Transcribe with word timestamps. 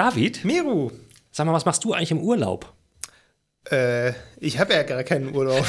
David, 0.00 0.46
Meru, 0.46 0.90
sag 1.30 1.44
mal, 1.44 1.52
was 1.52 1.66
machst 1.66 1.84
du 1.84 1.92
eigentlich 1.92 2.10
im 2.10 2.22
Urlaub? 2.22 2.72
äh, 3.70 4.14
ich 4.38 4.58
habe 4.58 4.72
ja 4.72 4.82
gar 4.82 5.04
keinen 5.04 5.36
Urlaub. 5.36 5.62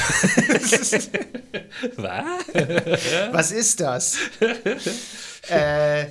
Was? 1.98 2.24
Was 3.34 3.52
ist 3.52 3.82
das? 3.82 4.16
äh, 5.50 6.06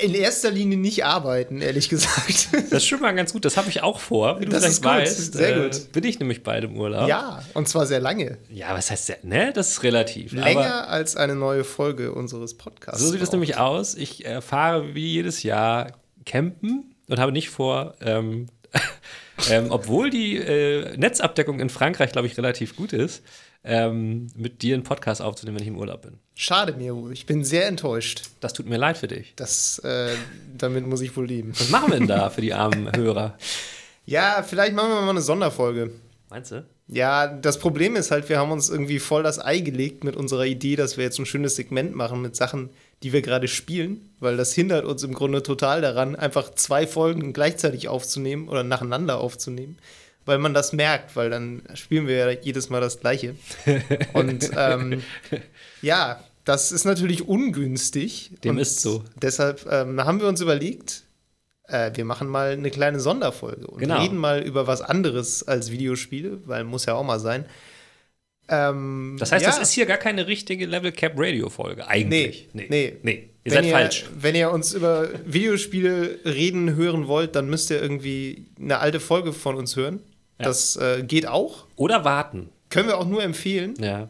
in 0.00 0.14
erster 0.14 0.50
Linie 0.50 0.78
nicht 0.78 1.04
arbeiten, 1.04 1.60
ehrlich 1.60 1.90
gesagt. 1.90 2.48
Das 2.70 2.82
ist 2.82 2.86
schon 2.86 3.00
mal 3.00 3.14
ganz 3.14 3.34
gut, 3.34 3.44
das 3.44 3.58
habe 3.58 3.68
ich 3.68 3.82
auch 3.82 4.00
vor, 4.00 4.40
wie 4.40 4.46
du 4.46 4.52
Das 4.52 4.60
vielleicht 4.60 4.72
ist 4.76 4.82
gut, 4.82 4.92
weißt. 4.92 5.32
sehr 5.34 5.54
äh, 5.54 5.68
gut. 5.68 5.92
Bin 5.92 6.04
ich 6.04 6.18
nämlich 6.18 6.42
beide 6.42 6.68
im 6.68 6.78
Urlaub. 6.78 7.10
ja, 7.10 7.42
und 7.52 7.68
zwar 7.68 7.84
sehr 7.84 8.00
lange. 8.00 8.38
Ja, 8.48 8.72
was 8.72 8.90
heißt 8.90 9.10
der? 9.10 9.18
Ne, 9.22 9.52
das 9.52 9.68
ist 9.72 9.82
relativ. 9.82 10.32
Aber 10.32 10.44
Länger 10.44 10.88
als 10.88 11.14
eine 11.14 11.34
neue 11.34 11.64
Folge 11.64 12.12
unseres 12.12 12.56
Podcasts. 12.56 13.02
so 13.02 13.12
sieht 13.12 13.20
es 13.20 13.32
nämlich 13.32 13.58
aus. 13.58 13.94
Ich 13.94 14.24
äh, 14.24 14.40
fahre 14.40 14.94
wie 14.94 15.12
jedes 15.12 15.42
Jahr 15.42 15.92
campen 16.26 16.94
und 17.08 17.18
habe 17.18 17.32
nicht 17.32 17.48
vor, 17.48 17.94
ähm, 18.02 18.48
ähm, 19.50 19.66
obwohl 19.70 20.10
die 20.10 20.36
äh, 20.36 20.96
Netzabdeckung 20.96 21.60
in 21.60 21.70
Frankreich, 21.70 22.12
glaube 22.12 22.26
ich, 22.26 22.36
relativ 22.36 22.76
gut 22.76 22.92
ist, 22.92 23.22
ähm, 23.64 24.28
mit 24.36 24.62
dir 24.62 24.74
einen 24.74 24.84
Podcast 24.84 25.20
aufzunehmen, 25.22 25.56
wenn 25.56 25.62
ich 25.62 25.68
im 25.68 25.78
Urlaub 25.78 26.02
bin. 26.02 26.18
Schade, 26.34 26.74
Meru. 26.74 27.10
Ich 27.10 27.26
bin 27.26 27.42
sehr 27.42 27.66
enttäuscht. 27.66 28.22
Das 28.40 28.52
tut 28.52 28.66
mir 28.66 28.76
leid 28.76 28.98
für 28.98 29.08
dich. 29.08 29.32
Das, 29.36 29.78
äh, 29.80 30.14
damit 30.56 30.86
muss 30.86 31.00
ich 31.00 31.16
wohl 31.16 31.26
leben. 31.26 31.52
Was 31.58 31.70
machen 31.70 31.90
wir 31.90 31.98
denn 31.98 32.08
da 32.08 32.30
für 32.30 32.42
die 32.42 32.54
armen 32.54 32.90
Hörer? 32.96 33.36
Ja, 34.04 34.44
vielleicht 34.46 34.74
machen 34.74 34.90
wir 34.90 35.00
mal 35.00 35.10
eine 35.10 35.20
Sonderfolge. 35.20 35.90
Meinst 36.30 36.52
du? 36.52 36.64
Ja, 36.88 37.26
das 37.26 37.58
Problem 37.58 37.96
ist 37.96 38.12
halt, 38.12 38.28
wir 38.28 38.38
haben 38.38 38.52
uns 38.52 38.68
irgendwie 38.68 39.00
voll 39.00 39.24
das 39.24 39.44
Ei 39.44 39.58
gelegt 39.58 40.04
mit 40.04 40.14
unserer 40.14 40.44
Idee, 40.44 40.76
dass 40.76 40.96
wir 40.96 41.04
jetzt 41.04 41.18
ein 41.18 41.26
schönes 41.26 41.56
Segment 41.56 41.96
machen 41.96 42.22
mit 42.22 42.36
Sachen, 42.36 42.70
die 43.02 43.12
wir 43.12 43.22
gerade 43.22 43.48
spielen, 43.48 44.10
weil 44.20 44.36
das 44.36 44.52
hindert 44.54 44.84
uns 44.84 45.02
im 45.02 45.12
Grunde 45.14 45.42
total 45.42 45.80
daran, 45.80 46.16
einfach 46.16 46.54
zwei 46.54 46.86
Folgen 46.86 47.32
gleichzeitig 47.32 47.88
aufzunehmen 47.88 48.48
oder 48.48 48.62
nacheinander 48.62 49.18
aufzunehmen, 49.18 49.78
weil 50.24 50.38
man 50.38 50.54
das 50.54 50.72
merkt, 50.72 51.14
weil 51.14 51.30
dann 51.30 51.62
spielen 51.74 52.06
wir 52.06 52.16
ja 52.16 52.30
jedes 52.30 52.70
Mal 52.70 52.80
das 52.80 53.00
Gleiche. 53.00 53.36
Und 54.12 54.50
ähm, 54.56 55.02
ja, 55.82 56.20
das 56.44 56.72
ist 56.72 56.84
natürlich 56.84 57.28
ungünstig. 57.28 58.30
Dem 58.44 58.58
ist 58.58 58.80
so. 58.80 59.04
Deshalb 59.20 59.66
ähm, 59.70 60.02
haben 60.04 60.20
wir 60.20 60.28
uns 60.28 60.40
überlegt, 60.40 61.02
äh, 61.68 61.90
wir 61.94 62.04
machen 62.04 62.28
mal 62.28 62.52
eine 62.52 62.70
kleine 62.70 63.00
Sonderfolge 63.00 63.66
und 63.66 63.80
Genau. 63.80 64.00
reden 64.00 64.16
mal 64.16 64.42
über 64.42 64.66
was 64.68 64.80
anderes 64.80 65.42
als 65.46 65.70
Videospiele, 65.72 66.38
weil 66.46 66.62
muss 66.64 66.86
ja 66.86 66.94
auch 66.94 67.02
mal 67.04 67.18
sein. 67.18 67.44
Ähm, 68.48 69.16
Das 69.18 69.32
heißt, 69.32 69.44
ja, 69.44 69.50
das 69.50 69.58
ist 69.60 69.72
hier 69.72 69.86
gar 69.86 69.96
keine 69.98 70.26
richtige 70.26 70.66
Level 70.66 70.92
Cap 70.92 71.12
Radio 71.16 71.48
Folge. 71.50 71.86
Eigentlich. 71.86 72.48
Nee, 72.52 72.66
nee. 72.68 72.96
nee. 73.02 73.30
Ihr 73.44 73.52
wenn 73.52 73.58
seid 73.58 73.64
ihr, 73.66 73.70
falsch. 73.72 74.04
Wenn 74.18 74.34
ihr 74.34 74.50
uns 74.50 74.72
über 74.74 75.08
Videospiele 75.24 76.20
reden 76.24 76.74
hören 76.74 77.06
wollt, 77.06 77.36
dann 77.36 77.48
müsst 77.48 77.70
ihr 77.70 77.80
irgendwie 77.80 78.46
eine 78.60 78.78
alte 78.78 79.00
Folge 79.00 79.32
von 79.32 79.56
uns 79.56 79.76
hören. 79.76 80.00
Ja. 80.38 80.46
Das 80.46 80.76
äh, 80.76 81.02
geht 81.02 81.26
auch. 81.26 81.66
Oder 81.76 82.04
warten. 82.04 82.50
Können 82.70 82.88
wir 82.88 82.98
auch 82.98 83.06
nur 83.06 83.22
empfehlen 83.22 83.74
Ja. 83.80 84.08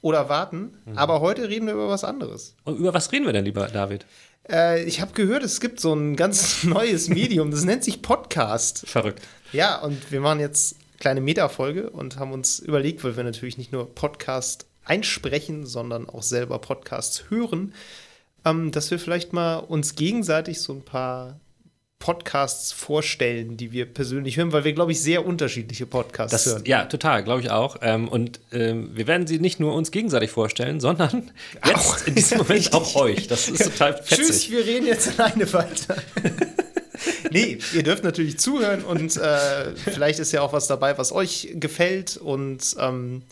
oder 0.00 0.28
warten. 0.28 0.74
Mhm. 0.86 0.96
Aber 0.98 1.20
heute 1.20 1.48
reden 1.48 1.66
wir 1.66 1.74
über 1.74 1.88
was 1.88 2.04
anderes. 2.04 2.54
Und 2.64 2.78
über 2.78 2.94
was 2.94 3.12
reden 3.12 3.26
wir 3.26 3.32
denn, 3.34 3.44
lieber 3.44 3.66
David? 3.68 4.06
Äh, 4.50 4.82
ich 4.84 5.00
habe 5.02 5.12
gehört, 5.12 5.42
es 5.42 5.60
gibt 5.60 5.78
so 5.80 5.92
ein 5.92 6.16
ganz 6.16 6.64
neues 6.64 7.08
Medium, 7.08 7.50
das 7.50 7.64
nennt 7.64 7.84
sich 7.84 8.00
Podcast. 8.02 8.84
Verrückt. 8.86 9.20
Ja, 9.52 9.78
und 9.80 10.10
wir 10.10 10.20
machen 10.20 10.40
jetzt 10.40 10.76
kleine 11.00 11.20
Meta-Folge 11.20 11.90
und 11.90 12.18
haben 12.18 12.32
uns 12.32 12.60
überlegt, 12.60 13.02
weil 13.02 13.16
wir 13.16 13.24
natürlich 13.24 13.58
nicht 13.58 13.72
nur 13.72 13.92
Podcast 13.94 14.66
einsprechen, 14.84 15.66
sondern 15.66 16.08
auch 16.08 16.22
selber 16.22 16.58
Podcasts 16.60 17.24
hören, 17.30 17.74
ähm, 18.44 18.70
dass 18.70 18.90
wir 18.90 18.98
vielleicht 18.98 19.32
mal 19.32 19.56
uns 19.56 19.94
gegenseitig 19.96 20.60
so 20.60 20.72
ein 20.72 20.82
paar 20.82 21.40
Podcasts 21.98 22.72
vorstellen, 22.72 23.58
die 23.58 23.72
wir 23.72 23.84
persönlich 23.84 24.38
hören, 24.38 24.52
weil 24.52 24.64
wir, 24.64 24.72
glaube 24.72 24.90
ich, 24.92 25.02
sehr 25.02 25.26
unterschiedliche 25.26 25.84
Podcasts 25.84 26.30
Das, 26.32 26.46
hören. 26.46 26.62
ja, 26.64 26.86
total, 26.86 27.22
glaube 27.22 27.42
ich 27.42 27.50
auch. 27.50 27.76
Ähm, 27.82 28.08
und 28.08 28.40
ähm, 28.52 28.90
wir 28.94 29.06
werden 29.06 29.26
sie 29.26 29.38
nicht 29.38 29.60
nur 29.60 29.74
uns 29.74 29.90
gegenseitig 29.90 30.30
vorstellen, 30.30 30.80
sondern 30.80 31.30
jetzt 31.66 31.76
Auch. 31.76 32.06
in 32.06 32.14
diesem 32.14 32.38
Moment 32.38 32.58
Richtig. 32.58 32.74
auch 32.74 32.94
euch. 32.96 33.26
Das 33.28 33.48
ist 33.50 33.64
total 33.64 33.94
fetzig. 33.98 34.16
Tschüss, 34.16 34.50
wir 34.50 34.64
reden 34.64 34.86
jetzt 34.86 35.20
alleine 35.20 35.52
weiter. 35.52 35.96
nee, 37.30 37.58
ihr 37.74 37.82
dürft 37.82 38.04
natürlich 38.04 38.38
zuhören 38.38 38.84
und 38.84 39.16
äh, 39.16 39.74
vielleicht 39.76 40.18
ist 40.18 40.32
ja 40.32 40.42
auch 40.42 40.52
was 40.52 40.66
dabei, 40.66 40.98
was 40.98 41.12
euch 41.12 41.48
gefällt. 41.54 42.16
Und 42.16 42.76
ähm, 42.78 43.22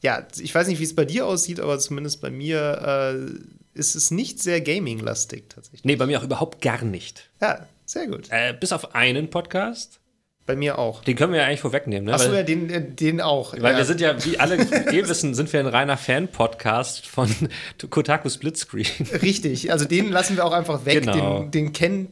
ja, 0.00 0.26
ich 0.38 0.54
weiß 0.54 0.66
nicht, 0.68 0.78
wie 0.78 0.84
es 0.84 0.94
bei 0.94 1.04
dir 1.04 1.26
aussieht, 1.26 1.60
aber 1.60 1.78
zumindest 1.78 2.20
bei 2.20 2.30
mir 2.30 3.14
äh, 3.14 3.78
ist 3.78 3.94
es 3.94 4.10
nicht 4.10 4.42
sehr 4.42 4.60
gaming-lastig 4.60 5.44
tatsächlich. 5.48 5.84
Nee, 5.84 5.96
bei 5.96 6.06
mir 6.06 6.18
auch 6.18 6.24
überhaupt 6.24 6.62
gar 6.62 6.82
nicht. 6.84 7.30
Ja, 7.40 7.66
sehr 7.86 8.06
gut. 8.06 8.28
Äh, 8.30 8.54
bis 8.58 8.72
auf 8.72 8.94
einen 8.94 9.30
Podcast. 9.30 10.00
Bei 10.46 10.56
mir 10.56 10.78
auch. 10.78 11.04
Den 11.04 11.16
können 11.16 11.32
wir 11.32 11.40
ja 11.40 11.46
eigentlich 11.46 11.60
vorwegnehmen, 11.60 12.06
ne? 12.06 12.14
Achso, 12.14 12.32
ja, 12.32 12.42
den, 12.42 12.70
äh, 12.70 12.82
den 12.82 13.20
auch. 13.20 13.52
weil 13.52 13.72
ja. 13.72 13.78
wir 13.78 13.84
sind 13.84 14.00
ja, 14.00 14.24
wie 14.24 14.38
alle 14.38 14.56
eh 14.92 15.08
wissen, 15.08 15.34
sind 15.34 15.52
wir 15.52 15.60
ein 15.60 15.66
reiner 15.66 15.96
Fan-Podcast 15.96 17.06
von 17.06 17.32
Kotaku 17.90 18.28
Splitscreen. 18.28 18.86
Richtig, 19.22 19.70
also 19.70 19.84
den 19.84 20.10
lassen 20.10 20.36
wir 20.36 20.44
auch 20.44 20.52
einfach 20.52 20.84
weg. 20.84 21.02
Genau. 21.02 21.42
Den, 21.42 21.50
den 21.50 21.72
kennt 21.72 22.10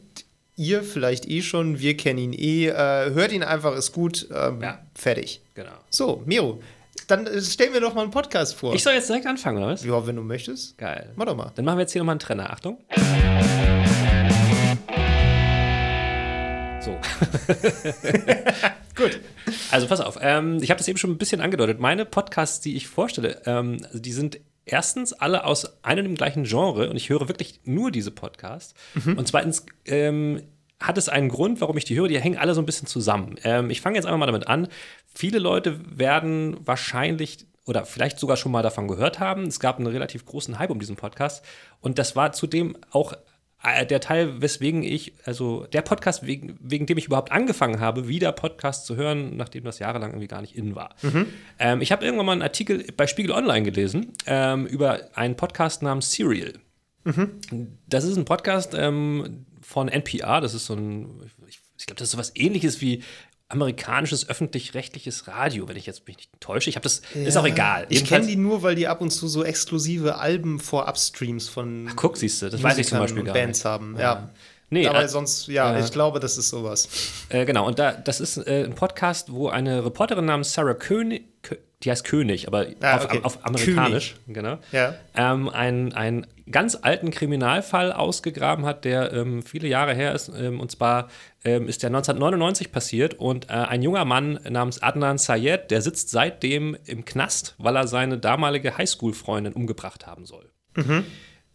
ihr 0.59 0.83
vielleicht 0.83 1.27
eh 1.27 1.41
schon, 1.41 1.79
wir 1.79 1.95
kennen 1.97 2.19
ihn 2.19 2.33
eh. 2.33 2.67
Äh, 2.67 3.13
hört 3.13 3.31
ihn 3.31 3.41
einfach, 3.43 3.75
ist 3.75 3.93
gut. 3.93 4.27
Ähm, 4.33 4.61
Ja. 4.61 4.79
Fertig. 4.93 5.41
Genau. 5.55 5.71
So, 5.89 6.21
Miro, 6.25 6.61
dann 7.07 7.25
äh, 7.25 7.41
stellen 7.41 7.73
wir 7.73 7.79
doch 7.81 7.93
mal 7.95 8.01
einen 8.03 8.11
Podcast 8.11 8.55
vor. 8.55 8.75
Ich 8.75 8.83
soll 8.83 8.93
jetzt 8.93 9.07
direkt 9.09 9.25
anfangen, 9.25 9.57
oder 9.57 9.67
was? 9.73 9.83
ja, 9.85 10.05
wenn 10.05 10.17
du 10.17 10.21
möchtest. 10.21 10.77
Geil. 10.77 11.11
Mach 11.15 11.25
doch 11.25 11.35
mal. 11.35 11.51
Dann 11.55 11.65
machen 11.65 11.77
wir 11.77 11.81
jetzt 11.83 11.93
hier 11.93 12.01
nochmal 12.01 12.13
einen 12.13 12.19
Trenner. 12.19 12.51
Achtung. 12.51 12.77
So. 16.81 16.97
Gut. 18.95 19.19
Also 19.71 19.87
pass 19.87 20.01
auf, 20.01 20.17
ähm, 20.21 20.59
ich 20.61 20.69
habe 20.69 20.77
das 20.77 20.87
eben 20.87 20.97
schon 20.97 21.11
ein 21.11 21.17
bisschen 21.17 21.41
angedeutet. 21.41 21.79
Meine 21.79 22.05
Podcasts, 22.05 22.59
die 22.61 22.75
ich 22.75 22.87
vorstelle, 22.87 23.41
ähm, 23.45 23.77
also 23.85 23.99
die 23.99 24.11
sind 24.11 24.39
erstens 24.65 25.13
alle 25.13 25.45
aus 25.45 25.83
einem 25.83 26.05
und 26.05 26.11
dem 26.11 26.15
gleichen 26.15 26.43
Genre 26.43 26.89
und 26.89 26.95
ich 26.95 27.09
höre 27.09 27.27
wirklich 27.27 27.61
nur 27.63 27.91
diese 27.91 28.11
Podcasts. 28.11 28.73
Und 29.17 29.27
zweitens 29.27 29.65
ähm, 29.85 30.41
hat 30.79 30.97
es 30.97 31.09
einen 31.09 31.29
Grund, 31.29 31.59
warum 31.61 31.77
ich 31.77 31.85
die 31.85 31.95
höre. 31.95 32.07
Die 32.07 32.19
hängen 32.19 32.37
alle 32.37 32.53
so 32.53 32.61
ein 32.61 32.65
bisschen 32.65 32.87
zusammen. 32.87 33.35
Ähm, 33.43 33.69
ich 33.69 33.81
fange 33.81 33.95
jetzt 33.95 34.05
einfach 34.05 34.19
mal 34.19 34.25
damit 34.25 34.47
an. 34.47 34.67
Viele 35.13 35.39
Leute 35.39 35.79
werden 35.97 36.57
wahrscheinlich 36.65 37.47
oder 37.65 37.85
vielleicht 37.85 38.17
sogar 38.17 38.37
schon 38.37 38.51
mal 38.51 38.63
davon 38.63 38.87
gehört 38.87 39.19
haben. 39.19 39.45
Es 39.45 39.59
gab 39.59 39.77
einen 39.77 39.87
relativ 39.87 40.25
großen 40.25 40.57
Hype 40.57 40.71
um 40.71 40.79
diesen 40.79 40.95
Podcast 40.95 41.43
und 41.81 41.99
das 41.99 42.15
war 42.15 42.31
zudem 42.31 42.77
auch 42.91 43.13
der 43.61 43.99
Teil, 43.99 44.41
weswegen 44.41 44.83
ich, 44.83 45.13
also 45.25 45.65
der 45.73 45.81
Podcast, 45.81 46.25
wegen, 46.25 46.57
wegen 46.61 46.85
dem 46.85 46.97
ich 46.97 47.07
überhaupt 47.07 47.31
angefangen 47.31 47.79
habe, 47.81 48.07
wieder 48.07 48.31
Podcasts 48.31 48.85
zu 48.85 48.95
hören, 48.95 49.35
nachdem 49.35 49.65
das 49.65 49.79
jahrelang 49.79 50.11
irgendwie 50.11 50.27
gar 50.27 50.41
nicht 50.41 50.55
in 50.55 50.75
war. 50.75 50.95
Ähm, 51.59 51.81
ich 51.81 51.91
habe 51.91 52.05
irgendwann 52.05 52.25
mal 52.25 52.31
einen 52.33 52.41
Artikel 52.41 52.85
bei 52.95 53.05
Spiegel 53.05 53.31
Online 53.31 53.63
gelesen 53.63 54.13
ähm, 54.25 54.65
über 54.65 55.09
einen 55.13 55.35
Podcast 55.35 55.81
namens 55.81 56.11
Serial. 56.11 56.53
Das 57.87 58.03
ist 58.05 58.17
ein 58.17 58.25
Podcast 58.25 58.73
ähm, 58.77 59.45
von 59.61 59.89
NPR, 59.89 60.41
das 60.41 60.53
ist 60.53 60.65
so 60.65 60.75
ein, 60.75 61.21
ich, 61.47 61.59
ich 61.77 61.85
glaube, 61.85 61.99
das 61.99 62.09
ist 62.09 62.11
sowas 62.11 62.31
ähnliches 62.35 62.81
wie 62.81 63.03
amerikanisches 63.49 64.29
öffentlich-rechtliches 64.29 65.27
Radio, 65.27 65.67
wenn 65.67 65.75
ich 65.75 65.87
jetzt 65.87 66.07
mich 66.07 66.17
nicht 66.17 66.29
täusche. 66.39 66.69
Ich 66.69 66.75
habe 66.75 66.83
das, 66.83 67.01
ist 67.13 67.35
auch 67.35 67.45
egal. 67.45 67.87
Ich 67.89 68.05
kenne 68.05 68.27
die 68.27 68.35
nur, 68.35 68.61
weil 68.61 68.75
die 68.75 68.87
ab 68.87 69.01
und 69.01 69.09
zu 69.09 69.27
so 69.27 69.43
exklusive 69.43 70.17
Alben 70.17 70.59
vor 70.59 70.87
Upstreams 70.87 71.49
von 71.49 71.89
Guck, 71.95 72.17
siehst 72.17 72.41
du, 72.43 72.49
das 72.49 72.61
weiß 72.61 72.77
ich 72.77 72.87
zum 72.87 72.99
Beispiel 72.99 73.23
gar 73.23 73.33
Bands 73.33 73.59
nicht. 73.59 73.65
haben. 73.65 73.95
Ja. 73.99 74.29
Nee, 74.69 74.87
Aber 74.87 75.03
äh, 75.03 75.09
sonst, 75.09 75.47
ja, 75.47 75.75
äh, 75.75 75.83
ich 75.83 75.91
glaube, 75.91 76.19
das 76.19 76.37
ist 76.37 76.49
sowas. 76.49 76.87
Äh, 77.29 77.45
genau, 77.45 77.65
und 77.65 77.79
da, 77.79 77.91
das 77.93 78.19
ist 78.21 78.37
äh, 78.37 78.65
ein 78.65 78.75
Podcast, 78.75 79.31
wo 79.31 79.49
eine 79.49 79.83
Reporterin 79.83 80.25
namens 80.25 80.53
Sarah 80.53 80.75
König, 80.75 81.23
Kö 81.41 81.55
die 81.83 81.91
heißt 81.91 82.03
König, 82.03 82.47
aber 82.47 82.67
Ah, 82.81 82.97
auf, 82.97 83.05
okay. 83.05 83.19
auf 83.23 83.45
amerikanisch, 83.45 84.15
genau, 84.27 84.57
Ja. 84.73 84.95
ähm, 85.15 85.47
einen, 85.49 85.93
einen 85.93 86.27
ganz 86.51 86.75
alten 86.81 87.09
Kriminalfall 87.11 87.93
ausgegraben 87.93 88.65
hat, 88.65 88.83
der 88.83 89.13
ähm, 89.13 89.43
viele 89.43 89.67
Jahre 89.67 89.93
her 89.93 90.13
ist. 90.13 90.29
Ähm, 90.35 90.59
und 90.59 90.71
zwar 90.71 91.09
ähm, 91.45 91.67
ist 91.67 91.83
der 91.83 91.87
1999 91.89 92.71
passiert 92.71 93.13
und 93.13 93.49
äh, 93.49 93.53
ein 93.53 93.81
junger 93.83 94.03
Mann 94.03 94.39
namens 94.49 94.81
Adnan 94.83 95.17
Sayed, 95.19 95.69
der 95.71 95.81
sitzt 95.81 96.09
seitdem 96.09 96.75
im 96.85 97.05
Knast, 97.05 97.55
weil 97.59 97.75
er 97.77 97.87
seine 97.87 98.17
damalige 98.17 98.77
Highschool-Freundin 98.77 99.53
umgebracht 99.53 100.05
haben 100.07 100.25
soll. 100.25 100.49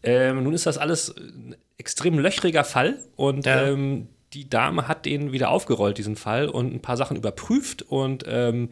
Ähm, 0.03 0.43
nun 0.43 0.53
ist 0.55 0.67
das 0.67 0.79
alles 0.79 1.15
ein 1.17 1.57
extrem 1.79 2.19
löchriger 2.19 2.65
Fall 2.65 2.99
und 3.17 3.47
Ja. 3.47 3.67
ähm, 3.69 4.09
die 4.33 4.49
Dame 4.51 4.89
hat 4.89 5.07
den 5.07 5.33
wieder 5.33 5.51
aufgerollt, 5.51 5.97
diesen 5.97 6.17
Fall, 6.17 6.49
und 6.49 6.75
ein 6.75 6.81
paar 6.81 6.97
Sachen 6.97 7.17
überprüft 7.17 7.83
und 7.83 8.25
ähm, 8.27 8.71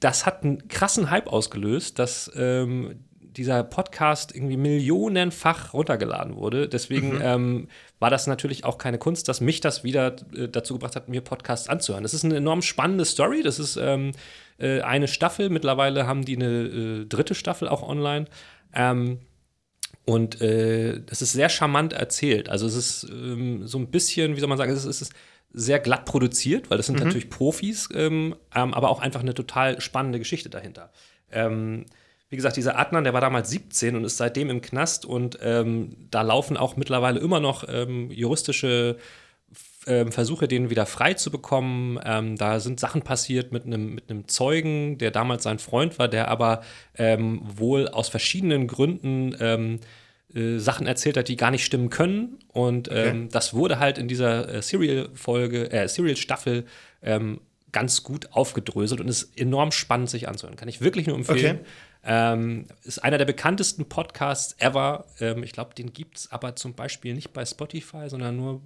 das 0.00 0.26
hat 0.26 0.44
einen 0.44 0.68
krassen 0.68 1.10
Hype 1.10 1.26
ausgelöst, 1.26 1.98
dass 1.98 2.30
ähm, 2.36 3.04
dieser 3.20 3.64
Podcast 3.64 4.34
irgendwie 4.34 4.56
millionenfach 4.56 5.74
runtergeladen 5.74 6.36
wurde. 6.36 6.68
Deswegen 6.68 7.20
ähm, 7.22 7.68
war 7.98 8.08
das 8.08 8.26
natürlich 8.26 8.64
auch 8.64 8.78
keine 8.78 8.98
Kunst, 8.98 9.28
dass 9.28 9.40
mich 9.40 9.60
das 9.60 9.84
wieder 9.84 10.16
äh, 10.34 10.48
dazu 10.48 10.74
gebracht 10.74 10.96
hat, 10.96 11.08
mir 11.08 11.20
Podcasts 11.20 11.68
anzuhören. 11.68 12.02
Das 12.02 12.14
ist 12.14 12.24
eine 12.24 12.36
enorm 12.36 12.62
spannende 12.62 13.04
Story. 13.04 13.42
Das 13.42 13.58
ist 13.58 13.76
ähm, 13.76 14.12
äh, 14.58 14.80
eine 14.80 15.08
Staffel. 15.08 15.50
Mittlerweile 15.50 16.06
haben 16.06 16.24
die 16.24 16.36
eine 16.36 16.46
äh, 16.46 17.04
dritte 17.06 17.34
Staffel 17.34 17.68
auch 17.68 17.82
online. 17.82 18.24
Ähm, 18.72 19.18
Und 20.06 20.40
äh, 20.40 21.00
das 21.04 21.20
ist 21.20 21.32
sehr 21.32 21.48
charmant 21.48 21.92
erzählt. 21.92 22.48
Also 22.48 22.66
es 22.66 22.74
ist 22.74 23.06
ähm, 23.10 23.66
so 23.66 23.78
ein 23.78 23.90
bisschen, 23.90 24.36
wie 24.36 24.40
soll 24.40 24.48
man 24.48 24.56
sagen, 24.56 24.72
es 24.72 24.78
ist, 24.78 24.86
es 24.86 25.02
ist 25.02 25.12
sehr 25.58 25.80
glatt 25.80 26.04
produziert, 26.04 26.70
weil 26.70 26.76
das 26.76 26.86
sind 26.86 27.00
natürlich 27.00 27.30
Profis, 27.30 27.88
ähm, 27.94 28.36
ähm, 28.54 28.74
aber 28.74 28.90
auch 28.90 29.00
einfach 29.00 29.20
eine 29.20 29.32
total 29.32 29.80
spannende 29.80 30.18
Geschichte 30.18 30.50
dahinter. 30.50 30.92
Ähm, 31.32 31.86
wie 32.28 32.36
gesagt, 32.36 32.58
dieser 32.58 32.78
Adnan, 32.78 33.04
der 33.04 33.14
war 33.14 33.22
damals 33.22 33.48
17 33.50 33.96
und 33.96 34.04
ist 34.04 34.18
seitdem 34.18 34.50
im 34.50 34.60
Knast 34.60 35.06
und 35.06 35.38
ähm, 35.40 35.96
da 36.10 36.20
laufen 36.20 36.58
auch 36.58 36.76
mittlerweile 36.76 37.20
immer 37.20 37.40
noch 37.40 37.64
ähm, 37.68 38.10
juristische 38.10 38.98
ähm, 39.86 40.12
Versuche, 40.12 40.46
den 40.46 40.68
wieder 40.68 40.84
frei 40.84 41.14
zu 41.14 41.30
bekommen. 41.30 41.98
Ähm, 42.04 42.36
da 42.36 42.60
sind 42.60 42.78
Sachen 42.78 43.00
passiert 43.00 43.50
mit 43.52 43.64
einem 43.64 43.94
mit 43.94 44.10
einem 44.10 44.28
Zeugen, 44.28 44.98
der 44.98 45.10
damals 45.10 45.44
sein 45.44 45.58
Freund 45.58 45.98
war, 45.98 46.08
der 46.08 46.28
aber 46.28 46.62
wohl 46.98 47.88
aus 47.88 48.08
verschiedenen 48.08 48.66
Gründen 48.68 49.34
äh, 50.36 50.58
Sachen 50.58 50.86
erzählt 50.86 51.16
hat, 51.16 51.28
die 51.28 51.36
gar 51.36 51.50
nicht 51.50 51.64
stimmen 51.64 51.90
können. 51.90 52.38
Und 52.52 52.88
ähm, 52.92 53.28
das 53.30 53.54
wurde 53.54 53.78
halt 53.78 53.98
in 53.98 54.06
dieser 54.08 54.54
äh, 54.54 54.62
Serial-Folge, 54.62 55.70
äh, 55.72 55.88
Serial-Staffel 55.88 56.64
ähm, 57.02 57.40
ganz 57.72 58.02
gut 58.02 58.32
aufgedröselt 58.32 59.00
und 59.00 59.08
ist 59.08 59.38
enorm 59.38 59.72
spannend, 59.72 60.10
sich 60.10 60.28
anzuhören. 60.28 60.56
Kann 60.56 60.68
ich 60.68 60.80
wirklich 60.80 61.06
nur 61.06 61.16
empfehlen. 61.16 61.56
Okay. 61.56 61.66
Ähm, 62.08 62.66
ist 62.84 63.02
einer 63.02 63.18
der 63.18 63.24
bekanntesten 63.24 63.84
Podcasts 63.88 64.54
ever. 64.60 65.06
Ähm, 65.20 65.42
ich 65.42 65.52
glaube, 65.52 65.74
den 65.74 65.92
gibt 65.92 66.18
es 66.18 66.30
aber 66.32 66.54
zum 66.54 66.74
Beispiel 66.74 67.14
nicht 67.14 67.32
bei 67.32 67.44
Spotify, 67.44 68.08
sondern 68.08 68.36
nur 68.36 68.60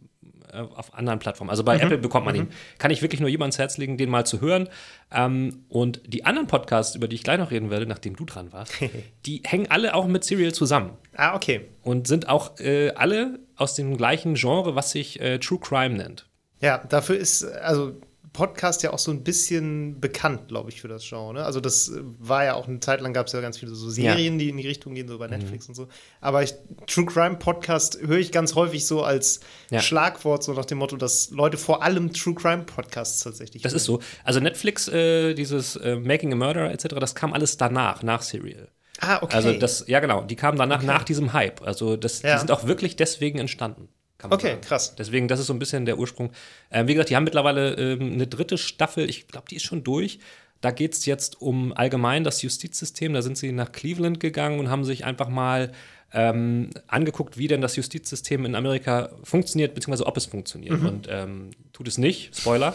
äh, 0.53 0.59
auf 0.59 0.93
anderen 0.93 1.19
Plattformen. 1.21 1.49
Also 1.51 1.65
bei 1.65 1.79
Apple 1.79 1.97
bekommt 1.97 2.27
man 2.27 2.35
ihn. 2.35 2.49
Kann 2.79 2.91
ich 2.91 3.01
wirklich 3.01 3.21
nur 3.21 3.31
jedem 3.31 3.43
ans 3.43 3.59
Herz 3.59 3.79
legen, 3.79 3.97
den 3.97 4.11
mal 4.11 4.27
zu 4.27 4.43
hören. 4.43 4.69
Ähm, 5.11 5.65
und 5.71 6.03
die 6.07 6.27
anderen 6.27 6.49
Podcasts, 6.49 6.95
über 6.95 7.09
die 7.09 7.17
ich 7.17 7.23
gleich 7.23 7.39
noch 7.39 7.51
reden 7.51 7.71
werde, 7.71 7.87
nachdem 7.87 8.15
du 8.15 8.27
dran 8.27 8.53
warst, 8.53 8.75
die 9.27 9.41
hängen 9.45 9.71
alle 9.71 9.95
auch 9.95 10.07
mit 10.07 10.23
Serial 10.23 10.53
zusammen 10.53 10.91
Ah, 11.17 11.35
okay. 11.35 11.63
und 11.83 12.07
sind 12.07 12.29
auch 12.29 12.59
äh, 12.61 12.91
alle 12.91 13.39
aus 13.57 13.75
dem 13.75 13.97
gleichen 13.97 14.35
Genre, 14.35 14.75
was 14.75 14.91
sich 14.91 15.19
äh, 15.21 15.39
True 15.39 15.59
Crime 15.61 15.97
nennt. 15.97 16.27
Ja, 16.61 16.77
dafür 16.79 17.17
ist 17.17 17.43
also 17.45 17.95
Podcast 18.41 18.83
ja 18.83 18.93
auch 18.93 18.99
so 18.99 19.11
ein 19.11 19.23
bisschen 19.23 20.01
bekannt, 20.01 20.49
glaube 20.49 20.71
ich, 20.71 20.81
für 20.81 20.89
das 20.89 21.07
Genre. 21.07 21.35
Ne? 21.35 21.45
Also 21.45 21.61
das 21.61 21.89
äh, 21.91 22.01
war 22.19 22.45
ja 22.45 22.55
auch 22.55 22.67
eine 22.69 22.81
Zeit 22.81 23.01
lang 23.03 23.13
gab 23.13 23.27
es 23.27 23.33
ja 23.35 23.41
ganz 23.43 23.59
viele 23.59 23.75
so 23.75 23.91
Serien, 23.91 24.39
die 24.39 24.49
in 24.49 24.57
die 24.57 24.67
Richtung 24.67 24.95
gehen, 24.95 25.09
so 25.09 25.15
Mhm. 25.15 25.19
bei 25.19 25.27
Netflix 25.29 25.69
und 25.69 25.75
so. 25.75 25.89
Aber 26.23 26.43
ich, 26.43 26.55
True 26.87 27.05
Crime 27.05 27.37
Podcast 27.37 27.99
höre 28.01 28.19
ich 28.19 28.33
ganz 28.33 28.55
häufig 28.55 28.87
so 28.87 29.03
als 29.03 29.41
Ja. 29.71 29.81
Schlagwort, 29.81 30.43
so 30.43 30.55
nach 30.55 30.65
dem 30.65 30.79
Motto, 30.79 30.97
dass 30.97 31.31
Leute 31.31 31.59
vor 31.59 31.83
allem 31.83 32.13
True 32.15 32.35
Crime 32.35 32.63
Podcasts 32.65 33.23
tatsächlich. 33.23 33.63
Das 33.63 33.75
ist 33.75 33.85
so. 33.85 34.01
Also 34.25 34.41
Netflix, 34.41 34.89
äh, 34.89 35.35
dieses 35.35 35.77
äh, 35.77 35.97
Making 35.97 36.33
a 36.33 36.37
Murderer 36.37 36.71
etc., 36.73 36.95
das 36.99 37.15
kam 37.15 37.33
alles 37.35 37.59
danach, 37.59 38.03
nach 38.03 38.23
Serial. 38.23 38.69
Ah, 39.01 39.19
okay. 39.23 39.35
Also 39.37 39.53
das, 39.53 39.85
ja 39.87 40.01
genau, 40.01 40.23
die 40.23 40.37
kamen 40.37 40.59
danach 40.59 40.83
nach 40.83 41.05
diesem 41.05 41.33
Hype. 41.33 41.63
Also 41.63 41.97
das, 41.97 42.23
Ja. 42.23 42.35
die 42.35 42.39
sind 42.41 42.51
auch 42.51 42.67
wirklich 42.67 42.97
deswegen 42.97 43.39
entstanden. 43.39 43.89
Okay, 44.29 44.49
sagen. 44.49 44.61
krass. 44.61 44.95
Deswegen, 44.97 45.29
das 45.29 45.41
ist 45.41 45.47
so 45.47 45.53
ein 45.53 45.59
bisschen 45.59 45.87
der 45.87 45.99
Ursprung. 45.99 46.31
Ähm, 46.71 46.89
wie 46.89 46.95
gesagt, 46.95 47.11
die 47.11 47.17
haben 47.17 47.25
mittlerweile 47.25 47.75
ähm, 47.75 48.13
eine 48.13 48.27
dritte 48.27 48.59
Staffel, 48.59 49.09
ich 49.09 49.29
glaube, 49.29 49.47
die 49.51 49.57
ist 49.57 49.65
schon 49.65 49.85
durch. 49.85 50.19
Da 50.61 50.71
geht 50.73 50.93
es 50.93 51.07
jetzt 51.07 51.41
um 51.41 51.73
allgemein 51.73 52.23
das 52.23 52.43
Justizsystem. 52.43 53.15
Da 53.15 53.23
sind 53.23 53.39
sie 53.39 53.53
nach 53.53 53.73
Cleveland 53.73 54.21
gegangen 54.21 54.61
und 54.61 54.69
haben 54.69 54.85
sich 54.85 55.05
einfach 55.05 55.29
mal 55.29 55.73
ähm, 56.13 56.71
angeguckt, 56.87 57.39
wie 57.39 57.49
denn 57.49 57.61
das 57.61 57.77
Justizsystem 57.77 58.45
in 58.45 58.55
Amerika 58.55 59.11
funktioniert, 59.23 59.75
beziehungsweise 59.75 60.07
ob 60.07 60.17
es 60.17 60.27
funktioniert. 60.27 60.81
Und 60.83 61.09
ähm, 61.09 61.51
tut 61.73 61.89
es 61.89 61.99
nicht, 61.99 62.37
Spoiler. 62.37 62.75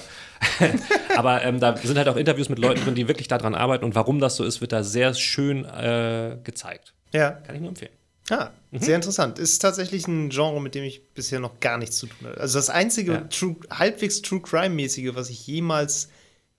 Aber 1.15 1.43
ähm, 1.43 1.59
da 1.59 1.75
sind 1.77 1.97
halt 1.97 2.07
auch 2.07 2.15
Interviews 2.15 2.49
mit 2.49 2.59
Leuten 2.59 2.81
drin, 2.81 2.95
die 2.95 3.07
wirklich 3.07 3.27
daran 3.27 3.53
arbeiten. 3.53 3.83
Und 3.83 3.93
warum 3.93 4.19
das 4.19 4.35
so 4.35 4.43
ist, 4.43 4.61
wird 4.61 4.71
da 4.71 4.83
sehr 4.83 5.13
schön 5.13 5.65
äh, 5.65 6.37
gezeigt. 6.43 6.93
ja. 7.11 7.31
Kann 7.31 7.55
ich 7.55 7.61
nur 7.61 7.69
empfehlen. 7.69 7.91
Ah, 8.29 8.49
Mhm. 8.71 8.79
sehr 8.79 8.95
interessant. 8.95 9.37
Ist 9.39 9.59
tatsächlich 9.59 10.07
ein 10.07 10.29
Genre, 10.29 10.59
mit 10.61 10.73
dem 10.75 10.83
ich 10.83 11.07
bisher 11.13 11.39
noch 11.39 11.59
gar 11.59 11.77
nichts 11.77 11.97
zu 11.97 12.07
tun 12.07 12.27
habe. 12.27 12.39
Also 12.41 12.57
das 12.57 12.69
einzige 12.69 13.11
Ja. 13.13 13.21
True, 13.29 13.55
halbwegs 13.69 14.21
True 14.21 14.41
Crime-mäßige, 14.41 15.13
was 15.15 15.29
ich 15.29 15.45
jemals 15.47 16.09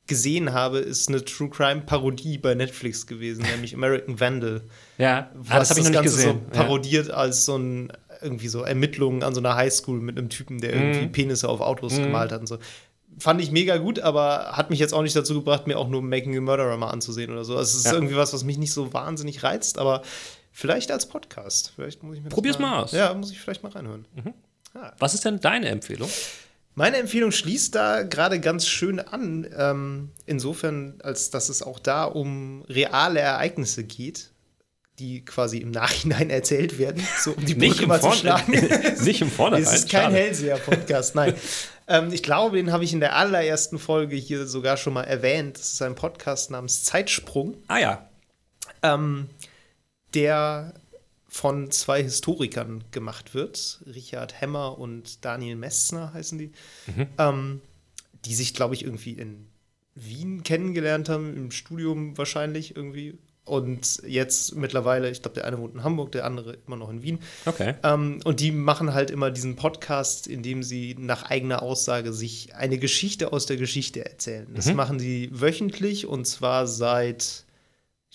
gesehen 0.06 0.52
habe, 0.52 0.78
ist 0.78 1.08
eine 1.08 1.24
True 1.24 1.50
Crime-Parodie 1.50 2.38
bei 2.38 2.54
Netflix 2.54 3.06
gewesen, 3.08 3.42
nämlich 3.50 3.74
American 3.74 4.20
Vandal. 4.20 4.62
Ja, 4.98 5.30
Was 5.34 5.50
ah, 5.50 5.58
das 5.58 5.70
habe 5.70 5.80
ich 5.80 5.84
noch 5.86 5.90
nicht 5.90 6.00
Ganze 6.02 6.16
gesehen. 6.16 6.40
so 6.46 6.50
parodiert 6.52 7.10
als 7.10 7.44
so 7.44 7.56
ein 7.58 7.92
irgendwie 8.22 8.48
so 8.48 8.62
Ermittlungen 8.62 9.22
an 9.22 9.34
so 9.34 9.40
einer 9.40 9.56
Highschool 9.56 10.00
mit 10.00 10.16
einem 10.16 10.30
Typen, 10.30 10.60
der 10.60 10.72
irgendwie 10.72 11.06
Penisse 11.06 11.48
auf 11.50 11.60
Autos 11.60 11.96
gemalt 11.96 12.32
hat 12.32 12.40
und 12.40 12.46
so. 12.46 12.58
Fand 13.18 13.42
ich 13.42 13.50
mega 13.50 13.76
gut, 13.78 13.98
aber 14.00 14.52
hat 14.52 14.70
mich 14.70 14.78
jetzt 14.78 14.94
auch 14.94 15.02
nicht 15.02 15.14
dazu 15.16 15.34
gebracht, 15.34 15.66
mir 15.66 15.78
auch 15.78 15.88
nur 15.88 16.00
Making 16.02 16.36
a 16.38 16.40
Murderer 16.40 16.76
mal 16.78 16.88
anzusehen 16.90 17.30
oder 17.30 17.44
so. 17.44 17.56
Also 17.56 17.70
es 17.72 17.76
ist 17.76 17.86
Ja. 17.86 17.92
irgendwie 17.94 18.16
was, 18.16 18.32
was 18.32 18.44
mich 18.44 18.56
nicht 18.58 18.72
so 18.72 18.92
wahnsinnig 18.94 19.42
reizt, 19.42 19.78
aber 19.78 20.02
vielleicht 20.56 20.90
als 20.90 21.06
Podcast. 21.06 21.72
Vielleicht 21.74 22.02
muss 22.02 22.16
ich 22.16 22.22
mir 22.22 22.30
Probier's 22.30 22.58
mal 22.58 22.82
aus. 22.82 22.92
Ja, 22.92 23.12
muss 23.12 23.30
ich 23.30 23.38
vielleicht 23.38 23.62
mal 23.62 23.72
reinhören. 23.72 24.06
Ja. 24.74 24.94
Was 24.98 25.12
ist 25.12 25.24
denn 25.26 25.38
deine 25.38 25.68
Empfehlung? 25.68 26.08
Meine 26.74 26.96
Empfehlung 26.96 27.30
schließt 27.30 27.74
da 27.74 28.02
gerade 28.02 28.40
ganz 28.40 28.66
schön 28.66 28.98
an, 28.98 29.46
ähm, 29.54 30.12
insofern, 30.24 30.94
als 31.02 31.28
dass 31.30 31.50
es 31.50 31.62
auch 31.62 31.78
da 31.78 32.04
um 32.04 32.62
reale 32.68 33.20
Ereignisse 33.20 33.84
geht, 33.84 34.30
die 34.98 35.26
quasi 35.26 35.58
im 35.58 35.70
Nachhinein 35.72 36.30
erzählt 36.30 36.78
werden, 36.78 37.06
so 37.22 37.32
um 37.32 37.44
die 37.44 37.54
Nicht 37.54 37.76
Brücke 37.76 37.86
mal 37.88 38.00
zu 38.00 38.12
schlagen. 38.12 38.52
nicht 39.04 39.20
im 39.20 39.30
Vornherein. 39.30 39.62
Es 39.62 39.74
ist 39.74 39.90
kein. 39.90 40.10
Hellseher-Podcast, 40.10 41.14
nein. 41.14 41.34
ähm, 41.88 42.10
ich 42.12 42.22
glaube, 42.22 42.56
den 42.56 42.72
habe 42.72 42.82
ich 42.82 42.94
in 42.94 43.00
der 43.00 43.14
allerersten 43.16 43.78
Folge 43.78 44.16
hier 44.16 44.46
sogar 44.46 44.78
schon 44.78 44.94
mal 44.94 45.04
erwähnt. 45.04 45.58
Das 45.58 45.74
ist 45.74 45.82
ein 45.82 45.94
Podcast 45.94 46.50
namens 46.50 46.84
Zeitsprung, 46.84 47.58
Ah 47.68 47.78
ja. 47.78 48.08
ähm, 48.82 49.28
der 50.16 50.74
von 51.28 51.70
zwei 51.70 52.02
Historikern 52.02 52.82
gemacht 52.90 53.34
wird. 53.34 53.82
Richard 53.86 54.40
Hemmer 54.40 54.78
und 54.78 55.24
Daniel 55.24 55.54
Messner 55.54 56.12
heißen 56.12 56.38
die. 56.38 56.52
Ähm, 57.18 57.60
die 58.26 58.34
sich, 58.34 58.54
glaube 58.54 58.74
ich, 58.74 58.84
irgendwie 58.84 59.12
in 59.12 59.46
Wien 59.94 60.42
kennengelernt 60.42 61.08
haben, 61.08 61.34
im 61.36 61.50
Studium 61.50 62.18
wahrscheinlich 62.18 62.76
irgendwie. 62.76 63.18
Und 63.44 64.02
jetzt 64.04 64.56
mittlerweile, 64.56 65.08
ich 65.08 65.22
glaube, 65.22 65.36
der 65.36 65.44
eine 65.44 65.58
wohnt 65.58 65.74
in 65.74 65.84
Hamburg, 65.84 66.10
der 66.10 66.24
andere 66.24 66.58
immer 66.66 66.74
noch 66.74 66.90
in 66.90 67.02
Wien. 67.02 67.20
Okay. 67.44 67.74
Ähm, 67.84 68.18
und 68.24 68.40
die 68.40 68.50
machen 68.50 68.92
halt 68.92 69.12
immer 69.12 69.30
diesen 69.30 69.54
Podcast, 69.54 70.26
in 70.26 70.42
dem 70.42 70.64
sie 70.64 70.96
nach 70.98 71.30
eigener 71.30 71.62
Aussage 71.62 72.12
sich 72.12 72.56
eine 72.56 72.76
Geschichte 72.78 73.32
aus 73.32 73.46
der 73.46 73.56
Geschichte 73.56 74.04
erzählen. 74.04 74.48
Das 74.52 74.74
machen 74.74 74.98
sie 74.98 75.30
wöchentlich 75.32 76.06
und 76.06 76.26
zwar 76.26 76.66
seit, 76.66 77.44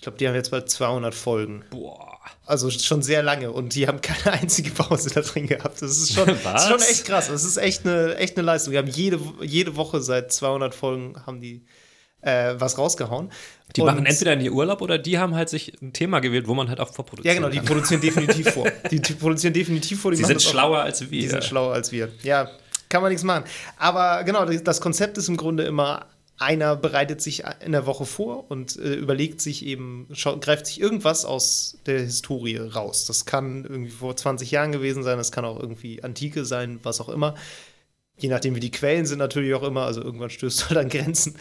ich 0.02 0.04
glaube, 0.04 0.18
die 0.18 0.28
haben 0.28 0.34
jetzt 0.34 0.50
bald 0.50 0.68
200 0.68 1.14
Folgen. 1.14 1.64
Boah. 1.70 2.08
Also 2.48 2.72
schon 2.72 3.04
sehr 3.04 3.22
lange 3.22 3.52
und 3.52 3.76
die 3.76 3.88
haben 3.88 4.02
keine 4.02 4.34
einzige 4.42 4.72
Pause 4.72 5.12
da 5.14 5.22
drin 5.22 5.46
gehabt. 5.46 5.80
Das 5.80 5.92
ist 5.96 6.14
schon, 6.14 6.26
das 6.44 6.64
ist 6.64 6.70
schon 6.70 6.80
echt 6.82 7.06
krass. 7.06 7.28
Das 7.28 7.44
ist 7.46 7.58
echt 7.58 7.86
eine, 7.86 8.16
echt 8.16 8.36
eine 8.36 8.44
Leistung. 8.46 8.72
Die 8.72 8.80
haben 8.80 8.88
jede, 8.88 9.20
jede 9.42 9.76
Woche 9.76 10.02
seit 10.02 10.32
200 10.34 10.74
Folgen 10.74 11.14
haben 11.28 11.40
die 11.40 11.64
äh, 12.22 12.56
was 12.58 12.80
rausgehauen. 12.80 13.32
Die 13.76 13.82
Und- 13.82 13.88
machen 13.88 14.06
entweder 14.08 14.34
in 14.34 14.42
ihr 14.42 14.54
Urlaub 14.54 14.82
oder 14.82 14.98
die 14.98 15.20
haben 15.20 15.36
halt 15.36 15.50
sich 15.50 15.80
ein 15.84 15.94
Thema 15.94 16.20
gewählt, 16.20 16.48
wo 16.48 16.56
man 16.56 16.68
halt 16.68 16.80
auch 16.80 16.88
Ja, 16.90 16.94
vorproduzieren 16.94 17.36
genau, 17.38 17.50
die 17.50 17.58
kann. 17.58 17.66
produzieren 17.68 18.02
definitiv 18.02 18.50
vor. 18.50 18.68
Die, 18.90 19.00
die 19.00 19.14
produzieren 19.14 19.54
definitiv 19.54 20.02
vor. 20.02 20.10
Die 20.10 20.18
Sie 20.18 20.24
sind 20.24 20.36
das 20.38 20.48
auch- 20.48 20.52
schlauer 20.52 20.80
als 20.80 21.02
wir. 21.02 21.08
Die 21.10 21.28
sind 21.28 21.44
schlauer 21.44 21.74
als 21.74 21.92
wir. 21.92 22.10
Ja, 22.24 22.50
kann 22.90 23.04
man 23.04 23.10
nichts 23.12 23.24
machen. 23.24 23.44
Aber 23.78 24.24
genau, 24.24 24.46
das 24.46 24.82
Konzept 24.82 25.18
ist 25.20 25.30
im 25.30 25.38
Grunde 25.38 25.64
immer, 25.64 26.08
einer 26.42 26.76
bereitet 26.76 27.22
sich 27.22 27.44
in 27.64 27.72
der 27.72 27.86
Woche 27.86 28.06
vor 28.06 28.50
und 28.50 28.76
äh, 28.78 28.94
überlegt 28.94 29.42
sich 29.42 29.66
eben, 29.66 30.08
greift 30.42 30.66
sich 30.66 30.82
irgendwas 30.82 31.24
aus 31.24 31.78
der 31.86 32.00
Historie 32.00 32.58
raus. 32.58 33.06
Das 33.06 33.26
kann 33.26 33.64
irgendwie 33.64 33.92
vor 33.92 34.16
20 34.16 34.50
Jahren 34.52 34.72
gewesen 34.72 35.04
sein, 35.04 35.18
das 35.18 35.32
kann 35.32 35.46
auch 35.46 35.60
irgendwie 35.60 36.04
Antike 36.04 36.44
sein, 36.46 36.80
was 36.84 37.00
auch 37.00 37.10
immer. 37.10 37.36
Je 38.18 38.30
nachdem, 38.30 38.56
wie 38.56 38.60
die 38.60 38.70
Quellen 38.70 39.08
sind, 39.08 39.18
natürlich 39.18 39.56
auch 39.56 39.64
immer. 39.64 39.82
Also 39.86 40.02
irgendwann 40.02 40.30
stößt 40.30 40.62
du 40.62 40.66
halt 40.70 40.78
an 40.78 40.90
Grenzen. 40.90 41.36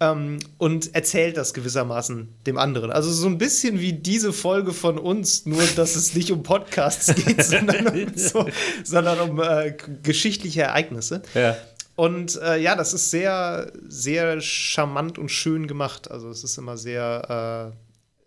Ähm, 0.00 0.38
und 0.58 0.94
erzählt 0.94 1.36
das 1.36 1.54
gewissermaßen 1.54 2.28
dem 2.46 2.58
anderen. 2.58 2.90
Also 2.90 3.12
so 3.12 3.28
ein 3.28 3.38
bisschen 3.38 3.78
wie 3.78 3.92
diese 3.92 4.32
Folge 4.32 4.72
von 4.72 4.98
uns, 4.98 5.46
nur 5.46 5.62
dass 5.76 5.94
es 5.94 6.14
nicht 6.14 6.32
um 6.32 6.42
Podcasts 6.42 7.14
geht, 7.14 7.44
sondern 7.44 7.86
um, 7.86 8.06
so, 8.16 8.46
sondern 8.82 9.30
um 9.30 9.40
äh, 9.40 9.76
geschichtliche 10.02 10.62
Ereignisse. 10.62 11.22
Ja. 11.34 11.56
Und 11.98 12.40
äh, 12.42 12.58
ja, 12.58 12.76
das 12.76 12.94
ist 12.94 13.10
sehr, 13.10 13.72
sehr 13.88 14.40
charmant 14.40 15.18
und 15.18 15.30
schön 15.30 15.66
gemacht. 15.66 16.08
Also 16.08 16.30
es 16.30 16.44
ist 16.44 16.56
immer 16.56 16.76
sehr, 16.76 17.72
äh, 17.74 17.76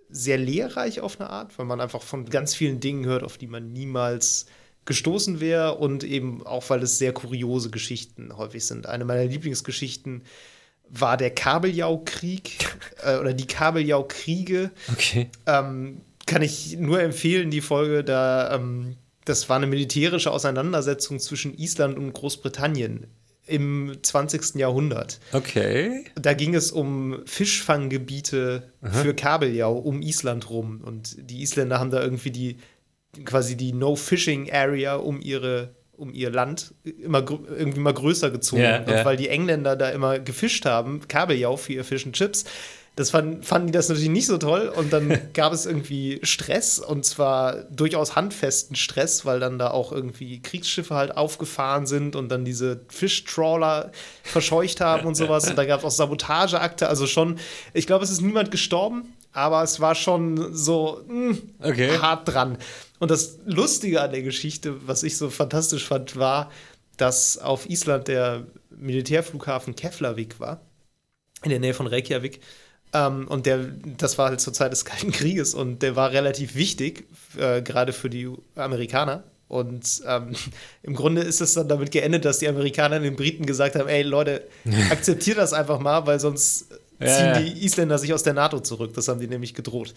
sehr 0.09 0.37
lehrreich 0.37 0.99
auf 0.99 1.21
eine 1.21 1.29
Art, 1.29 1.57
weil 1.57 1.65
man 1.65 1.79
einfach 1.79 2.01
von 2.01 2.25
ganz 2.25 2.53
vielen 2.53 2.81
Dingen 2.81 3.05
hört, 3.05 3.23
auf 3.23 3.37
die 3.37 3.47
man 3.47 3.71
niemals 3.71 4.47
gestoßen 4.83 5.39
wäre 5.39 5.75
und 5.75 6.03
eben 6.03 6.45
auch, 6.45 6.69
weil 6.69 6.83
es 6.83 6.97
sehr 6.97 7.13
kuriose 7.13 7.69
Geschichten 7.69 8.35
häufig 8.35 8.65
sind. 8.65 8.87
Eine 8.87 9.05
meiner 9.05 9.23
Lieblingsgeschichten 9.23 10.23
war 10.89 11.15
der 11.15 11.29
Kabeljau-Krieg 11.29 12.77
äh, 13.05 13.19
oder 13.19 13.31
die 13.31 13.47
Kabeljau-Kriege 13.47 14.71
Okay. 14.91 15.29
ähm, 15.45 16.01
kann 16.25 16.41
ich 16.41 16.75
nur 16.77 17.01
empfehlen, 17.01 17.51
die 17.51 17.61
Folge, 17.61 18.03
da 18.03 18.53
ähm, 18.53 18.97
das 19.23 19.47
war 19.47 19.55
eine 19.55 19.67
militärische 19.67 20.29
Auseinandersetzung 20.29 21.21
zwischen 21.21 21.57
Island 21.57 21.97
und 21.97 22.11
Großbritannien 22.11 23.07
im 23.47 23.97
20. 24.01 24.55
Jahrhundert. 24.55 25.19
Okay. 25.33 26.05
Da 26.15 26.33
ging 26.33 26.55
es 26.55 26.71
um 26.71 27.21
Fischfanggebiete 27.25 28.71
für 28.81 29.13
Kabeljau 29.13 29.77
um 29.77 30.01
Island 30.01 30.49
rum. 30.49 30.81
Und 30.81 31.17
die 31.29 31.41
Isländer 31.41 31.79
haben 31.79 31.91
da 31.91 32.01
irgendwie 32.01 32.31
die 32.31 32.57
quasi 33.25 33.57
die 33.57 33.73
No-Fishing-Area 33.73 34.95
um 34.95 35.19
ihre 35.21 35.75
um 36.01 36.13
ihr 36.15 36.31
Land 36.31 36.73
immer 36.83 37.23
irgendwie 37.29 37.79
mal 37.79 37.93
größer 37.93 38.31
gezogen. 38.31 38.63
Ja, 38.63 38.79
und 38.79 38.89
ja. 38.89 39.05
weil 39.05 39.17
die 39.17 39.29
Engländer 39.29 39.75
da 39.75 39.89
immer 39.89 40.17
gefischt 40.17 40.65
haben, 40.65 41.07
Kabeljau 41.07 41.57
für 41.57 41.73
ihr 41.73 41.83
Fish 41.83 42.07
and 42.07 42.15
Chips, 42.15 42.45
das 42.95 43.11
fanden, 43.11 43.41
fanden 43.41 43.67
die 43.67 43.73
das 43.73 43.87
natürlich 43.89 44.09
nicht 44.09 44.27
so 44.27 44.37
toll. 44.37 44.67
Und 44.75 44.91
dann 44.91 45.17
gab 45.33 45.53
es 45.53 45.65
irgendwie 45.65 46.19
Stress 46.23 46.79
und 46.79 47.05
zwar 47.05 47.63
durchaus 47.71 48.15
handfesten 48.15 48.75
Stress, 48.75 49.25
weil 49.25 49.39
dann 49.39 49.57
da 49.57 49.71
auch 49.71 49.91
irgendwie 49.91 50.41
Kriegsschiffe 50.41 50.95
halt 50.95 51.15
aufgefahren 51.15 51.85
sind 51.85 52.15
und 52.15 52.29
dann 52.29 52.43
diese 52.45 52.81
Fischtrawler 52.89 53.91
verscheucht 54.23 54.81
haben 54.81 55.07
und 55.07 55.15
sowas. 55.15 55.49
Und 55.49 55.57
da 55.57 55.65
gab 55.65 55.79
es 55.79 55.85
auch 55.85 55.91
Sabotageakte. 55.91 56.89
Also 56.89 57.07
schon, 57.07 57.39
ich 57.73 57.87
glaube, 57.87 58.03
es 58.03 58.11
ist 58.11 58.21
niemand 58.21 58.51
gestorben, 58.51 59.13
aber 59.31 59.63
es 59.63 59.79
war 59.79 59.95
schon 59.95 60.53
so 60.53 61.01
mh, 61.07 61.37
Okay. 61.61 61.97
hart 61.97 62.27
dran. 62.27 62.57
Und 62.99 63.09
das 63.09 63.39
Lustige 63.45 64.01
an 64.01 64.11
der 64.11 64.21
Geschichte, 64.21 64.85
was 64.87 65.03
ich 65.03 65.17
so 65.17 65.29
fantastisch 65.29 65.87
fand, 65.87 66.17
war, 66.17 66.51
dass 66.97 67.37
auf 67.37 67.67
Island 67.69 68.07
der 68.09 68.45
Militärflughafen 68.69 69.75
Keflavik 69.75 70.39
war, 70.39 70.61
in 71.43 71.49
der 71.49 71.59
Nähe 71.59 71.73
von 71.73 71.87
Reykjavik. 71.87 72.41
Ähm, 72.93 73.27
und 73.27 73.45
der, 73.45 73.59
das 73.97 74.17
war 74.17 74.29
halt 74.29 74.41
zur 74.41 74.53
Zeit 74.53 74.71
des 74.71 74.85
Kalten 74.85 75.11
Krieges 75.11 75.53
und 75.53 75.81
der 75.81 75.95
war 75.95 76.11
relativ 76.11 76.55
wichtig, 76.55 77.07
äh, 77.37 77.61
gerade 77.61 77.93
für 77.93 78.09
die 78.09 78.29
Amerikaner. 78.55 79.23
Und 79.47 80.01
ähm, 80.07 80.33
im 80.83 80.95
Grunde 80.95 81.21
ist 81.21 81.41
es 81.41 81.53
dann 81.53 81.67
damit 81.67 81.91
geendet, 81.91 82.25
dass 82.25 82.39
die 82.39 82.47
Amerikaner 82.47 82.99
den 82.99 83.15
Briten 83.15 83.45
gesagt 83.45 83.75
haben: 83.75 83.87
Ey 83.87 84.03
Leute, 84.03 84.47
akzeptiert 84.89 85.37
das 85.37 85.53
einfach 85.53 85.79
mal, 85.79 86.05
weil 86.07 86.19
sonst 86.19 86.67
ziehen 87.01 87.25
Ja, 87.25 87.39
ja. 87.39 87.41
die 87.41 87.65
Isländer 87.65 87.97
sich 87.97 88.13
aus 88.13 88.23
der 88.23 88.33
NATO 88.33 88.59
zurück. 88.59 88.93
Das 88.93 89.07
haben 89.07 89.19
die 89.19 89.27
nämlich 89.27 89.53
gedroht. 89.53 89.93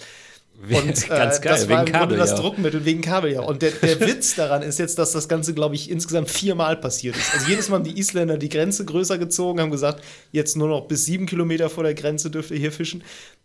Und 0.63 0.73
äh, 0.73 1.09
Ganz 1.09 1.09
geil, 1.09 1.53
das 1.53 1.69
war 1.69 1.87
im 1.87 1.93
Grunde 1.93 2.17
das 2.17 2.31
Kabeljau. 2.31 2.49
Druckmittel 2.49 2.85
wegen 2.85 3.01
Kabeljau. 3.01 3.47
Und 3.47 3.63
der, 3.63 3.73
der 3.73 4.01
Witz 4.07 4.37
daran 4.37 4.63
ist 4.63 4.79
jetzt, 4.79 4.99
dass 4.99 5.13
das 5.13 5.29
Ganze, 5.29 5.53
glaube 5.53 5.75
ich, 5.75 5.91
insgesamt 5.91 6.31
viermal 6.31 6.77
passiert 6.77 7.17
ist. 7.17 7.35
Also 7.35 7.49
jedes 7.49 7.69
Mal 7.69 7.77
haben 7.77 7.85
die 7.85 7.99
Isländer 7.99 8.39
die 8.39 8.49
Grenze 8.49 8.85
größer 8.85 9.19
gezogen, 9.19 9.61
haben 9.61 9.71
gesagt, 9.71 10.03
jetzt 10.33 10.57
nur 10.57 10.69
noch 10.69 10.83
bis 10.83 11.05
sieben 11.05 11.27
Kilometer 11.27 11.71
vor 11.71 11.85
der 11.85 11.95
Grenze 11.95 12.31
dürft 12.31 12.51
ihr 12.51 12.59
hier 12.59 12.73
fischen. 12.73 13.03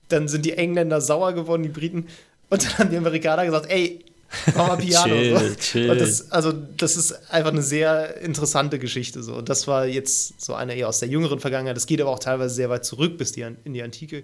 Dann 0.07 0.27
sind 0.27 0.45
die 0.45 0.53
Engländer 0.53 1.01
sauer 1.01 1.33
geworden, 1.33 1.63
die 1.63 1.69
Briten. 1.69 2.07
Und 2.49 2.63
dann 2.63 2.77
haben 2.77 2.89
die 2.91 2.97
Amerikaner 2.97 3.45
gesagt, 3.45 3.69
ey, 3.69 4.03
mach 4.55 4.67
mal 4.67 4.77
Piano. 4.77 5.13
Chill, 5.13 5.37
so. 5.49 5.55
chill. 5.55 5.89
Und 5.89 6.01
das, 6.01 6.31
also 6.31 6.51
das 6.51 6.95
ist 6.97 7.31
einfach 7.31 7.51
eine 7.51 7.61
sehr 7.63 8.17
interessante 8.21 8.79
Geschichte. 8.79 9.23
So. 9.23 9.35
Und 9.35 9.49
das 9.49 9.67
war 9.67 9.85
jetzt 9.85 10.39
so 10.41 10.53
eine 10.53 10.75
eher 10.75 10.87
aus 10.87 10.99
der 10.99 11.09
jüngeren 11.09 11.39
Vergangenheit. 11.39 11.75
Das 11.75 11.85
geht 11.85 11.99
aber 12.01 12.11
auch 12.11 12.19
teilweise 12.19 12.53
sehr 12.55 12.69
weit 12.69 12.85
zurück 12.85 13.17
bis 13.17 13.31
die, 13.31 13.41
in 13.41 13.73
die 13.73 13.81
Antike. 13.81 14.23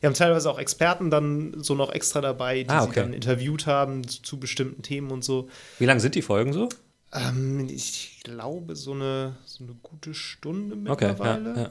Wir 0.00 0.08
haben 0.08 0.14
teilweise 0.14 0.50
auch 0.50 0.58
Experten 0.58 1.10
dann 1.10 1.54
so 1.62 1.74
noch 1.74 1.92
extra 1.92 2.20
dabei, 2.20 2.64
die 2.64 2.68
Ah, 2.70 2.82
sie 2.82 2.88
okay. 2.88 3.00
dann 3.00 3.12
interviewt 3.12 3.66
haben 3.66 4.06
zu, 4.08 4.20
zu 4.22 4.40
bestimmten 4.40 4.82
Themen 4.82 5.10
und 5.12 5.22
so. 5.22 5.48
Wie 5.78 5.84
lang 5.86 6.00
sind 6.00 6.14
die 6.16 6.22
Folgen 6.22 6.52
so? 6.52 6.68
Ähm, 7.12 7.68
ich 7.70 8.20
glaube, 8.24 8.74
so 8.74 8.92
eine, 8.92 9.36
so 9.44 9.62
eine 9.64 9.74
gute 9.82 10.14
Stunde 10.14 10.90
Okay, 10.90 11.08
mittlerweile. 11.08 11.50
ja, 11.54 11.62
ja. 11.62 11.70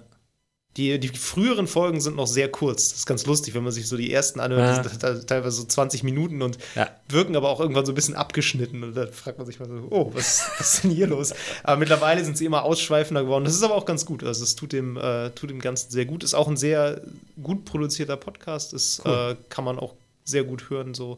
Die, 0.77 0.97
die 0.99 1.09
früheren 1.09 1.67
Folgen 1.67 1.99
sind 1.99 2.15
noch 2.15 2.27
sehr 2.27 2.49
kurz. 2.49 2.89
Das 2.89 2.99
ist 2.99 3.05
ganz 3.05 3.25
lustig, 3.25 3.53
wenn 3.55 3.63
man 3.63 3.73
sich 3.73 3.89
so 3.89 3.97
die 3.97 4.13
ersten 4.13 4.39
anhört. 4.39 4.77
Ja. 4.77 4.81
Die 4.83 4.87
sind 4.89 4.99
te- 5.01 5.25
teilweise 5.25 5.57
so 5.57 5.63
20 5.65 6.03
Minuten 6.03 6.41
und 6.41 6.57
Ja. 6.75 6.89
wirken 7.09 7.35
aber 7.35 7.49
auch 7.49 7.59
irgendwann 7.59 7.85
so 7.85 7.91
ein 7.91 7.95
bisschen 7.95 8.15
abgeschnitten. 8.15 8.81
Und 8.81 8.95
da 8.95 9.07
fragt 9.07 9.37
man 9.37 9.45
sich 9.45 9.59
mal 9.59 9.67
so, 9.67 9.87
oh, 9.89 10.11
was, 10.13 10.43
was 10.57 10.75
ist 10.75 10.83
denn 10.85 10.91
hier 10.91 11.07
los? 11.07 11.33
Aber 11.63 11.75
mittlerweile 11.75 12.23
sind 12.23 12.37
sie 12.37 12.45
immer 12.45 12.63
ausschweifender 12.63 13.23
geworden. 13.23 13.43
Das 13.43 13.53
ist 13.53 13.63
aber 13.63 13.75
auch 13.75 13.85
ganz 13.85 14.05
gut. 14.05 14.23
Also 14.23 14.43
es 14.45 14.55
tut 14.55 14.71
dem, 14.71 14.95
äh, 14.95 15.31
tut 15.31 15.49
dem 15.49 15.59
Ganzen 15.59 15.91
sehr 15.91 16.05
gut. 16.05 16.23
Ist 16.23 16.35
auch 16.35 16.47
ein 16.47 16.55
sehr 16.55 17.01
gut 17.43 17.65
produzierter 17.65 18.15
Podcast. 18.15 18.71
Das 18.71 19.01
Cool. 19.03 19.31
äh, 19.31 19.35
kann 19.49 19.65
man 19.65 19.77
auch 19.77 19.93
sehr 20.23 20.45
gut 20.45 20.69
hören. 20.69 20.93
So. 20.93 21.17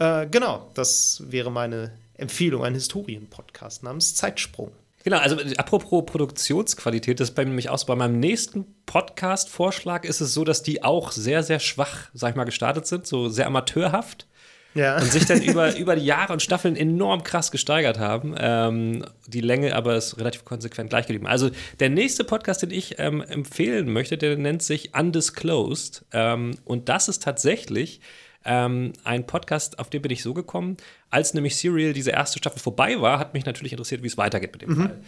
Äh, 0.00 0.26
genau, 0.26 0.68
das 0.74 1.22
wäre 1.28 1.52
meine 1.52 1.92
Empfehlung. 2.14 2.64
Ein 2.64 2.74
Historien-Podcast 2.74 3.84
namens 3.84 4.16
Zeitsprung. 4.16 4.72
Genau, 5.04 5.18
also 5.18 5.38
äh, 5.38 5.56
apropos 5.58 6.04
Produktionsqualität, 6.06 7.20
das 7.20 7.28
ist 7.28 7.34
bei 7.34 7.44
mir 7.44 7.50
nämlich 7.50 7.68
auch 7.68 7.78
so. 7.78 7.86
Bei 7.86 7.94
meinem 7.94 8.18
nächsten 8.18 8.64
Podcast-Vorschlag 8.86 10.04
ist 10.04 10.20
es 10.20 10.34
so, 10.34 10.44
dass 10.44 10.62
die 10.62 10.82
auch 10.82 11.12
sehr, 11.12 11.42
sehr 11.42 11.60
schwach, 11.60 12.08
sag 12.14 12.30
ich 12.30 12.36
mal, 12.36 12.44
gestartet 12.44 12.86
sind, 12.86 13.06
so 13.06 13.28
sehr 13.28 13.46
amateurhaft 13.46 14.26
Ja. 14.74 14.96
und 14.96 15.04
sich 15.12 15.26
dann 15.26 15.42
über, 15.42 15.76
über 15.76 15.94
die 15.96 16.06
Jahre 16.06 16.32
und 16.32 16.40
Staffeln 16.42 16.74
enorm 16.74 17.22
krass 17.22 17.50
gesteigert 17.50 17.98
haben. 17.98 18.34
Ähm, 18.38 19.04
die 19.26 19.42
Länge 19.42 19.76
aber 19.76 19.94
ist 19.94 20.18
relativ 20.18 20.44
konsequent 20.46 20.88
gleich 20.90 21.06
geblieben. 21.06 21.26
Also 21.26 21.50
der 21.80 21.90
nächste 21.90 22.24
Podcast, 22.24 22.62
den 22.62 22.70
ich 22.70 22.98
ähm, 22.98 23.20
empfehlen 23.20 23.92
möchte, 23.92 24.16
der 24.16 24.36
nennt 24.38 24.62
sich 24.62 24.94
Undisclosed. 24.98 26.04
Ähm, 26.12 26.56
und 26.64 26.88
das 26.88 27.08
ist 27.08 27.22
tatsächlich 27.22 28.00
ähm, 28.44 28.92
ein 29.04 29.26
Podcast, 29.26 29.78
auf 29.78 29.90
den 29.90 30.02
bin 30.02 30.10
ich 30.10 30.22
so 30.22 30.34
gekommen, 30.34 30.76
als 31.10 31.34
nämlich 31.34 31.56
Serial 31.56 31.92
diese 31.92 32.10
erste 32.10 32.38
Staffel 32.38 32.60
vorbei 32.60 33.00
war, 33.00 33.18
hat 33.18 33.34
mich 33.34 33.46
natürlich 33.46 33.72
interessiert, 33.72 34.02
wie 34.02 34.08
es 34.08 34.18
weitergeht 34.18 34.52
mit 34.52 34.62
dem 34.62 34.76
Fall. 34.76 35.00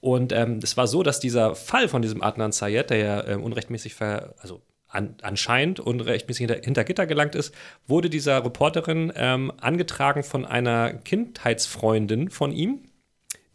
Und 0.00 0.32
ähm, 0.32 0.58
es 0.62 0.76
war 0.76 0.88
so, 0.88 1.02
dass 1.02 1.20
dieser 1.20 1.54
Fall 1.54 1.88
von 1.88 2.02
diesem 2.02 2.22
Adnan 2.22 2.52
Sayed, 2.52 2.90
der 2.90 2.98
ja 2.98 3.26
ähm, 3.26 3.42
unrechtmäßig 3.42 3.94
ver, 3.94 4.34
also 4.40 4.60
an, 4.88 5.14
anscheinend 5.22 5.80
unrechtmäßig 5.80 6.48
hinter, 6.48 6.62
hinter 6.62 6.84
Gitter 6.84 7.06
gelangt 7.06 7.34
ist, 7.34 7.54
wurde 7.86 8.10
dieser 8.10 8.44
Reporterin 8.44 9.12
ähm, 9.16 9.52
angetragen 9.60 10.22
von 10.22 10.44
einer 10.44 10.92
Kindheitsfreundin 10.92 12.30
von 12.30 12.52
ihm, 12.52 12.80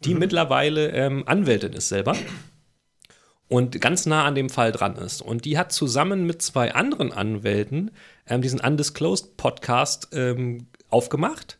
die 0.04 0.14
mittlerweile 0.14 0.90
ähm, 0.92 1.24
Anwältin 1.26 1.74
ist 1.74 1.88
selber 1.88 2.16
und 3.48 3.80
ganz 3.80 4.06
nah 4.06 4.24
an 4.24 4.34
dem 4.34 4.50
Fall 4.50 4.72
dran 4.72 4.96
ist. 4.96 5.22
Und 5.22 5.44
die 5.44 5.58
hat 5.58 5.72
zusammen 5.72 6.26
mit 6.26 6.42
zwei 6.42 6.74
anderen 6.74 7.12
Anwälten 7.12 7.90
ähm, 8.26 8.42
diesen 8.42 8.60
Undisclosed 8.60 9.36
Podcast 9.36 10.08
ähm, 10.12 10.66
aufgemacht 10.90 11.58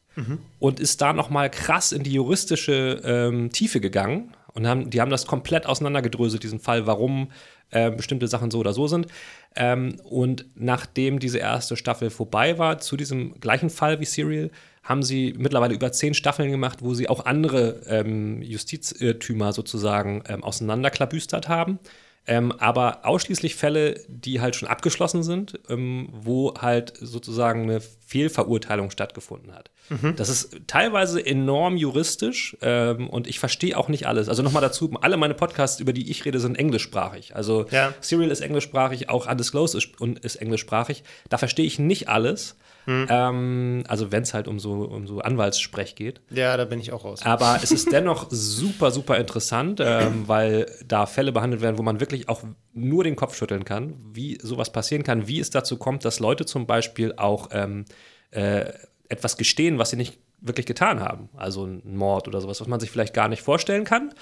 und 0.58 0.80
ist 0.80 1.00
da 1.00 1.12
noch 1.12 1.30
mal 1.30 1.50
krass 1.50 1.92
in 1.92 2.02
die 2.02 2.12
juristische 2.12 3.00
ähm, 3.04 3.50
Tiefe 3.52 3.80
gegangen 3.80 4.34
und 4.52 4.66
haben, 4.66 4.90
die 4.90 5.00
haben 5.00 5.10
das 5.10 5.26
komplett 5.26 5.66
auseinandergedröselt, 5.66 6.42
diesen 6.42 6.58
Fall, 6.58 6.86
warum 6.86 7.30
äh, 7.70 7.90
bestimmte 7.90 8.26
Sachen 8.26 8.50
so 8.50 8.58
oder 8.58 8.72
so 8.72 8.88
sind. 8.88 9.06
Ähm, 9.54 10.00
und 10.02 10.46
nachdem 10.54 11.18
diese 11.18 11.38
erste 11.38 11.76
Staffel 11.76 12.10
vorbei 12.10 12.58
war, 12.58 12.78
zu 12.78 12.96
diesem 12.96 13.38
gleichen 13.40 13.70
Fall 13.70 14.00
wie 14.00 14.04
Serial, 14.04 14.50
haben 14.88 15.02
sie 15.02 15.34
mittlerweile 15.36 15.74
über 15.74 15.92
zehn 15.92 16.14
Staffeln 16.14 16.50
gemacht, 16.50 16.78
wo 16.80 16.94
sie 16.94 17.10
auch 17.10 17.26
andere 17.26 17.82
ähm, 17.86 18.40
Justizirrtümer 18.40 19.52
sozusagen 19.52 20.24
ähm, 20.26 20.42
auseinanderklabüstert 20.42 21.46
haben. 21.46 21.78
Ähm, 22.26 22.52
aber 22.52 23.06
ausschließlich 23.06 23.54
Fälle, 23.54 24.00
die 24.08 24.40
halt 24.40 24.56
schon 24.56 24.68
abgeschlossen 24.68 25.22
sind, 25.22 25.60
ähm, 25.68 26.08
wo 26.12 26.54
halt 26.58 26.94
sozusagen 27.00 27.62
eine 27.64 27.80
Fehlverurteilung 27.80 28.90
stattgefunden 28.90 29.54
hat. 29.54 29.70
Das 30.16 30.28
ist 30.28 30.54
teilweise 30.66 31.24
enorm 31.24 31.78
juristisch 31.78 32.56
ähm, 32.60 33.08
und 33.08 33.26
ich 33.26 33.38
verstehe 33.38 33.76
auch 33.76 33.88
nicht 33.88 34.06
alles. 34.06 34.28
Also 34.28 34.42
nochmal 34.42 34.60
dazu, 34.60 34.90
alle 35.00 35.16
meine 35.16 35.32
Podcasts, 35.32 35.80
über 35.80 35.94
die 35.94 36.10
ich 36.10 36.26
rede, 36.26 36.40
sind 36.40 36.58
englischsprachig. 36.58 37.34
Also 37.34 37.64
Ja. 37.70 37.94
Serial 38.00 38.30
ist 38.30 38.40
englischsprachig, 38.40 39.08
auch 39.08 39.26
Undisclosed 39.26 39.74
ist, 39.74 39.88
ist 40.22 40.36
englischsprachig. 40.36 41.04
Da 41.30 41.38
verstehe 41.38 41.64
ich 41.64 41.78
nicht 41.78 42.08
alles. 42.10 42.56
Ähm, 42.88 43.84
also 43.86 44.10
wenn 44.10 44.22
es 44.22 44.32
halt 44.32 44.48
um 44.48 44.58
so, 44.58 44.82
um 44.84 45.06
so 45.06 45.20
Anwaltssprech 45.20 45.94
geht. 45.94 46.20
Ja, 46.30 46.56
da 46.56 46.64
bin 46.64 46.80
ich 46.80 46.92
auch 46.92 47.04
raus. 47.04 47.20
Aber 47.24 47.60
es 47.62 47.70
ist 47.70 47.92
dennoch 47.92 48.28
super, 48.30 48.90
super 48.90 49.18
interessant, 49.18 49.80
ähm, 49.84 50.26
weil 50.26 50.66
da 50.86 51.06
Fälle 51.06 51.32
behandelt 51.32 51.60
werden, 51.60 51.78
wo 51.78 51.82
man 51.82 52.00
wirklich 52.00 52.28
auch 52.28 52.42
nur 52.72 53.04
den 53.04 53.16
Kopf 53.16 53.36
schütteln 53.36 53.64
kann, 53.64 53.94
wie 54.12 54.38
sowas 54.42 54.72
passieren 54.72 55.02
kann, 55.04 55.28
wie 55.28 55.40
es 55.40 55.50
dazu 55.50 55.76
kommt, 55.76 56.04
dass 56.04 56.18
Leute 56.18 56.46
zum 56.46 56.66
Beispiel 56.66 57.14
auch 57.16 57.48
ähm, 57.52 57.84
äh, 58.30 58.72
etwas 59.08 59.36
gestehen, 59.36 59.78
was 59.78 59.90
sie 59.90 59.96
nicht 59.96 60.18
wirklich 60.40 60.66
getan 60.66 61.00
haben. 61.00 61.28
Also 61.36 61.66
ein 61.66 61.82
Mord 61.96 62.28
oder 62.28 62.40
sowas, 62.40 62.60
was 62.60 62.68
man 62.68 62.80
sich 62.80 62.90
vielleicht 62.90 63.14
gar 63.14 63.28
nicht 63.28 63.42
vorstellen 63.42 63.84
kann. 63.84 64.14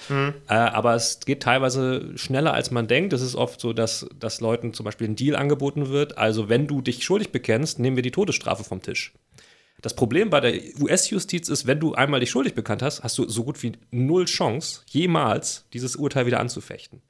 Äh, 0.47 0.53
aber 0.53 0.95
es 0.95 1.19
geht 1.19 1.43
teilweise 1.43 2.17
schneller, 2.17 2.53
als 2.53 2.71
man 2.71 2.87
denkt. 2.87 3.13
Es 3.13 3.21
ist 3.21 3.35
oft 3.35 3.59
so, 3.59 3.73
dass, 3.73 4.07
dass 4.19 4.41
Leuten 4.41 4.73
zum 4.73 4.83
Beispiel 4.83 5.07
ein 5.07 5.15
Deal 5.15 5.35
angeboten 5.35 5.89
wird. 5.89 6.17
Also 6.17 6.49
wenn 6.49 6.67
du 6.67 6.81
dich 6.81 7.03
schuldig 7.03 7.31
bekennst, 7.31 7.79
nehmen 7.79 7.95
wir 7.95 8.03
die 8.03 8.11
Todesstrafe 8.11 8.63
vom 8.63 8.81
Tisch. 8.81 9.13
Das 9.81 9.93
Problem 9.93 10.31
bei 10.31 10.39
der 10.39 10.53
US-Justiz 10.79 11.49
ist, 11.49 11.67
wenn 11.67 11.79
du 11.79 11.93
einmal 11.93 12.19
dich 12.19 12.31
schuldig 12.31 12.55
bekannt 12.55 12.81
hast, 12.81 13.03
hast 13.03 13.17
du 13.19 13.29
so 13.29 13.43
gut 13.43 13.61
wie 13.61 13.73
null 13.91 14.25
Chance, 14.25 14.81
jemals 14.87 15.65
dieses 15.73 15.95
Urteil 15.95 16.25
wieder 16.25 16.39
anzufechten. 16.39 17.01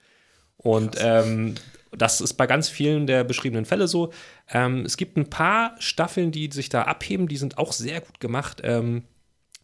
Und 0.58 0.98
ähm, 1.00 1.56
das 1.98 2.22
ist 2.22 2.34
bei 2.34 2.48
ganz 2.48 2.70
vielen 2.70 3.08
der 3.08 3.24
beschriebenen 3.24 3.66
Fälle 3.66 3.88
so. 3.88 4.12
Ähm, 4.52 4.86
es 4.86 4.98
gibt 4.98 5.18
ein 5.18 5.30
paar 5.30 5.76
Staffeln, 5.80 6.32
die 6.32 6.50
sich 6.52 6.70
da 6.70 6.84
abheben, 6.84 7.28
die 7.28 7.38
sind 7.38 7.58
auch 7.58 7.72
sehr 7.72 8.02
gut 8.02 8.20
gemacht. 8.20 8.62
Ähm, 8.64 9.04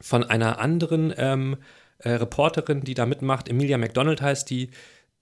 von 0.02 0.24
einer 0.24 0.60
anderen 0.60 1.14
ähm, 1.18 1.58
äh, 2.00 2.12
Reporterin, 2.12 2.82
die 2.82 2.94
da 2.94 3.06
mitmacht, 3.06 3.48
Emilia 3.48 3.78
McDonald 3.78 4.22
heißt 4.22 4.50
die. 4.50 4.70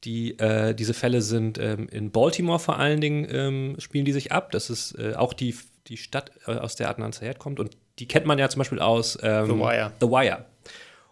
Die, 0.03 0.39
äh, 0.39 0.73
diese 0.73 0.95
Fälle 0.95 1.21
sind 1.21 1.59
ähm, 1.59 1.87
in 1.87 2.09
Baltimore 2.09 2.57
vor 2.57 2.79
allen 2.79 3.01
Dingen, 3.01 3.27
ähm, 3.29 3.75
spielen 3.77 4.03
die 4.03 4.13
sich 4.13 4.31
ab. 4.31 4.51
Das 4.51 4.71
ist 4.71 4.97
äh, 4.97 5.13
auch 5.13 5.35
die, 5.35 5.55
die 5.85 5.97
Stadt, 5.97 6.31
äh, 6.47 6.53
aus 6.53 6.75
der 6.75 6.89
Adnan 6.89 7.11
Sayed 7.11 7.37
kommt. 7.37 7.59
Und 7.59 7.77
die 7.99 8.07
kennt 8.07 8.25
man 8.25 8.39
ja 8.39 8.49
zum 8.49 8.61
Beispiel 8.61 8.79
aus 8.79 9.15
ähm, 9.21 9.45
The 9.45 9.53
Wire. 9.53 9.91
The 10.01 10.07
Wire. 10.07 10.45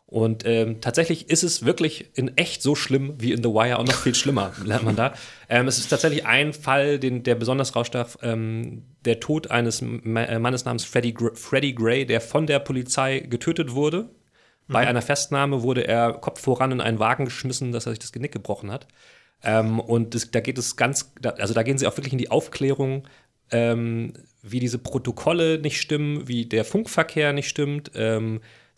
Und 0.10 0.44
ähm, 0.44 0.82
tatsächlich 0.82 1.30
ist 1.30 1.44
es 1.44 1.66
wirklich 1.66 2.10
in 2.16 2.36
echt 2.36 2.64
so 2.64 2.74
schlimm 2.74 3.14
wie 3.20 3.32
in 3.32 3.44
The 3.44 3.50
Wire 3.50 3.78
und 3.78 3.88
noch 3.88 4.02
viel 4.02 4.16
schlimmer, 4.16 4.54
lernt 4.66 4.84
man 4.84 4.96
da. 4.96 5.14
Ähm, 5.48 5.68
es 5.68 5.78
ist 5.78 5.90
tatsächlich 5.90 6.26
ein 6.26 6.52
Fall, 6.54 6.98
den, 6.98 7.22
der 7.22 7.36
besonders 7.36 7.76
rausstach, 7.76 8.16
ähm, 8.24 8.86
der 9.06 9.20
Tod 9.20 9.52
eines 9.52 9.84
Ma 9.84 10.24
äh, 10.24 10.40
Mannes 10.40 10.66
namens 10.66 10.84
Freddie, 10.84 11.14
Gr 11.14 11.36
Freddie 11.36 11.76
Gray, 11.76 12.08
der 12.08 12.22
von 12.22 12.48
der 12.48 12.58
Polizei 12.58 13.20
getötet 13.20 13.74
wurde. 13.76 14.10
Mhm. 14.68 14.74
Bei 14.74 14.88
einer 14.88 15.04
Festnahme 15.04 15.62
wurde 15.62 15.88
er 15.88 16.14
Kopf 16.14 16.42
voran 16.42 16.72
in 16.72 16.82
einen 16.82 16.98
Wagen 16.98 17.26
geschmissen, 17.26 17.72
dass 17.72 17.86
er 17.86 17.92
sich 17.92 18.00
das 18.00 18.12
Genick 18.12 18.32
gebrochen 18.32 18.72
hat. 18.72 18.88
Ähm, 19.44 19.80
und 19.80 20.16
das, 20.16 20.32
da 20.32 20.40
geht 20.40 20.58
es 20.58 20.76
ganz, 20.76 21.14
also 21.38 21.54
da 21.54 21.62
gehen 21.62 21.78
sie 21.78 21.86
auch 21.86 21.96
wirklich 21.98 22.14
in 22.14 22.20
die 22.20 22.32
Aufklärung, 22.32 23.08
ähm, 23.52 24.14
wie 24.42 24.60
diese 24.60 24.80
Protokolle 24.80 25.60
nicht 25.60 25.80
stimmen, 25.80 26.28
wie 26.28 26.48
der 26.48 26.66
Funkverkehr 26.66 27.32
nicht 27.32 27.48
stimmt. 27.48 27.92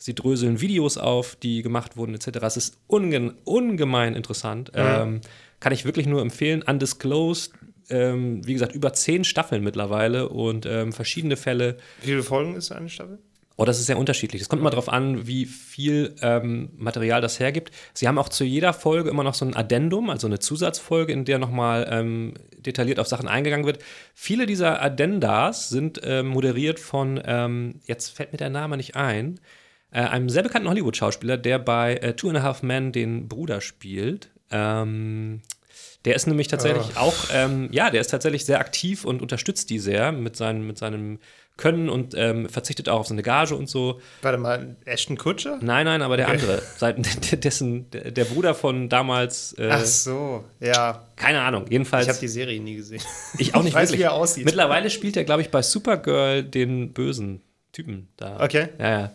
Sie 0.02 0.16
dröseln 0.16 0.62
Videos 0.62 0.98
auf, 0.98 1.36
die 1.36 1.62
gemacht 1.62 1.96
wurden, 1.96 2.16
etc. 2.16 2.40
Es 2.42 2.58
ist 2.58 2.78
unge 2.88 3.36
ungemein 3.44 4.16
interessant. 4.16 4.72
Ja. 4.76 5.04
Ähm, 5.04 5.22
kann 5.60 5.74
ich 5.74 5.86
wirklich 5.86 6.08
nur 6.08 6.22
empfehlen. 6.22 6.64
Undisclosed, 6.64 7.54
ähm, 7.92 8.46
wie 8.48 8.54
gesagt, 8.54 8.74
über 8.74 8.94
zehn 8.94 9.24
Staffeln 9.24 9.64
mittlerweile 9.64 10.30
und 10.30 10.66
ähm, 10.66 10.92
verschiedene 10.92 11.38
Fälle. 11.38 11.78
Wie 12.02 12.08
viele 12.08 12.24
Folgen 12.24 12.56
ist 12.56 12.72
eine 12.72 12.90
Staffel? 12.90 13.20
Oh, 13.58 13.66
das 13.66 13.80
ist 13.80 13.86
sehr 13.86 14.00
unterschiedlich. 14.00 14.42
Es 14.42 14.50
kommt 14.50 14.62
immer 14.62 14.72
darauf 14.72 14.90
an, 14.90 15.28
wie 15.28 15.46
viel 15.46 16.16
ähm, 16.24 16.70
Material 16.78 17.22
das 17.22 17.40
hergibt. 17.40 17.70
Sie 17.94 18.08
haben 18.08 18.18
auch 18.18 18.30
zu 18.30 18.44
jeder 18.44 18.74
Folge 18.74 19.08
immer 19.12 19.24
noch 19.24 19.36
so 19.36 19.46
ein 19.46 19.56
Addendum, 19.56 20.10
also 20.10 20.26
eine 20.26 20.40
Zusatzfolge, 20.40 21.14
in 21.14 21.26
der 21.26 21.38
nochmal 21.38 21.88
ähm, 21.92 22.34
detailliert 22.58 22.98
auf 22.98 23.06
Sachen 23.06 23.28
eingegangen 23.28 23.68
wird. 23.68 23.78
Viele 24.16 24.48
dieser 24.48 24.82
Addendas 24.82 25.70
sind 25.70 26.02
ähm, 26.04 26.26
moderiert 26.26 26.80
von, 26.80 27.22
ähm, 27.24 27.82
jetzt 27.86 28.10
fällt 28.10 28.32
mir 28.32 28.40
der 28.40 28.50
Name 28.50 28.78
nicht 28.78 28.96
ein, 28.96 29.40
einem 30.00 30.30
sehr 30.30 30.44
bekannten 30.44 30.70
Hollywood-Schauspieler, 30.70 31.38
der 31.38 31.60
bei 31.60 31.96
äh, 31.96 32.14
Two 32.14 32.30
and 32.30 32.38
a 32.38 32.44
Half 32.44 32.64
Men 32.64 32.92
den 32.92 33.28
Bruder 33.28 33.62
spielt. 33.62 34.30
Ähm, 34.50 35.42
der 36.06 36.16
ist 36.16 36.28
nämlich 36.28 36.48
tatsächlich 36.48 36.96
oh. 36.96 37.00
auch, 37.00 37.16
ähm, 37.32 37.70
ja, 37.72 37.90
der 37.90 38.02
ist 38.02 38.10
tatsächlich 38.10 38.46
sehr 38.46 38.60
aktiv 38.60 39.06
und 39.06 39.22
unterstützt 39.22 39.70
die 39.70 39.80
sehr 39.80 40.12
mit, 40.12 40.36
seinen, 40.36 40.66
mit 40.66 40.78
seinem 40.78 41.20
Können 41.58 41.90
und 41.90 42.16
ähm, 42.18 42.50
verzichtet 42.50 42.90
auch 42.90 43.02
auf 43.02 43.08
seine 43.08 43.22
Gage 43.22 43.56
und 43.56 43.70
so. 43.70 44.02
Warte 44.24 44.40
mal, 44.40 44.78
Ashton 44.86 45.16
Kutcher? 45.16 45.60
Nein, 45.62 45.86
nein, 45.86 46.02
aber 46.02 46.18
der 46.18 46.28
okay. 46.28 46.40
andere. 46.40 46.62
Seit, 46.78 47.44
dessen, 47.44 47.92
der, 47.92 48.10
der, 48.10 48.26
Bruder 48.26 48.56
von 48.56 48.90
damals. 48.90 49.54
Äh, 49.60 49.70
Ach 49.70 49.86
so, 49.86 50.46
ja. 50.60 51.06
Keine 51.18 51.42
Ahnung, 51.42 51.66
jedenfalls. 51.70 52.06
Ich 52.06 52.10
habe 52.10 52.20
die 52.20 52.30
Serie 52.30 52.60
nie 52.60 52.78
gesehen. 52.78 53.02
Ich 53.38 53.54
auch 53.54 53.62
nicht 53.62 53.70
ich 53.70 53.76
weiß, 53.76 53.90
wirklich. 53.90 54.00
wie 54.00 54.04
er 54.06 54.14
aussieht. 54.14 54.46
Mittlerweile 54.46 54.90
spielt 54.90 55.16
er, 55.18 55.24
glaube 55.24 55.44
ich, 55.44 55.52
bei 55.52 55.62
Supergirl 55.62 56.44
den 56.44 56.94
bösen 56.94 57.42
Typen 57.74 58.08
da. 58.18 58.44
Okay. 58.44 58.70
Ja, 58.80 58.90
ja. 58.90 59.12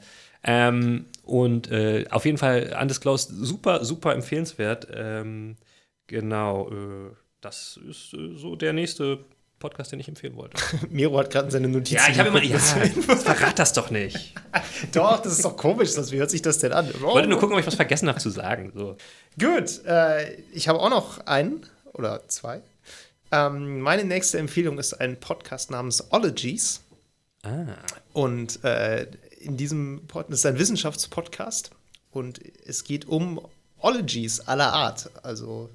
Ähm, 0.46 1.06
und 1.24 1.70
äh, 1.70 2.06
auf 2.10 2.24
jeden 2.24 2.38
Fall 2.38 2.76
Undisclosed 2.80 3.30
super, 3.30 3.84
super 3.84 4.14
empfehlenswert. 4.14 4.86
Ähm, 4.94 5.56
genau, 6.06 6.70
äh, 6.70 7.10
das 7.40 7.78
ist 7.88 8.14
äh, 8.14 8.36
so 8.36 8.54
der 8.54 8.72
nächste 8.72 9.24
Podcast, 9.58 9.90
den 9.90 10.00
ich 10.00 10.08
empfehlen 10.08 10.36
wollte. 10.36 10.56
Miro 10.90 11.18
hat 11.18 11.30
gerade 11.30 11.50
seine 11.50 11.68
Notizen. 11.68 11.96
Ja, 11.96 12.08
ich 12.10 12.18
habe 12.18 12.28
immer. 12.28 12.42
Ja, 12.42 12.58
verrat 12.58 13.58
das 13.58 13.72
doch 13.72 13.90
nicht. 13.90 14.34
doch, 14.92 15.20
das 15.20 15.32
ist 15.32 15.44
doch 15.44 15.56
komisch. 15.56 15.90
Wie 16.10 16.18
hört 16.18 16.30
sich 16.30 16.42
das 16.42 16.58
denn 16.58 16.72
an? 16.72 16.88
Ich 16.88 17.00
wollte 17.00 17.28
nur 17.28 17.40
gucken, 17.40 17.54
ob 17.54 17.60
ich 17.60 17.66
was 17.66 17.74
vergessen 17.74 18.08
habe 18.08 18.20
zu 18.20 18.30
sagen. 18.30 18.72
So. 18.74 18.96
Gut, 19.40 19.84
äh, 19.86 20.34
ich 20.52 20.68
habe 20.68 20.78
auch 20.78 20.90
noch 20.90 21.26
einen 21.26 21.66
oder 21.92 22.28
zwei. 22.28 22.60
Ähm, 23.32 23.80
meine 23.80 24.04
nächste 24.04 24.38
Empfehlung 24.38 24.78
ist 24.78 24.94
ein 24.94 25.18
Podcast 25.18 25.70
namens 25.70 26.12
Ologies. 26.12 26.82
Ah. 27.42 27.76
Und 28.12 28.62
äh, 28.64 29.06
in 29.46 29.56
diesem 29.56 30.02
Podcast, 30.06 30.32
das 30.32 30.38
ist 30.40 30.46
ein 30.46 30.58
Wissenschaftspodcast 30.58 31.70
und 32.10 32.40
es 32.66 32.84
geht 32.84 33.06
um 33.06 33.40
Ologies 33.78 34.40
aller 34.40 34.72
Art, 34.72 35.10
also 35.22 35.70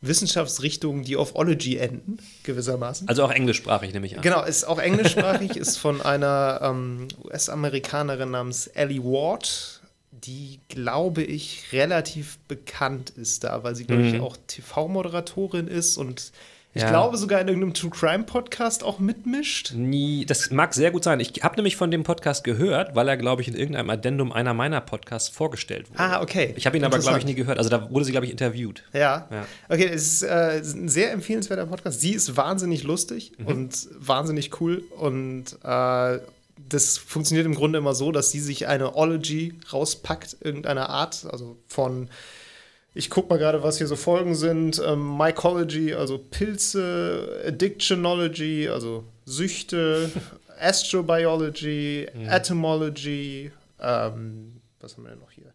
Wissenschaftsrichtungen, 0.00 1.02
die 1.02 1.16
auf 1.16 1.34
Ology 1.34 1.76
enden, 1.76 2.18
gewissermaßen. 2.44 3.08
Also 3.08 3.24
auch 3.24 3.32
englischsprachig, 3.32 3.92
nehme 3.92 4.06
ich 4.06 4.16
an. 4.16 4.22
Genau, 4.22 4.44
ist 4.44 4.64
auch 4.64 4.78
englischsprachig, 4.78 5.56
ist 5.56 5.76
von 5.76 6.00
einer 6.00 6.60
ähm, 6.62 7.08
US-Amerikanerin 7.24 8.30
namens 8.30 8.68
Ellie 8.68 9.02
Ward, 9.02 9.82
die, 10.12 10.60
glaube 10.68 11.22
ich, 11.22 11.72
relativ 11.72 12.38
bekannt 12.46 13.10
ist 13.10 13.44
da, 13.44 13.64
weil 13.64 13.74
sie, 13.74 13.84
glaube 13.84 14.04
mhm. 14.04 14.14
ich, 14.14 14.20
auch 14.20 14.36
TV-Moderatorin 14.46 15.66
ist 15.66 15.96
und 15.96 16.32
ich 16.74 16.82
ja. 16.82 16.90
glaube 16.90 17.16
sogar 17.16 17.40
in 17.40 17.48
irgendeinem 17.48 17.72
True 17.72 17.90
Crime 17.90 18.24
Podcast 18.24 18.84
auch 18.84 18.98
mitmischt. 18.98 19.72
Nie, 19.74 20.26
das 20.26 20.50
mag 20.50 20.74
sehr 20.74 20.90
gut 20.90 21.02
sein. 21.02 21.18
Ich 21.18 21.42
habe 21.42 21.56
nämlich 21.56 21.76
von 21.76 21.90
dem 21.90 22.02
Podcast 22.02 22.44
gehört, 22.44 22.94
weil 22.94 23.08
er, 23.08 23.16
glaube 23.16 23.40
ich, 23.40 23.48
in 23.48 23.54
irgendeinem 23.54 23.88
Addendum 23.88 24.32
einer 24.32 24.52
meiner 24.52 24.80
Podcasts 24.82 25.30
vorgestellt 25.30 25.88
wurde. 25.90 26.00
Ah, 26.00 26.20
okay. 26.20 26.52
Ich 26.56 26.66
habe 26.66 26.76
ihn 26.76 26.84
aber, 26.84 26.98
glaube 26.98 27.18
ich, 27.18 27.24
nie 27.24 27.34
gehört. 27.34 27.58
Also 27.58 27.70
da 27.70 27.90
wurde 27.90 28.04
sie, 28.04 28.12
glaube 28.12 28.26
ich, 28.26 28.32
interviewt. 28.32 28.84
Ja. 28.92 29.28
ja. 29.30 29.46
Okay, 29.68 29.88
es 29.92 30.12
ist 30.12 30.22
äh, 30.22 30.60
ein 30.62 30.88
sehr 30.88 31.12
empfehlenswerter 31.12 31.66
Podcast. 31.66 32.00
Sie 32.00 32.12
ist 32.12 32.36
wahnsinnig 32.36 32.82
lustig 32.82 33.32
mhm. 33.38 33.46
und 33.46 33.88
wahnsinnig 33.98 34.60
cool 34.60 34.82
und 34.98 35.58
äh, 35.64 36.18
das 36.68 36.98
funktioniert 36.98 37.46
im 37.46 37.54
Grunde 37.54 37.78
immer 37.78 37.94
so, 37.94 38.12
dass 38.12 38.30
sie 38.30 38.40
sich 38.40 38.66
eine 38.66 38.94
Ology 38.94 39.54
rauspackt, 39.72 40.36
irgendeiner 40.40 40.90
Art, 40.90 41.26
also 41.30 41.56
von 41.66 42.08
ich 42.98 43.10
gucke 43.10 43.28
mal 43.28 43.38
gerade, 43.38 43.62
was 43.62 43.78
hier 43.78 43.86
so 43.86 43.94
Folgen 43.94 44.34
sind. 44.34 44.82
Ähm, 44.84 45.16
Mycology, 45.16 45.94
also 45.94 46.18
Pilze, 46.18 47.44
Addictionology, 47.46 48.68
also 48.68 49.04
Süchte, 49.24 50.10
Astrobiology, 50.60 52.08
mhm. 52.12 52.28
Atomology, 52.28 53.52
ähm, 53.80 54.60
was 54.80 54.96
haben 54.96 55.04
wir 55.04 55.10
denn 55.10 55.20
noch 55.20 55.30
hier? 55.30 55.54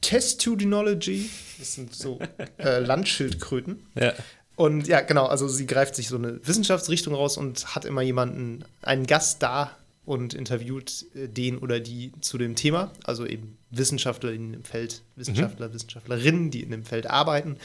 Testudinology, 0.00 1.28
das 1.58 1.74
sind 1.74 1.92
so 1.92 2.20
äh, 2.58 2.78
Landschildkröten. 2.86 3.84
Ja. 3.96 4.12
Und 4.54 4.86
ja, 4.86 5.00
genau, 5.00 5.26
also 5.26 5.48
sie 5.48 5.66
greift 5.66 5.96
sich 5.96 6.06
so 6.06 6.16
eine 6.16 6.38
Wissenschaftsrichtung 6.46 7.14
raus 7.14 7.36
und 7.36 7.74
hat 7.74 7.84
immer 7.84 8.02
jemanden, 8.02 8.64
einen 8.80 9.08
Gast 9.08 9.42
da, 9.42 9.76
und 10.04 10.34
interviewt 10.34 11.06
äh, 11.14 11.28
den 11.28 11.58
oder 11.58 11.80
die 11.80 12.12
zu 12.20 12.38
dem 12.38 12.54
Thema, 12.54 12.92
also 13.04 13.26
eben 13.26 13.56
Wissenschaftler 13.70 14.32
in 14.32 14.52
dem 14.52 14.64
Feld, 14.64 15.02
Wissenschaftler, 15.16 15.68
mhm. 15.68 15.74
Wissenschaftlerinnen, 15.74 16.50
die 16.50 16.62
in 16.62 16.70
dem 16.70 16.84
Feld 16.84 17.08
arbeiten. 17.08 17.56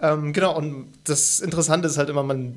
Ähm, 0.00 0.32
genau, 0.32 0.56
und 0.56 0.92
das 1.04 1.40
Interessante 1.40 1.88
ist 1.88 1.98
halt 1.98 2.08
immer, 2.08 2.22
man 2.22 2.56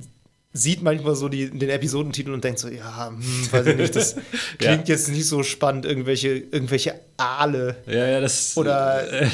sieht 0.53 0.81
manchmal 0.81 1.15
so 1.15 1.27
die, 1.27 1.49
den 1.49 1.69
Episodentitel 1.69 2.31
und 2.31 2.43
denkt 2.43 2.59
so, 2.59 2.69
ja, 2.69 3.09
hm, 3.09 3.51
weiß 3.51 3.67
ich 3.67 3.75
nicht, 3.75 3.95
das 3.95 4.15
klingt 4.57 4.87
ja. 4.87 4.95
jetzt 4.95 5.09
nicht 5.09 5.27
so 5.27 5.43
spannend, 5.43 5.85
irgendwelche, 5.85 6.29
irgendwelche 6.29 6.99
Aale 7.17 7.75
ja, 7.87 8.07
ja, 8.07 8.21
das, 8.21 8.55
oder 8.55 9.11
äh, 9.11 9.29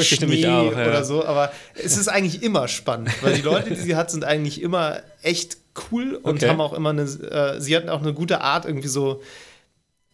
Schnee 0.00 0.46
auch, 0.46 0.72
ja. 0.72 0.88
oder 0.88 1.04
so, 1.04 1.24
aber 1.24 1.52
es 1.74 1.98
ist 1.98 2.08
eigentlich 2.08 2.42
immer 2.42 2.68
spannend, 2.68 3.10
weil 3.22 3.34
die 3.34 3.42
Leute, 3.42 3.70
die 3.70 3.76
sie 3.76 3.96
hat, 3.96 4.10
sind 4.10 4.24
eigentlich 4.24 4.62
immer 4.62 5.02
echt 5.22 5.58
cool 5.90 6.14
und 6.22 6.36
okay. 6.36 6.48
haben 6.48 6.60
auch 6.60 6.72
immer 6.72 6.90
eine, 6.90 7.02
äh, 7.02 7.60
sie 7.60 7.76
hatten 7.76 7.88
auch 7.88 8.02
eine 8.02 8.14
gute 8.14 8.40
Art, 8.40 8.64
irgendwie 8.64 8.88
so 8.88 9.20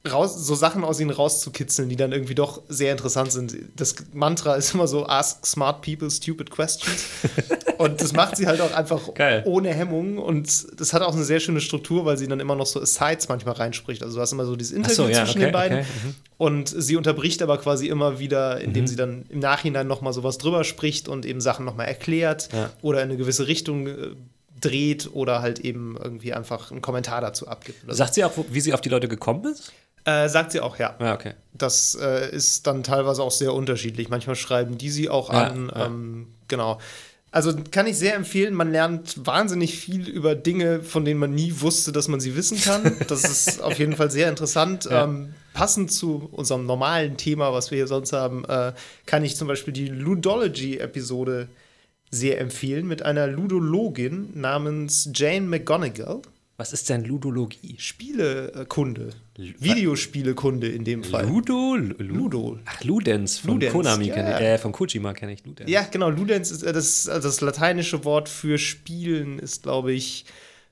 raus, 0.07 0.35
so 0.47 0.55
Sachen 0.55 0.85
aus 0.85 1.01
ihnen 1.01 1.11
rauszukitzeln, 1.11 1.89
die 1.89 1.97
dann 1.97 2.13
irgendwie 2.13 2.35
doch 2.35 2.63
sehr 2.69 2.93
interessant 2.93 3.33
sind. 3.33 3.57
Das 3.77 3.95
Mantra 4.13 4.55
ist 4.55 4.75
immer 4.75 4.87
so, 4.87 5.07
ask 5.07 5.45
smart 5.45 5.83
people 5.83 6.11
stupid 6.11 6.51
questions. 6.51 7.07
und 7.79 8.01
das 8.01 8.13
macht 8.13 8.37
sie 8.37 8.47
halt 8.47 8.61
auch 8.61 8.73
einfach 8.73 9.13
Geil. 9.15 9.43
ohne 9.45 9.75
Hemmung. 9.75 10.19
Und 10.19 10.81
das 10.81 10.93
hat 10.93 11.03
auch 11.03 11.15
eine 11.15 11.25
sehr 11.25 11.41
schöne 11.41 11.61
Struktur, 11.61 12.05
weil 12.05 12.17
sie 12.17 12.29
dann 12.29 12.41
immer 12.41 12.55
noch 12.55 12.67
so 12.67 12.81
Asides 12.81 13.29
manchmal 13.29 13.55
reinspricht. 13.55 14.03
Also 14.03 14.17
du 14.17 14.23
hast 14.23 14.33
immer 14.33 14.45
so 14.45 14.57
dieses 14.57 14.73
Interview 14.73 14.95
so, 14.95 15.09
ja, 15.09 15.25
zwischen 15.25 15.39
okay, 15.39 15.47
den 15.47 15.53
beiden. 15.53 15.79
Okay, 15.79 15.87
mhm. 16.05 16.15
und 16.39 16.69
sie 16.69 16.97
unterbricht 16.97 17.43
aber 17.43 17.59
quasi 17.59 17.89
immer 17.89 18.19
wieder, 18.19 18.61
indem 18.61 18.85
mhm. 18.85 18.89
sie 18.89 18.97
dann 18.97 19.25
im 19.29 19.41
Nachhinein 19.41 19.87
noch 19.87 20.01
mal 20.01 20.13
sowas 20.13 20.39
drüber 20.39 20.65
spricht 20.65 21.09
und 21.09 21.27
eben 21.27 21.41
Sachen 21.41 21.65
noch 21.65 21.77
mal 21.77 21.85
erklärt 21.85 22.51
ja. 22.53 22.71
oder 22.83 23.03
in 23.03 23.09
eine 23.09 23.17
gewisse 23.17 23.49
Richtung 23.49 23.87
äh, 23.89 24.15
dreht 24.61 25.11
oder 25.13 25.43
halt 25.43 25.59
eben 25.61 25.97
irgendwie 26.03 26.33
einfach 26.33 26.71
einen 26.71 26.83
Kommentar 26.83 27.21
dazu 27.21 27.49
abgibt. 27.49 27.79
Sagt 27.89 28.15
sie 28.15 28.25
auch, 28.25 28.33
wie 28.51 28.61
sie 28.61 28.75
auf 28.75 28.81
die 28.81 28.89
Leute 28.89 29.09
gekommen 29.09 29.45
ist? 29.45 29.73
Äh, 30.05 30.29
sagt 30.29 30.53
sie 30.53 30.61
auch, 30.61 30.79
ja. 30.79 30.97
Ja, 31.01 31.15
okay. 31.15 31.35
Das 31.53 31.97
äh, 32.01 32.31
ist 32.31 32.67
dann 32.67 32.83
teilweise 32.83 33.23
auch 33.23 33.31
sehr 33.31 33.53
unterschiedlich. 33.53 34.09
Manchmal 34.09 34.37
schreiben 34.37 34.79
die 34.79 34.91
sie 34.91 35.09
auch 35.09 35.33
ja, 35.33 35.49
an. 35.49 35.71
Ja. 35.75 35.87
Ähm, 35.87 36.29
genau. 36.47 36.79
Also 37.31 37.53
kann 37.71 37.87
ich 37.87 37.99
sehr 37.99 38.15
empfehlen. 38.15 38.55
Man 38.55 38.73
lernt 38.73 39.27
wahnsinnig 39.27 39.77
viel 39.79 40.09
über 40.09 40.35
Dinge, 40.35 40.83
von 40.83 41.05
denen 41.05 41.21
man 41.21 41.35
nie 41.35 41.53
wusste, 41.61 41.93
dass 41.93 42.09
man 42.09 42.21
sie 42.21 42.37
wissen 42.37 42.59
kann. 42.59 42.97
Das 43.09 43.25
ist 43.25 43.61
auf 43.63 43.79
jeden 43.79 43.97
Fall 43.97 44.11
sehr 44.11 44.31
interessant. 44.31 44.89
Ähm, 44.91 45.35
passend 45.53 45.93
zu 45.93 46.29
unserem 46.33 46.65
normalen 46.65 47.19
Thema, 47.19 47.53
was 47.53 47.71
wir 47.71 47.77
hier 47.77 47.87
sonst 47.87 48.15
haben, 48.15 48.47
äh, 48.47 48.73
kann 49.05 49.25
ich 49.25 49.37
zum 49.37 49.47
Beispiel 49.47 49.75
die 49.75 49.89
Ludology-Episode 49.89 51.49
sehr 52.11 52.41
empfehlen 52.41 52.87
mit 52.87 53.03
einer 53.03 53.27
Ludologin 53.27 54.31
namens 54.35 55.11
Jane 55.15 55.47
McGonigal. 55.47 56.23
Was 56.57 56.73
ist 56.73 56.89
denn 56.89 57.05
Ludologie? 57.05 57.77
Spielekunde. 57.79 59.11
Videospielekunde 59.37 60.67
in 60.69 60.83
dem 60.83 61.05
Fall. 61.05 61.25
Ludo? 61.29 61.77
Ludo. 61.77 62.59
Ach, 62.65 62.83
Ludens 62.83 63.39
von 63.39 63.53
Ludens, 63.53 63.73
Konami 63.73 64.07
ja. 64.07 64.15
kenne 64.15 64.35
ich. 64.35 64.41
Äh, 64.41 64.59
von 64.59 64.73
Kojima 64.73 65.15
kenne 65.15 65.35
ich 65.35 65.47
Ludens. 65.47 65.71
Ja, 65.71 65.87
genau. 65.89 66.11
Ludens 66.11 66.51
ist 66.51 66.65
äh, 66.65 66.73
das, 66.73 67.09
also 67.09 67.29
das 67.29 67.41
lateinische 67.41 68.05
Wort 68.05 68.29
für 68.29 68.59
Spielen 68.59 69.39
ist, 69.39 69.63
glaube 69.63 69.93
ich, 69.93 70.25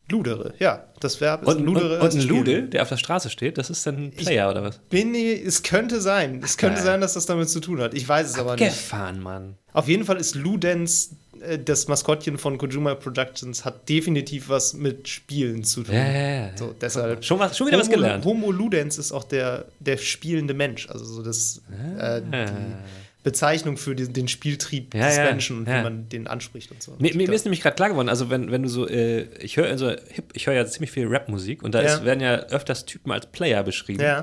Ludere, 0.09 0.55
ja. 0.59 0.85
Das 1.01 1.21
Verb 1.21 1.43
ist 1.43 1.49
Und, 1.49 1.65
Ludere. 1.65 2.01
und, 2.01 2.15
und 2.15 2.21
ein. 2.21 2.29
Lude, 2.29 2.63
der 2.63 2.83
auf 2.83 2.89
der 2.89 2.97
Straße 2.97 3.29
steht, 3.29 3.59
das 3.59 3.71
ist 3.71 3.87
dann 3.87 3.97
ein 4.07 4.11
Player 4.13 4.51
oder 4.51 4.63
was? 4.63 4.79
Bin 4.89 5.15
ich, 5.15 5.45
es 5.45 5.63
könnte 5.63 6.01
sein. 6.01 6.41
Es 6.45 6.57
könnte 6.57 6.81
sein, 6.81 7.01
dass 7.01 7.15
das 7.15 7.27
damit 7.27 7.49
zu 7.51 7.61
tun 7.61 7.81
hat. 7.81 7.93
Ich 7.95 8.09
weiß 8.09 8.31
es 8.31 8.39
aber 8.39 8.57
nicht. 8.57 8.67
Gefahren, 8.69 9.21
Mann. 9.21 9.57
Auf 9.73 9.89
jeden 9.89 10.05
Fall 10.05 10.17
ist 10.17 10.35
Ludens, 10.37 11.11
äh, 11.43 11.59
das 11.59 11.89
Maskottchen 11.89 12.39
von 12.39 12.57
Kojima 12.57 12.95
Productions, 12.95 13.65
hat 13.65 13.89
definitiv 13.89 14.49
was 14.49 14.75
mit 14.75 15.09
Spielen 15.09 15.65
zu 15.65 15.83
tun. 15.83 15.95
Ja, 15.95 16.07
ja, 16.07 16.35
ja. 16.47 16.51
So, 16.57 16.75
deshalb. 16.81 17.25
Schon, 17.25 17.39
was, 17.39 17.59
schon 17.59 17.67
wieder 17.67 17.79
was 17.79 17.89
Homo, 17.89 17.97
gelernt. 17.97 18.25
Homo 18.25 18.51
Ludens 18.53 18.99
ist 18.99 19.13
auch 19.13 19.25
der, 19.25 19.67
der 19.81 19.97
spielende 19.97 20.55
Mensch. 20.55 20.89
Also 20.89 21.05
so 21.05 21.23
das, 21.23 21.61
äh, 21.99 22.23
die 22.23 22.37
Bezeichnung 23.27 23.77
für 23.77 23.97
den, 23.97 24.13
den 24.13 24.29
Spieltrieb 24.29 24.95
Ja, 24.95 25.09
des 25.09 25.17
ja, 25.17 25.25
Menschen 25.25 25.59
und 25.59 25.69
ja. 25.69 25.81
wie 25.81 25.83
man 25.83 26.09
den 26.09 26.29
anspricht 26.29 26.71
und 26.71 26.81
so. 26.81 26.95
Mir, 27.01 27.13
mir, 27.17 27.29
ist 27.33 27.45
nämlich 27.45 27.61
gerade 27.61 27.75
klar 27.75 27.89
geworden, 27.89 28.09
also 28.09 28.31
wenn, 28.31 28.53
wenn 28.53 28.63
du 28.63 28.69
so, 28.69 28.87
äh, 28.87 29.23
ich 29.43 29.57
höre 29.57 29.67
also 29.67 29.91
Hip, 29.91 30.31
ich 30.33 30.47
höre 30.47 30.55
ja 30.55 30.65
ziemlich 30.65 30.93
viel 30.93 31.09
Rapmusik 31.09 31.65
und 31.65 31.75
da 31.75 31.81
ist, 31.81 32.05
werden 32.05 32.21
ja 32.21 32.37
öfters 32.37 32.85
Typen 32.87 33.11
als 33.11 33.27
Player 33.27 33.65
beschrieben. 33.65 34.23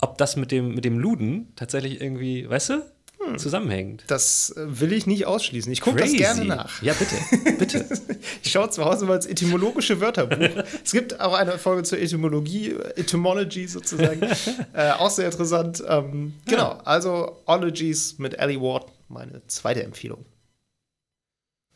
Ob 0.00 0.16
das 0.16 0.36
mit 0.36 0.50
dem, 0.50 0.74
mit 0.74 0.86
dem 0.86 0.98
Luden 0.98 1.52
tatsächlich 1.56 2.00
irgendwie, 2.00 2.48
weißt 2.48 2.70
du, 2.70 2.82
Hm. 3.20 3.36
zusammenhängt. 3.38 4.04
Das 4.06 4.50
äh, 4.56 4.80
will 4.80 4.92
ich 4.92 5.06
nicht 5.06 5.26
ausschließen. 5.26 5.72
Ich 5.72 5.80
gucke 5.80 5.98
das 5.98 6.12
gerne 6.12 6.44
nach. 6.44 6.82
Ja, 6.82 6.94
bitte, 6.94 7.16
bitte. 7.58 7.84
Ich 8.42 8.52
schaue 8.52 8.70
zu 8.70 8.84
Hause 8.84 9.06
mal 9.06 9.16
ins 9.16 9.26
etymologische 9.26 10.00
Wörterbuch. 10.00 10.62
es 10.84 10.92
gibt 10.92 11.20
auch 11.20 11.34
eine 11.34 11.58
Folge 11.58 11.82
zur 11.82 11.98
Etymologie, 11.98 12.70
äh, 12.70 13.00
Etymology 13.00 13.66
sozusagen. 13.66 14.22
äh, 14.72 14.90
auch 14.92 15.10
sehr 15.10 15.26
interessant. 15.26 15.82
Ähm, 15.86 16.34
genau, 16.46 16.78
also 16.84 17.42
Ologies 17.46 18.18
mit 18.18 18.38
Ellie 18.38 18.60
Ward, 18.60 18.86
meine 19.08 19.42
zweite 19.48 19.82
Empfehlung. 19.82 20.24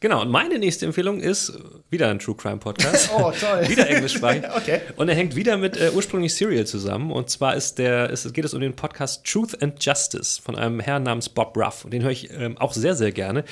Genau, 0.03 0.21
und 0.21 0.31
meine 0.31 0.59
nächste 0.59 0.85
Empfehlung 0.85 1.21
ist 1.21 1.57
wieder 1.89 2.09
ein 2.09 2.19
True 2.19 2.35
Crime 2.35 2.57
Podcast. 2.57 3.09
Oh, 3.17 3.31
toll. 3.31 3.69
wieder 3.69 3.89
englischsprachig. 3.89 4.43
Okay. 4.57 4.81
Und 4.97 5.09
er 5.09 5.15
hängt 5.15 5.37
wieder 5.37 5.57
mit 5.57 5.77
äh, 5.77 5.93
ursprünglich 5.95 6.35
Serial 6.35 6.67
zusammen. 6.67 7.13
Und 7.13 7.31
zwar 7.31 7.55
ist 7.55 7.79
der, 7.79 8.11
ist, 8.11 8.35
geht 8.35 8.45
es 8.45 8.53
um 8.53 8.61
den 8.61 8.75
Podcast 8.75 9.25
Truth 9.25 9.63
and 9.63 9.83
Justice 9.85 10.43
von 10.43 10.57
einem 10.57 10.81
Herrn 10.81 11.05
namens 11.05 11.29
Bob 11.29 11.57
Ruff. 11.57 11.85
Und 11.85 11.93
den 11.93 12.03
höre 12.03 12.11
ich 12.11 12.33
ähm, 12.33 12.59
auch 12.59 12.73
sehr, 12.73 12.97
sehr 12.97 13.13
gerne. 13.13 13.45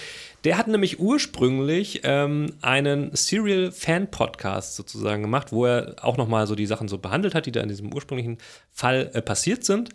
Der 0.42 0.58
hat 0.58 0.66
nämlich 0.66 0.98
ursprünglich 0.98 2.00
ähm, 2.02 2.54
einen 2.62 3.14
Serial-Fan-Podcast 3.14 4.74
sozusagen 4.74 5.22
gemacht, 5.22 5.52
wo 5.52 5.66
er 5.66 5.94
auch 6.02 6.16
nochmal 6.16 6.48
so 6.48 6.56
die 6.56 6.66
Sachen 6.66 6.88
so 6.88 6.98
behandelt 6.98 7.36
hat, 7.36 7.46
die 7.46 7.52
da 7.52 7.60
in 7.60 7.68
diesem 7.68 7.94
ursprünglichen 7.94 8.38
Fall 8.72 9.10
äh, 9.12 9.22
passiert 9.22 9.62
sind. 9.62 9.90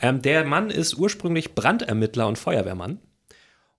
Ähm, 0.00 0.22
der 0.22 0.44
Mann 0.44 0.70
ist 0.70 0.94
ursprünglich 0.94 1.54
Brandermittler 1.54 2.26
und 2.26 2.36
Feuerwehrmann 2.36 2.98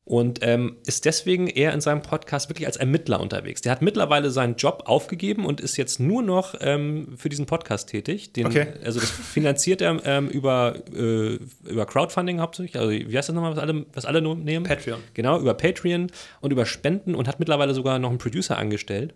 und 0.04 0.40
ähm, 0.42 0.78
ist 0.86 1.06
deswegen 1.06 1.48
eher 1.48 1.74
in 1.74 1.82
seinem 1.82 2.02
Podcast 2.02 2.50
wirklich 2.50 2.66
als 2.66 2.76
Ermittler 2.76 3.20
unterwegs. 3.20 3.62
Der 3.62 3.72
hat 3.72 3.82
mittlerweile 3.82 4.32
seinen 4.32 4.56
Job 4.56 4.84
aufgegeben 4.88 5.46
und 5.46 5.62
ist 5.62 5.78
jetzt 5.78 6.00
nur 6.00 6.24
noch 6.24 6.56
ähm, 6.60 7.14
für 7.18 7.30
diesen 7.30 7.46
Podcast 7.46 7.90
tätig. 7.90 8.34
Den, 8.34 8.48
Okay. 8.48 8.68
Also 8.84 9.00
das 9.00 9.12
finanziert 9.12 9.82
er 9.82 10.04
ähm, 10.04 10.28
über, 10.28 10.76
äh, 10.94 11.38
über 11.66 11.86
Crowdfunding 11.86 12.40
hauptsächlich. 12.40 12.78
Also 12.82 12.92
wie 12.92 13.16
heißt 13.16 13.30
das 13.30 13.36
nochmal, 13.36 13.52
was 13.52 13.60
alle, 13.60 13.86
was 13.94 14.06
alle 14.06 14.22
nehmen? 14.22 14.66
Patreon. 14.66 15.00
Genau, 15.14 15.40
über 15.40 15.54
Patreon 15.54 16.08
und 16.42 16.52
über 16.52 16.66
Spenden 16.66 17.14
und 17.14 17.28
hat 17.28 17.40
mittlerweile 17.40 17.74
sogar 17.74 18.00
noch 18.00 18.10
einen 18.10 18.18
Producer 18.18 18.58
angestellt. 18.58 19.14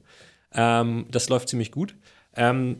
Ähm, 0.54 1.06
das 1.10 1.30
läuft 1.30 1.50
ziemlich 1.50 1.72
gut. 1.72 1.96
Ähm, 2.38 2.78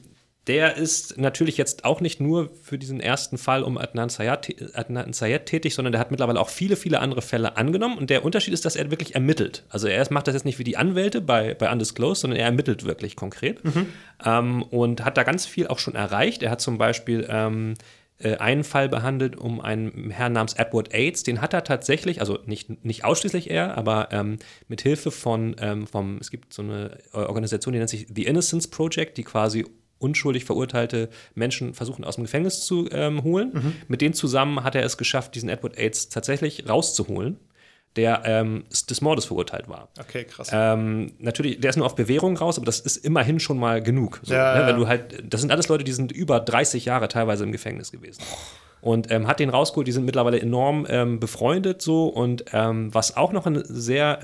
der 0.48 0.78
ist 0.78 1.18
natürlich 1.18 1.58
jetzt 1.58 1.86
auch 1.86 2.02
nicht 2.02 2.20
nur 2.20 2.52
für 2.62 2.78
diesen 2.78 3.00
ersten 3.00 3.38
Fall 3.38 3.64
um 3.64 3.78
Adnan 3.78 4.10
Sayed, 4.10 4.76
Adnan 4.76 5.12
Sayed 5.12 5.48
tätig, 5.48 5.74
sondern 5.74 5.92
der 5.92 6.00
hat 6.00 6.12
mittlerweile 6.12 6.40
auch 6.40 6.50
viele, 6.50 6.76
viele 6.76 7.00
andere 7.00 7.24
Fälle 7.24 7.58
angenommen. 7.58 7.98
Und 7.98 8.12
der 8.12 8.24
Unterschied 8.24 8.54
ist, 8.54 8.64
dass 8.64 8.76
er 8.76 8.92
wirklich 8.92 9.16
ermittelt. 9.16 9.64
Also 9.70 9.88
er 9.88 10.06
macht 10.12 10.28
das 10.28 10.36
jetzt 10.36 10.46
nicht 10.46 10.60
wie 10.60 10.64
die 10.64 10.78
Anwälte 10.78 11.22
bei, 11.22 11.56
bei 11.56 11.72
Undisclosed, 11.72 12.22
sondern 12.22 12.40
er 12.40 12.46
ermittelt 12.46 12.86
wirklich 12.86 13.16
konkret. 13.16 13.60
Ähm, 14.24 14.62
und 14.64 15.04
hat 15.04 15.18
da 15.18 15.24
ganz 15.24 15.48
viel 15.48 15.68
auch 15.68 15.80
schon 15.80 15.96
erreicht. 15.96 16.44
Er 16.44 16.52
hat 16.52 16.62
zum 16.62 16.78
Beispiel 16.78 17.26
ähm, 17.28 17.74
äh, 18.20 18.36
einen 18.36 18.64
Fall 18.64 18.88
behandelt 18.88 19.36
um 19.36 19.60
einen 19.60 20.12
Herrn 20.12 20.34
namens 20.34 20.54
Edward 20.54 20.94
Aids. 20.94 21.24
Den 21.24 21.42
hat 21.42 21.56
er 21.56 21.64
tatsächlich, 21.64 22.20
also 22.20 22.38
nicht, 22.46 22.86
nicht 22.86 23.04
ausschließlich 23.04 23.50
er, 23.50 23.78
aber 23.80 24.10
ähm, 24.12 24.38
mit 24.68 24.82
Hilfe 24.82 25.10
von, 25.10 25.56
ähm, 25.60 25.88
vom, 25.88 26.20
es 26.20 26.30
gibt 26.30 26.54
so 26.54 26.62
eine 26.62 27.00
Organisation, 27.14 27.74
die 27.74 27.80
nennt 27.80 27.90
sich 27.90 28.06
The 28.14 28.26
Innocence 28.26 28.68
Project, 28.68 29.18
die 29.18 29.24
quasi 29.24 29.66
unschuldig 30.00 30.46
verurteilte 30.46 31.10
Menschen 31.34 31.74
versuchen 31.74 32.04
aus 32.04 32.16
dem 32.16 32.26
Gefängnis 32.26 32.66
zu 32.66 32.90
ähm, 32.92 33.24
holen. 33.24 33.76
Mit 33.88 34.02
denen 34.02 34.14
zusammen 34.14 34.64
hat 34.64 34.76
er 34.76 34.84
es 34.84 34.98
geschafft, 34.98 35.36
diesen 35.36 35.50
Edward 35.50 35.78
Aids 35.78 36.10
tatsächlich 36.10 36.68
rauszuholen, 36.70 37.40
der 37.96 38.24
ähm, 38.26 38.66
des 38.90 39.00
Mordes 39.02 39.26
verurteilt 39.26 39.70
war. 39.70 39.88
Okay, 40.00 40.26
krass. 40.26 40.50
Ähm, 40.52 41.14
natürlich, 41.20 41.62
der 41.62 41.70
ist 41.70 41.78
nur 41.78 41.86
auf 41.86 41.96
Bewährung 41.96 42.36
raus, 42.36 42.58
aber 42.58 42.66
das 42.66 42.82
ist 42.82 42.98
immerhin 42.98 43.40
schon 43.40 43.58
mal 43.58 43.82
genug. 43.82 44.20
So, 44.24 44.34
Ja, 44.34 44.54
ne? 44.56 44.62
ja. 44.62 44.68
Wenn 44.68 44.76
du 44.76 44.88
halt, 44.88 45.24
das 45.34 45.40
sind 45.42 45.52
alles 45.52 45.70
Leute, 45.70 45.86
die 45.86 45.94
sind 45.94 46.12
über 46.12 46.42
30 46.42 46.86
Jahre 46.86 47.08
teilweise 47.08 47.46
im 47.46 47.54
Gefängnis 47.54 47.92
gewesen. 47.92 48.22
Und 48.82 49.10
ähm, 49.12 49.28
hat 49.28 49.40
den 49.40 49.50
rausgeholt, 49.50 49.88
die 49.88 49.94
sind 49.94 50.06
mittlerweile 50.06 50.40
enorm 50.40 50.86
ähm, 50.90 51.20
befreundet 51.20 51.82
so. 51.82 52.08
Und 52.08 52.46
ähm, 52.52 52.94
was 52.94 53.16
auch 53.18 53.32
noch 53.32 53.46
eine 53.46 53.64
sehr 53.66 54.20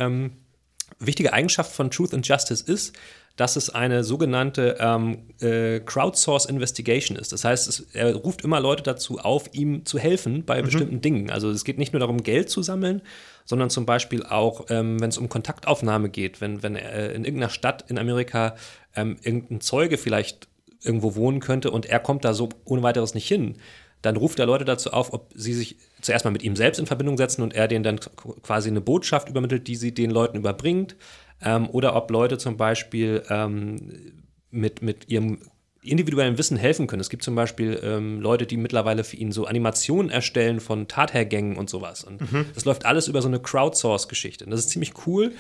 wichtige 1.00 1.34
Eigenschaft 1.34 1.72
von 1.72 1.90
Truth 1.90 2.14
and 2.14 2.28
Justice 2.28 2.64
ist, 2.70 2.96
dass 3.36 3.56
es 3.56 3.70
eine 3.70 4.04
sogenannte 4.04 4.78
ähm, 4.80 5.30
äh, 5.40 5.80
Crowdsource 5.80 6.46
Investigation 6.46 7.18
ist. 7.18 7.32
Das 7.32 7.44
heißt, 7.44 7.68
es, 7.68 7.80
er 7.94 8.14
ruft 8.16 8.44
immer 8.44 8.60
Leute 8.60 8.84
dazu 8.84 9.20
auf, 9.20 9.50
ihm 9.54 9.86
zu 9.86 9.98
helfen 10.00 10.44
bei 10.46 10.62
bestimmten 10.62 11.02
Dingen. 11.02 11.30
Also 11.30 11.50
es 11.50 11.64
geht 11.64 11.78
nicht 11.78 11.94
nur 11.94 12.00
darum, 12.00 12.24
Geld 12.24 12.50
zu 12.50 12.62
sammeln, 12.62 13.02
sondern 13.46 13.70
zum 13.70 13.86
Beispiel 13.86 14.24
auch, 14.24 14.66
ähm, 14.70 15.00
wenn 15.00 15.10
es 15.10 15.18
um 15.18 15.30
Kontaktaufnahme 15.30 16.10
geht, 16.10 16.42
wenn, 16.42 16.62
wenn 16.64 16.76
äh, 16.76 17.14
in 17.14 17.26
irgendeiner 17.26 17.50
Stadt 17.50 17.86
in 17.90 17.98
Amerika 17.98 18.56
ähm, 18.96 19.18
irgendein 19.24 19.62
Zeuge 19.62 19.98
vielleicht 19.98 20.48
irgendwo 20.84 21.16
wohnen 21.16 21.40
könnte 21.40 21.72
und 21.72 21.86
er 21.86 22.00
kommt 22.00 22.26
da 22.26 22.34
so 22.34 22.50
ohne 22.66 22.84
weiteres 22.84 23.14
nicht 23.14 23.28
hin, 23.28 23.58
dann 24.02 24.18
ruft 24.18 24.40
er 24.40 24.46
Leute 24.46 24.66
dazu 24.66 24.92
auf, 24.92 25.14
ob 25.14 25.32
sie 25.36 25.54
sich 25.54 25.78
zuerst 26.02 26.26
mal 26.26 26.32
mit 26.32 26.44
ihm 26.44 26.56
selbst 26.56 26.80
in 26.80 26.88
Verbindung 26.88 27.18
setzen 27.18 27.44
und 27.44 27.54
er 27.54 27.68
denen 27.68 27.84
dann 27.84 28.00
quasi 28.42 28.70
eine 28.70 28.82
Botschaft 28.82 29.30
übermittelt, 29.30 29.68
die 29.68 29.76
sie 29.76 29.94
den 29.94 30.10
Leuten 30.10 30.38
überbringt. 30.38 30.96
Ähm, 31.44 31.70
oder 31.70 31.96
ob 31.96 32.12
Leute 32.12 32.38
zum 32.38 32.58
Beispiel 32.58 33.24
ähm, 33.30 34.14
mit, 34.52 34.82
mit 34.82 35.10
ihrem 35.10 35.40
individuellen 35.84 36.38
Wissen 36.38 36.58
helfen 36.58 36.86
können. 36.88 37.00
Es 37.00 37.10
gibt 37.10 37.24
zum 37.24 37.34
Beispiel 37.34 37.80
ähm, 37.84 38.22
Leute, 38.22 38.46
die 38.46 38.58
mittlerweile 38.58 39.04
für 39.04 39.16
ihn 39.16 39.32
so 39.32 39.46
Animationen 39.46 40.12
erstellen 40.12 40.60
von 40.60 40.88
Tathergängen 40.88 41.58
und 41.58 41.70
sowas. 41.70 42.04
Und 42.04 42.22
das 42.54 42.66
läuft 42.66 42.86
alles 42.86 43.08
über 43.08 43.22
so 43.22 43.28
eine 43.28 43.40
Crowdsource-Geschichte. 43.40 44.46
Und 44.46 44.52
das 44.52 44.60
ist 44.60 44.70
ziemlich 44.70 44.94
cool. 45.08 45.34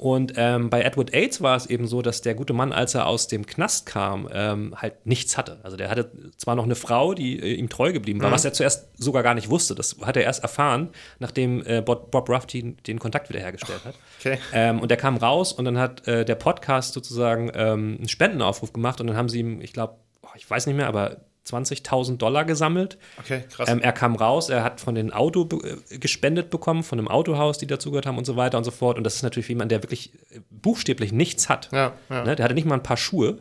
Und 0.00 0.32
ähm, 0.36 0.70
bei 0.70 0.80
Edward 0.80 1.12
Aids 1.12 1.42
war 1.42 1.56
es 1.56 1.66
eben 1.66 1.86
so, 1.86 2.00
dass 2.00 2.22
der 2.22 2.34
gute 2.34 2.54
Mann, 2.54 2.72
als 2.72 2.94
er 2.94 3.06
aus 3.06 3.28
dem 3.28 3.44
Knast 3.44 3.84
kam, 3.84 4.30
ähm, 4.32 4.74
halt 4.74 4.94
nichts 5.04 5.36
hatte. 5.36 5.58
Also 5.62 5.76
der 5.76 5.90
hatte 5.90 6.10
zwar 6.38 6.54
noch 6.56 6.64
eine 6.64 6.74
Frau, 6.74 7.12
die 7.12 7.38
äh, 7.38 7.52
ihm 7.52 7.68
treu 7.68 7.92
geblieben 7.92 8.22
war, 8.22 8.32
was 8.32 8.46
er 8.46 8.54
zuerst 8.54 8.88
sogar 8.96 9.22
gar 9.22 9.34
nicht 9.34 9.50
wusste. 9.50 9.74
Das 9.74 9.98
hat 10.00 10.16
er 10.16 10.22
erst 10.22 10.42
erfahren, 10.42 10.88
nachdem 11.18 11.62
äh, 11.66 11.82
Bob, 11.82 12.10
Bob 12.10 12.48
den, 12.48 12.98
Kontakt 12.98 13.28
wiederhergestellt 13.28 13.84
hat. 13.84 13.94
Okay. 14.18 14.38
Ähm, 14.54 14.80
und 14.80 14.90
der 14.90 14.96
kam 14.96 15.18
raus 15.18 15.52
und 15.52 15.66
dann 15.66 15.76
hat 15.76 16.08
äh, 16.08 16.24
der 16.24 16.36
Podcast 16.36 16.94
sozusagen 16.94 17.50
ähm, 17.54 17.96
einen 17.98 18.08
Spendenaufruf 18.08 18.72
gemacht 18.72 19.02
und 19.02 19.06
dann 19.06 19.18
haben 19.18 19.28
sie 19.28 19.40
ihm, 19.40 19.60
ich 19.60 19.74
glaube, 19.74 19.96
ich 20.34 20.48
weiß 20.48 20.64
nicht 20.66 20.76
mehr, 20.76 20.86
aber 20.86 21.18
20.000 21.52 22.16
Dollar 22.16 22.44
gesammelt. 22.44 22.98
Okay, 23.18 23.44
krass. 23.50 23.68
Ähm, 23.68 23.80
er 23.80 23.92
kam 23.92 24.16
raus, 24.16 24.48
er 24.48 24.62
hat 24.62 24.80
von 24.80 24.94
den 24.94 25.12
Auto 25.12 25.48
äh, 25.62 25.98
gespendet 25.98 26.50
bekommen, 26.50 26.82
von 26.82 26.98
einem 26.98 27.08
Autohaus, 27.08 27.58
die 27.58 27.66
dazugehört 27.66 28.06
haben 28.06 28.18
und 28.18 28.24
so 28.24 28.36
weiter 28.36 28.58
und 28.58 28.64
so 28.64 28.70
fort. 28.70 28.98
Und 28.98 29.04
das 29.04 29.16
ist 29.16 29.22
natürlich 29.22 29.46
für 29.46 29.52
jemand, 29.52 29.70
der 29.70 29.82
wirklich 29.82 30.12
äh, 30.30 30.40
buchstäblich 30.50 31.12
nichts 31.12 31.48
hat. 31.48 31.68
Ja, 31.72 31.92
ja. 32.08 32.24
Ne? 32.24 32.36
Der 32.36 32.44
hatte 32.44 32.54
nicht 32.54 32.66
mal 32.66 32.74
ein 32.74 32.82
paar 32.82 32.96
Schuhe. 32.96 33.38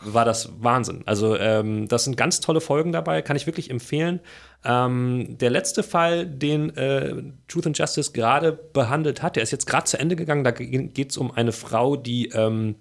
War 0.00 0.24
das 0.24 0.50
Wahnsinn. 0.58 1.02
Also, 1.06 1.38
ähm, 1.38 1.86
das 1.86 2.02
sind 2.02 2.16
ganz 2.16 2.40
tolle 2.40 2.60
Folgen 2.60 2.90
dabei, 2.90 3.22
kann 3.22 3.36
ich 3.36 3.46
wirklich 3.46 3.70
empfehlen. 3.70 4.18
Ähm, 4.64 5.38
der 5.38 5.50
letzte 5.50 5.84
Fall, 5.84 6.26
den 6.26 6.76
äh, 6.76 7.14
Truth 7.46 7.68
and 7.68 7.78
Justice 7.78 8.10
gerade 8.12 8.52
behandelt 8.52 9.22
hat, 9.22 9.36
der 9.36 9.44
ist 9.44 9.52
jetzt 9.52 9.66
gerade 9.66 9.84
zu 9.84 9.98
Ende 9.98 10.16
gegangen. 10.16 10.42
Da 10.42 10.50
geht 10.50 11.10
es 11.10 11.16
um 11.16 11.30
eine 11.30 11.52
Frau, 11.52 11.94
die 11.94 12.26
ähm, 12.30 12.74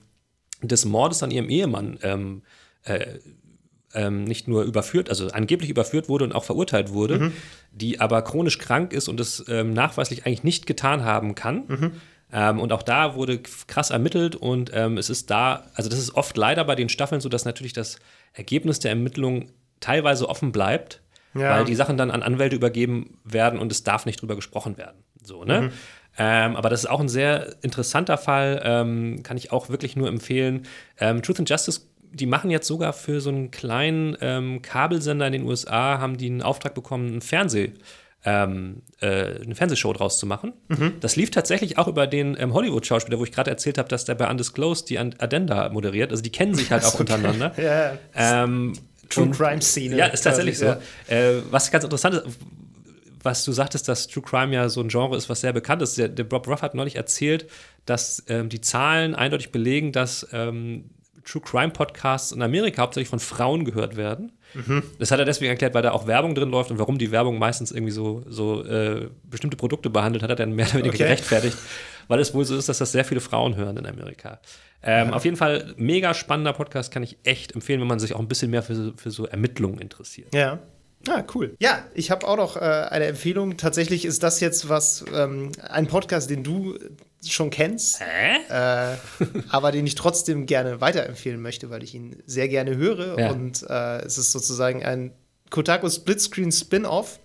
des 0.63 0.85
Mordes 0.85 1.21
an 1.21 1.29
ihrem 1.29 1.49
Ehemann 1.49 1.99
ähm, 2.01 2.41
äh, 2.83 3.19
ähm, 3.93 4.23
nicht 4.23 4.47
nur 4.47 4.63
überführt, 4.63 5.09
also 5.09 5.27
angeblich 5.29 5.69
überführt 5.69 6.09
wurde 6.09 6.25
und 6.25 6.33
auch 6.33 6.43
verurteilt 6.43 6.91
wurde, 6.93 7.31
die 7.71 7.99
aber 7.99 8.21
chronisch 8.21 8.57
krank 8.57 8.93
ist 8.93 9.07
und 9.07 9.19
es 9.19 9.43
ähm, 9.47 9.73
nachweislich 9.73 10.25
eigentlich 10.25 10.43
nicht 10.43 10.65
getan 10.65 11.03
haben 11.03 11.35
kann. 11.35 11.93
Ähm, 12.31 12.59
und 12.59 12.71
auch 12.73 12.81
da 12.83 13.15
wurde 13.15 13.39
krass 13.67 13.91
ermittelt 13.91 14.35
und 14.35 14.71
ähm, 14.73 14.97
es 14.97 15.09
ist 15.11 15.29
da, 15.29 15.67
also 15.75 15.89
das 15.89 15.99
ist 15.99 16.15
oft 16.15 16.35
leider 16.35 16.63
bei 16.65 16.75
den 16.75 16.89
Staffeln 16.89 17.21
so, 17.21 17.29
dass 17.29 17.45
natürlich 17.45 17.73
das 17.73 17.97
Ergebnis 18.33 18.79
der 18.79 18.91
Ermittlung 18.91 19.51
teilweise 19.79 20.27
offen 20.27 20.51
bleibt, 20.51 21.01
Ja. 21.35 21.51
weil 21.57 21.65
die 21.65 21.75
Sachen 21.75 21.95
dann 21.97 22.09
an 22.09 22.23
Anwälte 22.23 22.55
übergeben 22.55 23.19
werden 23.23 23.59
und 23.59 23.71
es 23.71 23.83
darf 23.83 24.05
nicht 24.07 24.19
drüber 24.21 24.35
gesprochen 24.35 24.77
werden. 24.77 25.03
So, 25.21 25.43
ne? 25.43 25.71
Ähm, 26.17 26.55
aber 26.55 26.69
das 26.69 26.81
ist 26.83 26.89
auch 26.89 26.99
ein 26.99 27.09
sehr 27.09 27.55
interessanter 27.63 28.17
Fall, 28.17 28.61
ähm, 28.63 29.23
kann 29.23 29.35
ich 29.37 29.51
auch 29.51 29.69
wirklich 29.69 29.95
nur 29.95 30.07
empfehlen. 30.07 30.65
Ähm, 30.99 31.21
Truth 31.23 31.39
and 31.39 31.49
Justice, 31.49 31.81
die 32.13 32.25
machen 32.25 32.51
jetzt 32.51 32.67
sogar 32.67 32.93
für 32.93 33.19
so 33.21 33.29
einen 33.29 33.51
kleinen 33.51 34.15
ähm, 34.21 34.61
Kabelsender 34.61 35.27
in 35.27 35.33
den 35.33 35.43
USA, 35.43 35.99
haben 35.99 36.17
die 36.17 36.27
einen 36.27 36.41
Auftrag 36.41 36.73
bekommen, 36.73 37.07
einen 37.07 37.21
Fernseh, 37.21 37.71
ähm, 38.25 38.83
äh, 39.01 39.41
eine 39.41 39.55
Fernsehshow 39.55 39.91
draus 39.93 40.17
zu 40.19 40.25
machen. 40.25 40.53
Mhm. 40.69 40.93
Das 40.99 41.15
lief 41.15 41.31
tatsächlich 41.31 41.77
auch 41.77 41.87
über 41.87 42.07
den 42.07 42.37
ähm, 42.39 42.53
Hollywood-Schauspieler, 42.53 43.19
wo 43.19 43.23
ich 43.23 43.31
gerade 43.31 43.51
erzählt 43.51 43.77
habe, 43.77 43.89
dass 43.89 44.05
der 44.05 44.15
bei 44.15 44.29
Undisclosed 44.29 44.89
die 44.89 44.97
Addenda 44.97 45.69
moderiert. 45.69 46.11
Also 46.11 46.23
die 46.23 46.31
kennen 46.31 46.53
sich 46.55 46.71
halt 46.71 46.85
auch 46.85 46.99
untereinander. 46.99 47.53
Ja. 47.63 47.97
Ähm, 48.15 48.73
True 49.09 49.29
Crime 49.29 49.61
Szene. 49.61 49.95
Ja, 49.97 50.07
ist 50.07 50.21
tatsächlich 50.21 50.57
so. 50.57 50.65
quasi, 50.65 50.81
Äh, 51.07 51.41
was 51.51 51.69
ganz 51.69 51.83
interessant 51.83 52.15
ist, 52.15 52.25
was 53.21 53.45
du 53.45 53.51
sagtest, 53.51 53.87
dass 53.87 54.07
True 54.07 54.23
Crime 54.23 54.53
ja 54.53 54.69
so 54.69 54.81
ein 54.81 54.89
Genre 54.89 55.15
ist, 55.15 55.29
was 55.29 55.41
sehr 55.41 55.53
bekannt 55.53 55.81
ist. 55.81 55.97
Der, 55.97 56.09
der 56.09 56.23
Bob 56.23 56.47
Ruff 56.47 56.61
hat 56.61 56.75
neulich 56.75 56.95
erzählt, 56.95 57.49
dass 57.85 58.23
ähm, 58.27 58.49
die 58.49 58.61
Zahlen 58.61 59.15
eindeutig 59.15 59.51
belegen, 59.51 59.91
dass 59.91 60.27
ähm, 60.33 60.85
True 61.25 61.41
Crime 61.41 61.69
Podcasts 61.71 62.31
in 62.31 62.41
Amerika 62.41 62.81
hauptsächlich 62.81 63.09
von 63.09 63.19
Frauen 63.19 63.65
gehört 63.65 63.95
werden. 63.95 64.31
Das 64.99 65.09
hat 65.09 65.17
er 65.17 65.25
deswegen 65.25 65.49
erklärt, 65.49 65.73
weil 65.73 65.81
da 65.81 65.91
auch 65.93 66.05
Werbung 66.05 66.35
drin 66.35 66.49
läuft 66.51 66.69
und 66.69 66.77
warum 66.77 66.99
die 66.99 67.09
Werbung 67.11 67.39
meistens 67.39 67.71
irgendwie 67.71 67.91
so, 67.91 68.23
so 68.27 68.63
äh, 68.63 69.09
bestimmte 69.23 69.57
Produkte 69.57 69.89
behandelt, 69.89 70.21
hat 70.21 70.29
er 70.29 70.35
dann 70.35 70.53
mehr 70.53 70.65
oder 70.67 70.75
weniger 70.75 70.93
Okay. 70.93 71.03
gerechtfertigt, 71.05 71.57
weil 72.07 72.19
es 72.19 72.33
wohl 72.35 72.45
so 72.45 72.55
ist, 72.55 72.69
dass 72.69 72.77
das 72.77 72.91
sehr 72.91 73.03
viele 73.03 73.19
Frauen 73.19 73.55
hören 73.55 73.77
in 73.77 73.85
Amerika. 73.87 74.39
Ähm, 74.83 75.11
Auf 75.13 75.25
jeden 75.25 75.37
Fall 75.37 75.73
mega 75.77 76.13
spannender 76.13 76.53
Podcast, 76.53 76.91
kann 76.93 77.01
ich 77.01 77.17
echt 77.23 77.53
empfehlen, 77.55 77.79
wenn 77.81 77.87
man 77.87 77.99
sich 77.99 78.13
auch 78.13 78.19
ein 78.19 78.27
bisschen 78.27 78.51
mehr 78.51 78.61
für, 78.61 78.93
für 78.95 79.09
so 79.09 79.25
Ermittlungen 79.25 79.79
interessiert. 79.79 80.35
Ja. 80.35 80.59
Ah, 81.09 81.23
cool. 81.35 81.55
Ja, 81.59 81.85
ich 81.93 82.11
habe 82.11 82.27
auch 82.27 82.37
noch 82.37 82.55
äh, 82.55 82.59
eine 82.59 83.05
Empfehlung. 83.05 83.57
Tatsächlich 83.57 84.05
ist 84.05 84.23
das 84.23 84.39
jetzt 84.39 84.69
was, 84.69 85.03
ähm, 85.13 85.51
ein 85.61 85.87
Podcast, 85.87 86.29
den 86.29 86.43
du 86.43 86.77
schon 87.25 87.49
kennst, 87.49 88.01
Hä? 88.01 88.37
äh, 88.49 88.97
aber 89.49 89.71
den 89.71 89.85
ich 89.85 89.95
trotzdem 89.95 90.45
gerne 90.45 90.81
weiterempfehlen 90.81 91.41
möchte, 91.41 91.69
weil 91.69 91.83
ich 91.83 91.93
ihn 91.93 92.21
sehr 92.25 92.47
gerne 92.47 92.77
höre. 92.77 93.19
Ja. 93.19 93.31
Und 93.31 93.63
äh, 93.69 93.99
es 93.99 94.17
ist 94.17 94.31
sozusagen 94.31 94.83
ein 94.83 95.11
Kotaku 95.49 95.89
Splitscreen 95.89 96.51
Spin-off. 96.51 97.19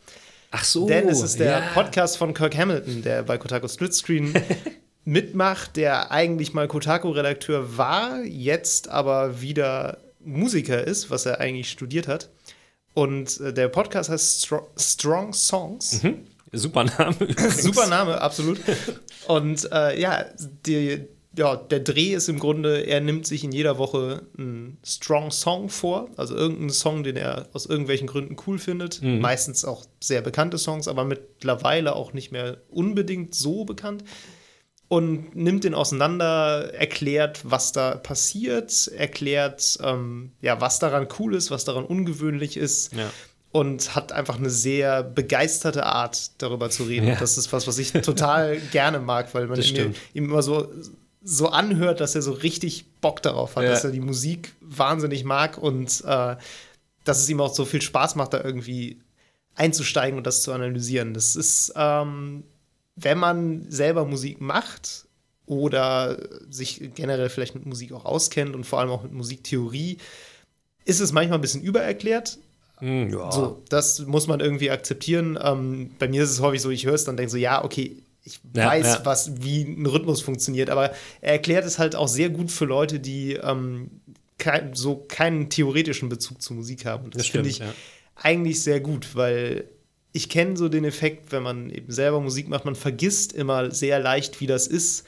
Ach 0.51 0.65
so. 0.65 0.87
Denn 0.87 1.09
es 1.09 1.23
ist 1.23 1.39
der 1.39 1.61
ja. 1.61 1.61
Podcast 1.75 2.17
von 2.17 2.35
Kirk 2.35 2.57
Hamilton, 2.57 3.03
der 3.03 3.23
bei 3.23 3.39
Kotaku 3.39 3.69
Splitscreen 3.69 4.35
mitmacht, 5.05 5.77
der 5.77 6.11
eigentlich 6.11 6.53
mal 6.53 6.69
Kotaku-Redakteur 6.69 7.77
war, 7.77 8.23
jetzt 8.25 8.89
aber 8.89 9.41
wieder 9.41 9.99
Musiker 10.21 10.87
ist, 10.87 11.11
was 11.11 11.27
er 11.27 11.41
eigentlich 11.41 11.71
studiert 11.71 12.09
hat. 12.09 12.29
Und 12.95 13.41
äh, 13.41 13.53
der 13.53 13.69
Podcast 13.69 14.11
heißt 14.11 14.47
Stro 14.47 14.69
Strong 14.77 15.33
Songs. 15.33 16.01
Super 16.53 16.85
Name. 16.85 17.17
Super 17.51 17.87
Name, 17.87 18.21
absolut. 18.21 18.59
Und 19.27 19.71
äh, 19.71 20.01
ja, 20.01 20.25
die, 20.67 21.05
ja, 21.37 21.57
der 21.57 21.81
Dreh 21.81 22.15
ist 22.15 22.29
im 22.29 22.39
Grunde, 22.39 22.87
er 22.87 23.01
nimmt 23.01 23.27
sich 23.27 23.45
in 23.45 23.53
jeder 23.53 23.79
Woche 23.79 24.23
einen 24.37 24.79
Strong 24.85 25.31
Song 25.31 25.69
vor, 25.69 26.09
also 26.17 26.35
irgendeinen 26.35 26.71
Song, 26.71 27.05
den 27.05 27.17
er 27.17 27.49
aus 27.53 27.67
irgendwelchen 27.67 28.07
Gründen 28.09 28.37
cool 28.47 28.59
findet. 28.59 29.01
Meistens 29.21 29.65
auch 29.65 29.85
sehr 30.01 30.23
bekannte 30.23 30.59
Songs, 30.59 30.89
aber 30.89 31.05
mittlerweile 31.05 31.95
auch 31.95 32.13
nicht 32.15 32.33
mehr 32.33 32.57
unbedingt 32.71 33.35
so 33.35 33.65
bekannt. 33.65 34.03
Und 34.89 35.37
nimmt 35.37 35.65
den 35.65 35.75
auseinander, 35.75 36.73
erklärt, 36.73 37.41
was 37.45 37.73
da 37.73 37.97
passiert, 37.97 38.89
erklärt, 38.89 39.79
ähm, 39.83 40.33
ja, 40.41 40.61
was 40.63 40.79
daran 40.79 41.09
cool 41.19 41.35
ist, 41.35 41.51
was 41.51 41.67
daran 41.67 41.85
ungewöhnlich 41.85 42.57
ist 42.57 42.95
Ja. 42.95 43.11
und 43.53 43.95
hat 43.95 44.13
einfach 44.13 44.39
eine 44.39 44.49
sehr 44.49 45.03
begeisterte 45.03 45.85
Art, 45.85 46.31
darüber 46.41 46.71
zu 46.71 46.85
reden. 46.85 47.07
Ja. 47.09 47.17
Das 47.17 47.37
ist 47.37 47.53
was, 47.53 47.67
was 47.67 47.77
ich 47.79 47.93
total 47.93 48.57
gerne 48.73 48.99
mag, 48.99 49.35
weil 49.35 49.47
man 49.47 49.61
ihm, 49.61 49.95
ihm 50.15 50.25
immer 50.25 50.43
so, 50.43 50.73
so 51.23 51.49
anhört, 51.49 52.01
dass 52.01 52.15
er 52.15 52.23
so 52.23 52.33
richtig 52.33 52.87
Bock 53.03 53.21
darauf 53.23 53.57
hat, 53.57 53.65
Ja. 53.65 53.71
dass 53.71 53.85
er 53.85 53.91
die 53.91 54.01
Musik 54.01 54.55
wahnsinnig 54.63 55.23
mag 55.25 55.59
und 55.59 56.03
äh, 56.07 56.37
dass 57.05 57.19
es 57.21 57.29
ihm 57.29 57.43
auch 57.43 57.55
so 57.55 57.67
viel 57.67 57.83
Spaß 57.83 58.15
macht, 58.15 58.33
da 58.33 58.43
irgendwie 58.43 59.01
einzusteigen 59.55 60.17
und 60.17 60.27
das 60.27 60.43
zu 60.43 60.53
analysieren. 60.53 61.13
Das 61.13 61.37
ist, 61.37 61.73
ähm, 61.77 62.45
wenn 63.01 63.19
man 63.19 63.67
selber 63.71 64.05
Musik 64.05 64.41
macht 64.41 65.07
oder 65.47 66.19
sich 66.51 66.91
generell 66.95 67.29
vielleicht 67.31 67.55
mit 67.55 67.65
Musik 67.67 67.93
auch 67.93 68.05
auskennt 68.05 68.55
und 68.55 68.65
vor 68.65 68.81
allem 68.81 68.91
auch 68.91 69.03
mit 69.03 69.13
Musiktheorie, 69.13 69.99
ist 70.85 71.01
es 71.01 71.13
manchmal 71.13 71.39
ein 71.39 71.43
bisschen 71.43 71.63
übererklärt, 71.63 72.39
Hm, 72.81 73.11
ja. 73.11 73.33
so, 73.33 73.61
das 73.71 73.99
muss 74.07 74.29
man 74.29 74.39
irgendwie 74.39 74.71
akzeptieren. 74.71 75.37
Ähm, 75.43 75.91
bei 75.99 76.07
mir 76.07 76.23
ist 76.23 76.31
es 76.31 76.41
häufig 76.41 76.63
so, 76.63 76.71
ich 76.71 76.87
höre 76.87 76.95
es 76.95 77.03
dann 77.05 77.17
denke 77.17 77.31
so, 77.33 77.37
ja, 77.37 77.65
okay, 77.65 77.97
ich 78.23 78.39
Ja, 78.55 78.67
weiß, 78.69 78.87
ja. 78.87 79.01
was, 79.05 79.43
wie 79.43 79.63
ein 79.63 79.85
Rhythmus 79.85 80.21
funktioniert, 80.21 80.71
aber 80.71 80.93
er 81.21 81.33
erklärt 81.33 81.65
es 81.65 81.79
halt 81.81 81.97
auch 81.97 82.07
sehr 82.07 82.31
gut 82.31 82.53
für 82.53 82.67
Leute, 82.67 83.01
die 83.01 83.33
ähm, 83.35 83.91
kein, 84.39 84.75
so 84.75 84.95
keinen 85.09 85.51
theoretischen 85.51 86.09
Bezug 86.09 86.41
zu 86.41 86.55
Musik 86.55 86.85
haben. 86.85 87.07
Und 87.07 87.15
das, 87.17 87.23
Das 87.23 87.31
finde 87.33 87.49
ich 87.49 87.59
ja. 87.59 87.75
eigentlich 88.15 88.63
sehr 88.63 88.79
gut, 88.79 89.17
weil 89.17 89.65
ich 90.13 90.29
kenne 90.29 90.57
so 90.57 90.69
den 90.69 90.85
Effekt, 90.85 91.33
wenn 91.33 91.43
man 91.43 91.71
eben 91.71 91.93
selber 91.93 92.21
Musik 92.21 92.49
macht, 92.49 92.65
man 92.65 92.75
vergisst 92.75 93.33
immer 93.33 93.71
sehr 93.71 93.99
leicht, 94.01 94.41
wie 94.41 94.47
das 94.47 94.67
ist, 94.67 95.05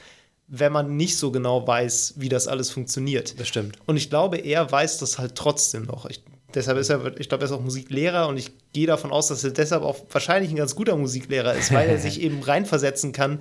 wenn 0.47 0.71
man 0.71 0.97
nicht 0.97 1.17
so 1.17 1.31
genau 1.31 1.65
weiß, 1.65 2.15
wie 2.17 2.29
das 2.29 2.47
alles 2.47 2.69
funktioniert. 2.69 3.39
Das 3.39 3.47
stimmt. 3.47 3.77
Und 3.85 3.97
ich 3.97 4.09
glaube, 4.09 4.37
er 4.37 4.69
weiß 4.69 4.99
das 4.99 5.17
halt 5.17 5.35
trotzdem 5.35 5.83
noch. 5.83 6.05
Ich, 6.05 6.23
deshalb 6.53 6.77
ist 6.77 6.89
er, 6.89 7.19
ich 7.19 7.29
glaube, 7.29 7.43
er 7.43 7.45
ist 7.45 7.51
auch 7.53 7.61
Musiklehrer 7.61 8.27
und 8.27 8.37
ich 8.37 8.51
gehe 8.73 8.85
davon 8.85 9.11
aus, 9.11 9.27
dass 9.29 9.43
er 9.43 9.51
deshalb 9.51 9.83
auch 9.83 9.97
wahrscheinlich 10.11 10.51
ein 10.51 10.57
ganz 10.57 10.75
guter 10.75 10.97
Musiklehrer 10.97 11.53
ist, 11.55 11.73
weil 11.73 11.89
er 11.89 11.97
sich 11.99 12.21
eben 12.21 12.43
reinversetzen 12.43 13.11
kann, 13.13 13.39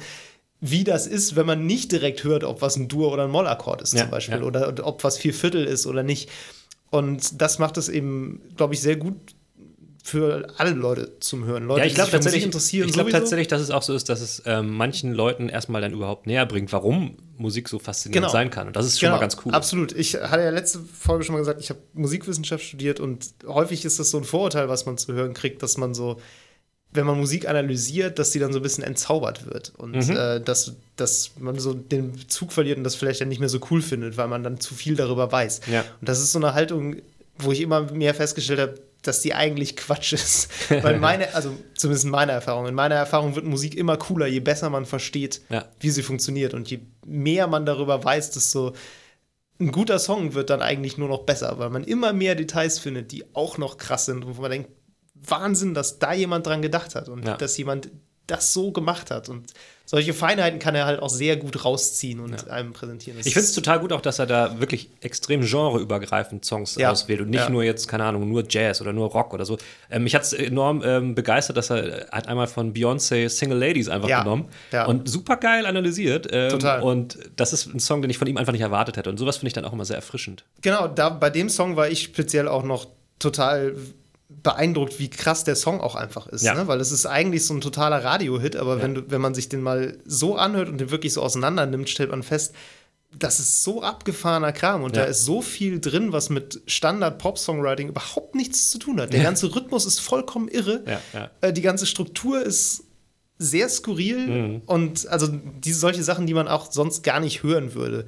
wie 0.60 0.84
das 0.84 1.06
ist, 1.06 1.36
wenn 1.36 1.46
man 1.46 1.66
nicht 1.66 1.90
direkt 1.90 2.22
hört, 2.22 2.44
ob 2.44 2.62
was 2.62 2.76
ein 2.76 2.86
Dur- 2.88 3.12
oder 3.12 3.24
ein 3.24 3.30
Mollakkord 3.30 3.82
ist 3.82 3.94
Ja, 3.94 4.02
zum 4.02 4.10
Beispiel 4.10 4.38
ja. 4.38 4.42
oder 4.44 4.86
ob 4.86 5.02
was 5.02 5.18
vier 5.18 5.34
Viertel 5.34 5.64
ist 5.64 5.86
oder 5.86 6.02
nicht. 6.02 6.28
Und 6.90 7.40
das 7.40 7.58
macht 7.58 7.76
es 7.76 7.88
eben, 7.88 8.40
glaube 8.56 8.74
ich, 8.74 8.80
sehr 8.80 8.96
gut 8.96 9.16
für 10.02 10.48
alle 10.56 10.70
Leute 10.70 11.18
zum 11.20 11.44
Hören. 11.44 11.66
Leute, 11.66 11.80
Ja, 11.80 11.86
ich 11.86 11.92
die 11.92 11.96
glaube 11.96 12.10
tatsächlich, 12.10 12.44
interessieren 12.44 12.88
ich 12.88 12.94
glaube 12.94 13.10
tatsächlich, 13.10 13.48
dass 13.48 13.60
es 13.60 13.70
auch 13.70 13.82
so 13.82 13.94
ist, 13.94 14.08
dass 14.08 14.20
es 14.20 14.42
ähm, 14.46 14.70
manchen 14.74 15.12
Leuten 15.12 15.48
erstmal 15.48 15.82
dann 15.82 15.92
überhaupt 15.92 16.26
näher 16.26 16.46
bringt, 16.46 16.72
warum 16.72 17.16
Musik 17.36 17.68
so 17.68 17.78
faszinierend 17.78 18.24
Genau. 18.24 18.32
sein 18.32 18.50
kann. 18.50 18.68
Und 18.68 18.76
das 18.76 18.86
ist 18.86 18.98
schon 18.98 19.08
Genau, 19.08 19.16
mal 19.16 19.20
ganz 19.20 19.36
cool. 19.44 19.52
Absolut. 19.52 19.92
Ich 19.92 20.14
hatte 20.14 20.42
ja 20.42 20.50
letzte 20.50 20.80
Folge 20.80 21.24
schon 21.24 21.34
mal 21.34 21.38
gesagt, 21.40 21.60
ich 21.60 21.70
habe 21.70 21.80
Musikwissenschaft 21.92 22.64
studiert 22.64 22.98
und 23.00 23.26
häufig 23.46 23.84
ist 23.84 23.98
das 23.98 24.10
so 24.10 24.18
ein 24.18 24.24
Vorurteil, 24.24 24.68
was 24.68 24.86
man 24.86 24.96
zu 24.98 25.12
hören 25.12 25.34
kriegt, 25.34 25.62
dass 25.62 25.76
man 25.76 25.92
so, 25.94 26.18
wenn 26.92 27.06
man 27.06 27.18
Musik 27.18 27.48
analysiert, 27.48 28.18
dass 28.18 28.30
die 28.30 28.38
dann 28.38 28.52
so 28.52 28.58
ein 28.58 28.62
bisschen 28.62 28.82
entzaubert 28.84 29.46
wird 29.52 29.72
und 29.76 29.94
Mhm. 30.08 30.16
äh, 30.16 30.40
dass, 30.40 30.74
dass 30.96 31.32
man 31.38 31.58
so 31.58 31.72
den 31.74 32.12
Bezug 32.12 32.52
verliert 32.52 32.78
und 32.78 32.84
das 32.84 32.94
vielleicht 32.94 33.20
dann 33.20 33.28
nicht 33.28 33.38
mehr 33.40 33.48
so 33.50 33.60
cool 33.70 33.80
findet, 33.82 34.16
weil 34.16 34.28
man 34.28 34.42
dann 34.42 34.60
zu 34.60 34.74
viel 34.74 34.96
darüber 34.96 35.30
weiß. 35.30 35.60
Ja. 35.70 35.80
Und 36.00 36.08
das 36.08 36.20
ist 36.20 36.32
so 36.32 36.38
eine 36.38 36.54
Haltung, 36.54 36.96
wo 37.38 37.52
ich 37.52 37.60
immer 37.60 37.92
mehr 37.92 38.12
festgestellt 38.14 38.60
habe, 38.60 38.74
dass 39.02 39.20
die 39.20 39.34
eigentlich 39.34 39.76
Quatsch 39.76 40.12
ist. 40.12 40.48
Weil 40.82 40.98
meine, 40.98 41.34
also 41.34 41.52
zumindest 41.74 42.04
in 42.04 42.10
meiner 42.10 42.32
Erfahrung, 42.34 42.66
in 42.66 42.74
meiner 42.74 42.96
Erfahrung 42.96 43.34
wird 43.34 43.46
Musik 43.46 43.74
immer 43.76 43.96
cooler, 43.96 44.26
je 44.26 44.40
besser 44.40 44.68
man 44.70 44.84
versteht, 44.86 45.40
Ja. 45.48 45.66
wie 45.80 45.90
sie 45.90 46.02
funktioniert. 46.02 46.54
Und 46.54 46.70
je 46.70 46.80
mehr 47.06 47.46
man 47.46 47.64
darüber 47.66 48.02
weiß, 48.04 48.30
desto 48.32 48.74
ein 49.58 49.72
guter 49.72 49.98
Song 49.98 50.34
wird 50.34 50.48
dann 50.50 50.62
eigentlich 50.62 50.96
nur 50.98 51.08
noch 51.08 51.24
besser, 51.24 51.58
weil 51.58 51.70
man 51.70 51.84
immer 51.84 52.12
mehr 52.12 52.34
Details 52.34 52.78
findet, 52.78 53.12
die 53.12 53.24
auch 53.34 53.58
noch 53.58 53.76
krass 53.76 54.06
sind 54.06 54.24
und 54.24 54.36
wo 54.36 54.42
man 54.42 54.50
denkt, 54.50 54.70
Wahnsinn, 55.14 55.74
dass 55.74 55.98
da 55.98 56.14
jemand 56.14 56.46
dran 56.46 56.62
gedacht 56.62 56.94
hat 56.94 57.08
und 57.10 57.26
Ja. 57.26 57.36
dass 57.36 57.56
jemand 57.58 57.90
das 58.26 58.52
so 58.54 58.72
gemacht 58.72 59.10
hat. 59.10 59.28
Und 59.28 59.52
solche 59.90 60.14
Feinheiten 60.14 60.60
kann 60.60 60.76
er 60.76 60.86
halt 60.86 61.02
auch 61.02 61.08
sehr 61.08 61.36
gut 61.36 61.64
rausziehen 61.64 62.20
und 62.20 62.48
einem 62.48 62.72
präsentieren. 62.72 63.18
Das 63.18 63.26
Ich 63.26 63.32
finde 63.34 63.46
es 63.46 63.52
total 63.54 63.80
gut 63.80 63.92
auch, 63.92 64.00
dass 64.00 64.20
er 64.20 64.26
da 64.26 64.60
wirklich 64.60 64.88
extrem 65.00 65.40
genreübergreifend 65.40 66.44
Songs 66.44 66.76
Ja. 66.76 66.92
auswählt 66.92 67.20
und 67.22 67.30
nicht 67.30 67.40
Ja. 67.40 67.50
nur 67.50 67.64
jetzt, 67.64 67.88
keine 67.88 68.04
Ahnung, 68.04 68.28
nur 68.28 68.44
Jazz 68.48 68.80
oder 68.80 68.92
nur 68.92 69.08
Rock 69.10 69.34
oder 69.34 69.44
so. 69.44 69.58
Ähm, 69.90 70.04
mich 70.04 70.14
hat 70.14 70.22
es 70.22 70.32
enorm 70.32 70.82
ähm, 70.84 71.16
begeistert, 71.16 71.56
dass 71.56 71.70
er 71.70 72.06
hat 72.12 72.28
einmal 72.28 72.46
von 72.46 72.72
Beyoncé 72.72 73.28
Single 73.28 73.58
Ladies 73.58 73.88
einfach 73.88 74.08
Ja. 74.08 74.22
genommen 74.22 74.46
Ja. 74.72 74.86
und 74.86 75.08
super 75.08 75.36
geil 75.36 75.66
analysiert. 75.66 76.28
Ähm, 76.30 76.50
Total. 76.50 76.82
Und 76.82 77.18
das 77.34 77.52
ist 77.52 77.66
ein 77.66 77.80
Song, 77.80 78.00
den 78.00 78.10
ich 78.12 78.18
von 78.18 78.28
ihm 78.28 78.36
einfach 78.36 78.52
nicht 78.52 78.62
erwartet 78.62 78.96
hätte. 78.96 79.10
Und 79.10 79.18
sowas 79.18 79.38
finde 79.38 79.48
ich 79.48 79.54
dann 79.54 79.64
auch 79.64 79.72
immer 79.72 79.84
sehr 79.84 79.96
erfrischend. 79.96 80.44
Genau, 80.62 80.86
da 80.86 81.08
bei 81.08 81.30
dem 81.30 81.48
Song 81.48 81.74
war 81.74 81.88
ich 81.88 82.02
speziell 82.02 82.46
auch 82.46 82.62
noch 82.62 82.86
total 83.18 83.74
beeindruckt, 84.42 84.98
wie 84.98 85.10
krass 85.10 85.44
der 85.44 85.56
Song 85.56 85.80
auch 85.80 85.94
einfach 85.96 86.26
ist. 86.28 86.42
Ja. 86.42 86.54
Ne? 86.54 86.66
Weil 86.68 86.80
es 86.80 86.92
ist 86.92 87.04
eigentlich 87.06 87.44
so 87.46 87.52
ein 87.54 87.60
totaler 87.60 88.02
Radio-Hit, 88.04 88.56
aber 88.56 88.80
wenn, 88.80 88.94
du, 88.94 89.10
wenn 89.10 89.20
man 89.20 89.34
sich 89.34 89.48
den 89.48 89.60
mal 89.60 89.98
so 90.06 90.36
anhört 90.36 90.68
und 90.68 90.78
den 90.78 90.90
wirklich 90.90 91.12
so 91.12 91.22
auseinander 91.22 91.66
nimmt, 91.66 91.88
stellt 91.90 92.10
man 92.10 92.22
fest, 92.22 92.54
das 93.18 93.40
ist 93.40 93.64
so 93.64 93.82
abgefahrener 93.82 94.52
Kram 94.52 94.82
und 94.84 94.96
Ja. 94.96 95.02
da 95.02 95.08
ist 95.08 95.24
so 95.24 95.42
viel 95.42 95.80
drin, 95.80 96.12
was 96.12 96.30
mit 96.30 96.62
Standard-Pop-Songwriting 96.66 97.88
überhaupt 97.88 98.34
nichts 98.36 98.70
zu 98.70 98.78
tun 98.78 99.00
hat. 99.00 99.12
Der 99.12 99.22
ganze 99.22 99.54
Rhythmus 99.54 99.84
ist 99.84 100.00
vollkommen 100.00 100.48
irre. 100.48 100.82
Ja, 100.86 101.00
ja. 101.12 101.30
Äh, 101.40 101.52
die 101.52 101.62
ganze 101.62 101.86
Struktur 101.86 102.40
ist 102.40 102.84
sehr 103.38 103.68
skurril 103.68 104.26
Mhm. 104.26 104.62
und 104.66 105.08
also 105.08 105.26
diese 105.64 105.78
solche 105.80 106.02
Sachen, 106.02 106.26
die 106.26 106.34
man 106.34 106.46
auch 106.46 106.70
sonst 106.70 107.02
gar 107.02 107.20
nicht 107.20 107.42
hören 107.42 107.74
würde. 107.74 108.06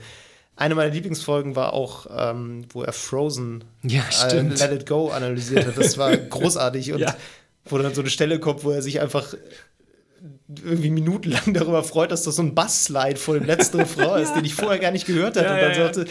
Eine 0.57 0.75
meiner 0.75 0.93
Lieblingsfolgen 0.93 1.57
war 1.57 1.73
auch, 1.73 2.07
ähm, 2.15 2.67
wo 2.71 2.83
er 2.83 2.93
Frozen 2.93 3.65
Ja, 3.83 4.03
äh. 4.31 4.41
Let 4.41 4.73
It 4.73 4.87
Go 4.87 5.09
analysiert 5.09 5.67
hat. 5.67 5.79
Das 5.79 5.97
war 5.99 6.17
großartig 6.17 6.93
und 6.93 6.99
Ja. 7.01 7.17
wo 7.65 7.79
dann 7.79 7.95
so 7.95 8.03
eine 8.03 8.11
Stelle 8.11 8.39
kommt, 8.39 8.63
wo 8.65 8.71
er 8.71 8.83
sich 8.83 9.01
einfach 9.01 9.35
irgendwie 10.65 10.91
minutenlang 10.91 11.55
darüber 11.55 11.83
freut, 11.83 12.13
dass 12.13 12.23
das 12.25 12.37
so 12.37 12.43
ein 12.43 12.55
Bassslide 12.55 13.17
vor 13.17 13.35
dem 13.35 13.45
letzten 13.45 13.79
Refrain 13.81 14.23
ist, 14.23 14.35
den 14.35 14.45
ich 14.45 14.55
vorher 14.55 14.79
gar 14.79 14.91
nicht 14.91 15.07
gehört 15.07 15.37
hatte. 15.37 15.47
Ja, 15.47 15.55
und 15.55 15.61
dann 15.63 15.73
ja, 15.73 15.79
ja. 15.79 15.85
sagte, 15.95 16.05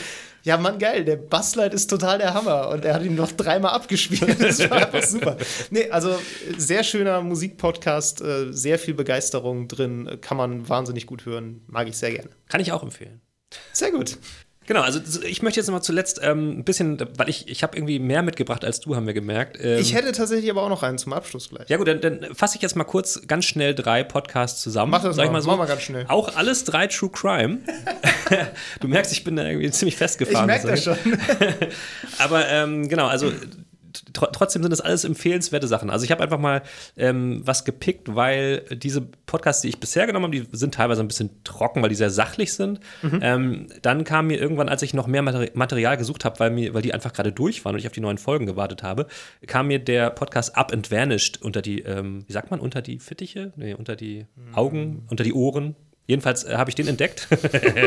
ja, 0.43 0.57
Mann, 0.57 0.79
geil, 0.79 1.05
der 1.05 1.17
Bassslide 1.17 1.75
ist 1.75 1.87
total 1.87 2.17
der 2.17 2.33
Hammer. 2.33 2.69
Und 2.69 2.83
er 2.83 2.95
hat 2.95 3.03
ihn 3.03 3.13
noch 3.13 3.31
dreimal 3.31 3.73
abgespielt. 3.73 4.41
Das 4.41 4.59
war 4.71 4.87
einfach 4.87 5.03
super. 5.03 5.37
Nee, 5.69 5.89
also 5.91 6.19
sehr 6.57 6.83
schöner 6.83 7.21
Musikpodcast, 7.21 8.21
äh, 8.21 8.51
sehr 8.51 8.79
viel 8.79 8.95
Begeisterung 8.95 9.67
drin, 9.67 10.07
äh, 10.07 10.17
kann 10.17 10.37
man 10.37 10.67
wahnsinnig 10.67 11.05
gut 11.05 11.25
hören. 11.27 11.61
Mag 11.67 11.87
ich 11.87 11.95
sehr 11.97 12.11
gerne. 12.11 12.31
Kann 12.49 12.59
ich 12.59 12.71
auch 12.71 12.81
empfehlen. 12.81 13.21
Sehr 13.73 13.91
gut. 13.91 14.17
Genau, 14.67 14.81
also 14.81 14.99
ich 15.23 15.41
möchte 15.41 15.59
jetzt 15.59 15.67
noch 15.67 15.73
mal 15.73 15.81
zuletzt 15.81 16.21
ähm, 16.23 16.59
ein 16.59 16.63
bisschen, 16.63 16.97
weil 17.17 17.27
ich, 17.27 17.49
ich 17.49 17.63
habe 17.63 17.75
irgendwie 17.75 17.99
mehr 17.99 18.21
mitgebracht 18.21 18.63
als 18.63 18.79
du, 18.79 18.95
haben 18.95 19.07
wir 19.07 19.13
gemerkt. 19.13 19.57
Ähm, 19.59 19.79
Ich 19.79 19.93
hätte 19.95 20.11
tatsächlich 20.13 20.49
aber 20.51 20.61
auch 20.61 20.69
noch 20.69 20.83
einen 20.83 20.97
zum 20.99 21.11
Abschluss 21.13 21.49
gleich. 21.49 21.67
ja 21.67 21.77
gut, 21.77 21.87
dann, 21.87 21.99
dann 21.99 22.33
fasse 22.35 22.55
ich 22.57 22.61
jetzt 22.61 22.75
mal 22.75 22.83
kurz 22.85 23.21
ganz 23.27 23.45
schnell 23.45 23.73
drei 23.73 24.03
Podcasts 24.03 24.61
zusammen. 24.61 24.91
Mach 24.91 25.01
das 25.03 25.15
Sag 25.15 25.23
ich 25.25 25.29
mal, 25.31 25.37
mal 25.39 25.41
so. 25.41 25.49
mach 25.49 25.57
mal 25.57 25.65
ganz 25.65 25.81
schnell. 25.81 26.05
Auch 26.07 26.35
alles 26.37 26.63
drei 26.63 26.87
True 26.87 27.09
Crime. 27.09 27.57
du 28.79 28.87
merkst, 28.87 29.11
ich 29.11 29.23
bin 29.23 29.35
da 29.35 29.45
irgendwie 29.45 29.71
ziemlich 29.71 29.95
Ich 29.95 29.97
festgefahren. 29.97 30.45
merke 30.45 30.67
das 30.67 30.83
sag 30.85 30.97
schon. 30.99 31.17
Aber 32.19 32.47
ähm, 32.47 32.87
genau, 32.87 33.07
also 33.07 33.33
tr 33.91 34.31
trotzdem 34.31 34.61
sind 34.61 34.71
das 34.71 34.81
alles 34.81 35.03
empfehlenswerte 35.03 35.67
Sachen. 35.67 35.89
Also 35.89 36.05
ich 36.05 36.11
habe 36.11 36.23
einfach 36.23 36.39
mal 36.39 36.61
ähm, 36.97 37.41
was 37.45 37.65
gepickt, 37.65 38.15
weil 38.15 38.65
diese 38.71 39.01
Podcasts, 39.01 39.61
die 39.61 39.69
ich 39.69 39.79
bisher 39.79 40.07
genommen 40.07 40.25
habe, 40.25 40.35
die 40.35 40.57
sind 40.57 40.73
teilweise 40.73 41.01
ein 41.01 41.07
bisschen 41.07 41.43
trocken, 41.43 41.81
weil 41.81 41.89
die 41.89 41.95
sehr 41.95 42.09
sachlich 42.09 42.53
sind. 42.53 42.79
Ähm, 43.21 43.67
dann 43.81 44.03
kam 44.03 44.27
mir 44.27 44.39
irgendwann, 44.39 44.69
als 44.69 44.81
ich 44.81 44.93
noch 44.93 45.07
mehr 45.07 45.21
Materi 45.21 45.51
Material 45.53 45.97
gesucht 45.97 46.25
habe, 46.25 46.39
weil, 46.39 46.51
mir, 46.51 46.73
weil 46.73 46.81
die 46.81 46.93
einfach 46.93 47.13
gerade 47.13 47.31
durch 47.31 47.63
waren 47.65 47.75
und 47.75 47.79
ich 47.79 47.87
auf 47.87 47.93
die 47.93 48.01
neuen 48.01 48.17
Folgen 48.17 48.45
gewartet 48.45 48.83
habe, 48.83 49.07
kam 49.47 49.67
mir 49.67 49.79
der 49.79 50.09
Podcast 50.09 50.55
Up 50.55 50.71
and 50.71 50.91
Vanished 50.91 51.41
unter 51.41 51.61
die, 51.61 51.81
ähm, 51.81 52.23
wie 52.27 52.33
sagt 52.33 52.51
man, 52.51 52.59
unter 52.59 52.81
die 52.81 52.99
Fittiche? 52.99 53.53
Nee, 53.55 53.73
unter 53.73 53.95
die 53.95 54.25
Augen, 54.53 55.05
unter 55.09 55.23
die 55.23 55.33
Ohren. 55.33 55.75
Jedenfalls 56.11 56.43
äh, 56.43 56.55
habe 56.57 56.69
ich 56.69 56.75
den 56.75 56.89
entdeckt. 56.89 57.29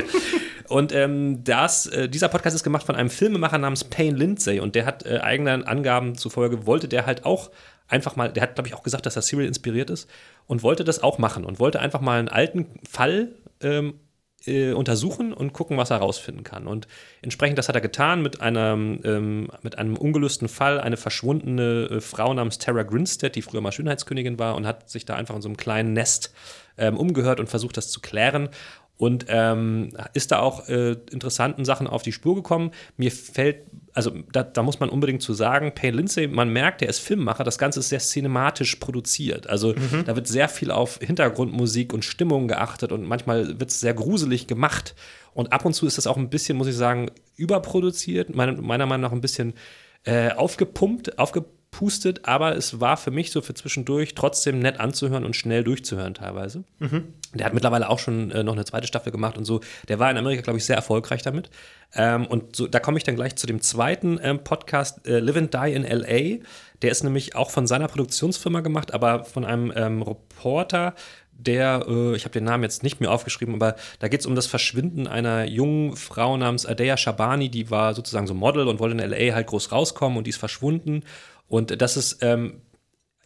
Und 0.69 0.95
ähm, 0.95 1.45
das, 1.45 1.85
äh, 1.89 2.09
dieser 2.09 2.31
Podcast 2.31 2.57
ist 2.57 2.65
gemacht 2.65 2.87
von 2.87 2.97
einem 2.97 3.11
Filmemacher 3.11 3.59
namens 3.59 3.85
Payne 3.85 4.17
Lindsay 4.17 4.61
und 4.61 4.75
der 4.75 4.87
hat 4.87 5.05
äh, 5.05 5.19
eigenen 5.19 5.65
Angaben 5.65 6.17
zufolge, 6.17 6.65
wollte 6.65 6.89
der 6.89 7.05
halt 7.05 7.27
auch 7.27 7.51
einfach 7.87 8.17
mal, 8.17 8.33
der 8.33 8.43
hat, 8.43 8.55
glaube 8.55 8.69
ich, 8.69 8.75
auch 8.75 8.83
gesagt, 8.83 9.05
dass 9.05 9.17
er 9.17 9.21
Serial 9.21 9.47
inspiriert 9.47 9.91
ist 9.91 10.09
und 10.47 10.63
wollte 10.63 10.85
das 10.85 11.03
auch 11.03 11.19
machen 11.19 11.45
und 11.45 11.59
wollte 11.59 11.81
einfach 11.81 12.01
mal 12.01 12.19
einen 12.19 12.29
alten 12.29 12.67
Fall 12.89 13.33
ähm, 13.61 14.01
äh, 14.47 14.73
untersuchen 14.73 15.33
und 15.33 15.53
gucken, 15.53 15.77
was 15.77 15.91
er 15.91 15.99
rausfinden 15.99 16.45
kann. 16.45 16.67
Und 16.67 16.87
entsprechend 17.23 17.59
das 17.59 17.69
hat 17.69 17.75
er 17.75 17.81
getan 17.81 18.23
mit 18.23 18.41
einem, 18.41 19.01
ähm, 19.05 19.49
mit 19.63 19.79
einem 19.79 19.97
ungelösten 19.97 20.49
Fall, 20.49 20.81
eine 20.81 20.97
verschwundene 20.97 21.89
äh, 21.91 22.01
Frau 22.01 22.33
namens 22.35 22.59
Tara 22.59 22.83
Grinstead, 22.83 23.35
die 23.35 23.43
früher 23.43 23.61
mal 23.61 23.73
Schönheitskönigin 23.73 24.39
war 24.39 24.55
und 24.57 24.67
hat 24.67 24.89
sich 24.91 25.05
da 25.05 25.15
einfach 25.15 25.35
in 25.35 25.43
so 25.43 25.49
einem 25.49 25.57
kleinen 25.57 25.93
Nest 25.93 26.33
ähm, 26.77 26.97
umgehört 26.97 27.41
und 27.41 27.49
versucht, 27.49 27.77
das 27.77 27.91
zu 27.91 28.01
klären. 28.01 28.49
Und 28.97 29.27
ähm, 29.29 29.91
ist 30.13 30.31
da 30.31 30.39
auch 30.39 30.69
äh, 30.69 30.93
interessanten 31.11 31.65
Sachen 31.65 31.89
auf 31.89 32.03
die 32.03 32.13
Spur 32.13 32.37
gekommen. 32.37 32.71
Mir 32.97 33.11
fällt, 33.11 33.63
also 33.93 34.13
da, 34.33 34.45
da 34.45 34.63
muss 34.63 34.79
man 34.79 34.89
unbedingt 34.89 35.21
zu 35.21 35.35
sagen, 35.35 35.73
Payne 35.75 35.97
Lindsay, 35.97 36.29
man 36.29 36.51
merkt, 36.51 36.81
der 36.81 36.89
ist 36.89 37.01
Filmemacher, 37.01 37.43
das 37.43 37.59
Ganze 37.59 37.81
ist 37.81 37.89
sehr 37.89 37.99
cinematisch 37.99 38.77
produziert. 38.77 39.49
Also 39.49 39.75
da 40.07 40.15
wird 40.15 40.29
sehr 40.29 40.49
viel 40.49 40.71
auf 40.71 40.99
Hintergrundmusik 40.99 41.93
und 41.93 42.05
Stimmung 42.05 42.47
geachtet 42.47 42.93
und 42.93 43.05
manchmal 43.05 43.59
wird 43.59 43.71
es 43.71 43.81
sehr 43.81 43.95
gruselig 43.95 44.47
gemacht. 44.47 44.95
Und 45.33 45.53
ab 45.53 45.65
und 45.65 45.75
zu 45.75 45.87
ist 45.87 45.99
das 45.99 46.07
auch 46.07 46.17
ein 46.17 46.31
bisschen, 46.31 46.57
muss 46.57 46.69
ich 46.69 46.77
sagen, 46.77 47.11
überproduziert, 47.37 48.35
meine, 48.35 48.53
meiner 48.53 48.87
Meinung 48.87 49.03
nach 49.03 49.13
ein 49.13 49.21
bisschen 49.21 49.55
äh, 50.05 50.31
aufgepumpt, 50.31 51.19
aufgepustet, 51.75 52.21
aber 52.25 52.57
es 52.57 52.81
war 52.81 52.97
für 52.97 53.11
mich 53.11 53.31
so 53.31 53.41
für 53.41 53.55
zwischendurch 53.55 54.15
trotzdem 54.15 54.59
nett 54.59 54.81
anzuhören 54.81 55.25
und 55.25 55.35
schnell 55.35 55.65
durchzuhören 55.65 56.15
teilweise. 56.15 56.65
Der 57.35 57.47
hat 57.47 57.55
mittlerweile 57.55 57.89
auch 57.89 57.99
schon 57.99 58.31
äh, 58.31 58.43
noch 58.43 58.53
eine 58.53 58.65
zweite 58.65 58.87
Staffel 58.87 59.11
gemacht 59.13 59.37
und 59.37 59.45
so. 59.45 59.61
Der 59.89 59.99
war 59.99 60.11
in 60.11 60.17
Amerika, 60.17 60.43
glaube 60.43 60.59
ich, 60.59 60.65
sehr 60.65 60.77
erfolgreich 60.77 61.23
damit. 61.23 61.51
Ähm, 61.95 62.27
und 62.27 62.57
so, 62.57 62.67
da 62.67 62.81
komme 62.81 62.99
ich 62.99 63.05
dann 63.05 63.17
gleich 63.17 63.37
zu 63.37 63.47
dem 63.47 63.61
zweiten 63.61 64.19
ähm, 64.23 64.45
Podcast, 64.45 65.07
äh, 65.07 65.19
Live 65.19 65.37
and 65.37 65.55
Die 65.55 65.73
in 65.73 65.85
L.A. 65.85 66.45
Der 66.83 66.91
ist 66.91 67.03
nämlich 67.03 67.35
auch 67.35 67.51
von 67.51 67.67
seiner 67.67 67.89
Produktionsfirma 67.89 68.61
gemacht, 68.61 68.95
aber 68.95 69.25
von 69.25 69.45
einem 69.45 69.73
ähm, 69.75 70.03
Reporter, 70.03 70.95
der, 71.33 71.87
äh, 71.89 72.15
ich 72.15 72.25
habe 72.25 72.33
den 72.33 72.45
Namen 72.45 72.63
jetzt 72.63 72.83
nicht 72.83 73.01
mehr 73.01 73.11
aufgeschrieben, 73.11 73.55
aber 73.55 73.75
da 73.99 74.09
geht 74.09 74.21
es 74.21 74.27
um 74.27 74.35
das 74.35 74.47
Verschwinden 74.47 75.07
einer 75.07 75.45
jungen 75.45 75.97
Frau 75.97 76.37
namens 76.37 76.67
Adea 76.67 76.97
Shabani, 76.97 77.49
die 77.49 77.71
war 77.71 77.95
sozusagen 77.95 78.27
so 78.27 78.35
Model 78.35 78.69
und 78.69 78.79
wollte 78.79 78.95
in 78.95 79.13
L.A. 79.13 79.35
halt 79.35 79.49
groß 79.49 79.73
rauskommen 79.73 80.19
und 80.19 80.25
die 80.25 80.31
ist 80.31 80.39
verschwunden. 80.39 81.03
Und 81.49 81.81
das 81.81 81.97
ist 81.97 82.19
ähm, 82.23 82.63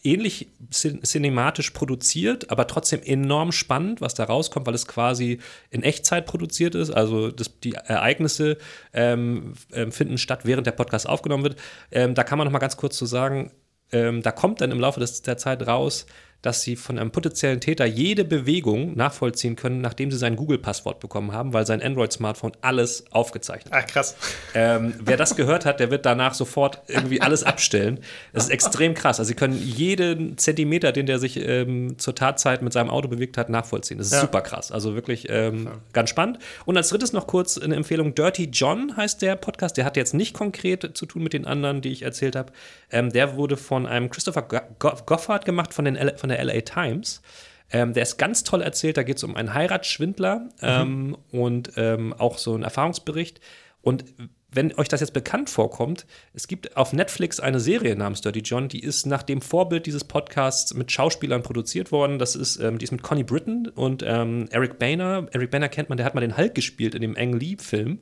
ähnlich 0.02 0.48
cin 0.70 1.02
cinematisch 1.02 1.70
produziert, 1.70 2.50
aber 2.50 2.66
trotzdem 2.66 3.00
enorm 3.02 3.52
spannend, 3.52 4.00
was 4.00 4.14
da 4.14 4.24
rauskommt, 4.24 4.66
weil 4.66 4.74
es 4.74 4.86
quasi 4.86 5.38
in 5.70 5.82
Echtzeit 5.82 6.26
produziert 6.26 6.74
ist. 6.74 6.90
Also 6.90 7.30
das, 7.30 7.58
die 7.60 7.72
Ereignisse 7.72 8.58
ähm, 8.92 9.54
ähm, 9.72 9.92
finden 9.92 10.18
statt, 10.18 10.40
während 10.44 10.66
der 10.66 10.72
Podcast 10.72 11.08
aufgenommen 11.08 11.44
wird. 11.44 11.56
Ähm, 11.90 12.14
da 12.14 12.24
kann 12.24 12.38
man 12.38 12.46
noch 12.46 12.52
mal 12.52 12.58
ganz 12.58 12.76
kurz 12.76 12.96
zu 12.96 13.06
sagen, 13.06 13.50
ähm, 13.90 14.22
da 14.22 14.32
kommt 14.32 14.60
dann 14.60 14.70
im 14.70 14.80
Laufe 14.80 15.00
des, 15.00 15.22
der 15.22 15.38
Zeit 15.38 15.66
raus, 15.66 16.06
dass 16.42 16.62
sie 16.62 16.76
von 16.76 16.98
einem 16.98 17.10
potenziellen 17.10 17.60
Täter 17.60 17.84
jede 17.84 18.24
Bewegung 18.24 18.96
nachvollziehen 18.96 19.56
können, 19.56 19.80
nachdem 19.80 20.10
sie 20.12 20.18
sein 20.18 20.36
Google-Passwort 20.36 21.00
bekommen 21.00 21.32
haben, 21.32 21.52
weil 21.52 21.66
sein 21.66 21.82
Android-Smartphone 21.82 22.52
alles 22.60 23.04
aufgezeichnet 23.10 23.74
hat. 23.74 23.84
Ach, 23.84 23.86
krass. 23.92 24.16
Ähm, 24.54 24.94
wer 25.00 25.16
das 25.16 25.34
gehört 25.34 25.64
hat, 25.66 25.80
der 25.80 25.90
wird 25.90 26.06
danach 26.06 26.34
sofort 26.34 26.80
irgendwie 26.86 27.20
alles 27.20 27.42
abstellen. 27.42 27.98
Das 28.32 28.44
ist 28.44 28.50
extrem 28.50 28.94
krass. 28.94 29.18
Also 29.18 29.28
sie 29.28 29.34
können 29.34 29.60
jeden 29.60 30.38
Zentimeter, 30.38 30.92
den 30.92 31.06
der 31.06 31.18
sich 31.18 31.38
ähm, 31.44 31.98
zur 31.98 32.14
Tatzeit 32.14 32.62
mit 32.62 32.72
seinem 32.72 32.90
Auto 32.90 33.08
bewegt 33.08 33.36
hat, 33.36 33.48
nachvollziehen. 33.48 33.98
Das 33.98 34.06
ist 34.08 34.12
Ja. 34.12 34.20
super 34.20 34.40
krass. 34.40 34.70
Also 34.70 34.94
wirklich 34.94 35.26
ähm, 35.28 35.68
ganz 35.92 36.10
spannend. 36.10 36.38
Und 36.66 36.76
als 36.76 36.88
drittes 36.90 37.12
noch 37.12 37.26
kurz 37.26 37.58
eine 37.58 37.74
Empfehlung. 37.74 38.14
Dirty 38.14 38.44
John 38.52 38.96
heißt 38.96 39.22
der 39.22 39.34
Podcast. 39.36 39.76
Der 39.76 39.84
hat 39.84 39.96
jetzt 39.96 40.14
nicht 40.14 40.34
konkret 40.34 40.96
zu 40.96 41.04
tun 41.06 41.22
mit 41.24 41.32
den 41.32 41.46
anderen, 41.46 41.80
die 41.80 41.90
ich 41.90 42.02
erzählt 42.02 42.36
habe. 42.36 42.52
Ähm, 42.92 43.10
der 43.10 43.36
wurde 43.36 43.56
von 43.56 43.86
einem 43.86 44.08
Christopher 44.08 44.42
Go 44.42 44.58
Go 44.78 44.92
Goffard 45.04 45.44
gemacht 45.44 45.74
von, 45.74 45.84
den 45.84 45.96
L 45.96 46.16
von 46.16 46.27
der 46.28 46.42
LA 46.44 46.60
Times. 46.62 47.22
Ähm, 47.70 47.92
der 47.92 48.02
ist 48.02 48.16
ganz 48.16 48.44
toll 48.44 48.62
erzählt. 48.62 48.96
Da 48.96 49.02
geht 49.02 49.18
es 49.18 49.24
um 49.24 49.36
einen 49.36 49.52
Heiratsschwindler 49.52 50.48
ähm, 50.62 51.16
und 51.30 51.72
ähm, 51.76 52.14
auch 52.14 52.38
so 52.38 52.54
einen 52.54 52.62
Erfahrungsbericht. 52.62 53.40
Und 53.82 54.04
wenn 54.50 54.74
euch 54.78 54.88
das 54.88 55.00
jetzt 55.00 55.12
bekannt 55.12 55.50
vorkommt, 55.50 56.06
es 56.32 56.48
gibt 56.48 56.76
auf 56.76 56.94
Netflix 56.94 57.38
eine 57.38 57.60
Serie 57.60 57.94
namens 57.96 58.22
Dirty 58.22 58.40
John, 58.40 58.68
die 58.68 58.82
ist 58.82 59.04
nach 59.04 59.22
dem 59.22 59.42
Vorbild 59.42 59.84
dieses 59.84 60.04
Podcasts 60.04 60.72
mit 60.72 60.90
Schauspielern 60.90 61.42
produziert 61.42 61.92
worden. 61.92 62.18
Das 62.18 62.34
ist, 62.34 62.56
ähm, 62.56 62.78
die 62.78 62.84
ist 62.84 62.92
mit 62.92 63.02
Connie 63.02 63.24
Britton 63.24 63.68
und 63.74 64.02
ähm, 64.06 64.48
Eric 64.50 64.78
Boehner. 64.78 65.26
Eric 65.32 65.50
Boehner 65.50 65.68
kennt 65.68 65.90
man, 65.90 65.98
der 65.98 66.06
hat 66.06 66.14
mal 66.14 66.22
den 66.22 66.36
Hulk 66.36 66.54
gespielt 66.54 66.94
in 66.94 67.02
dem 67.02 67.16
Ang 67.16 67.38
Lee-Film. 67.38 68.00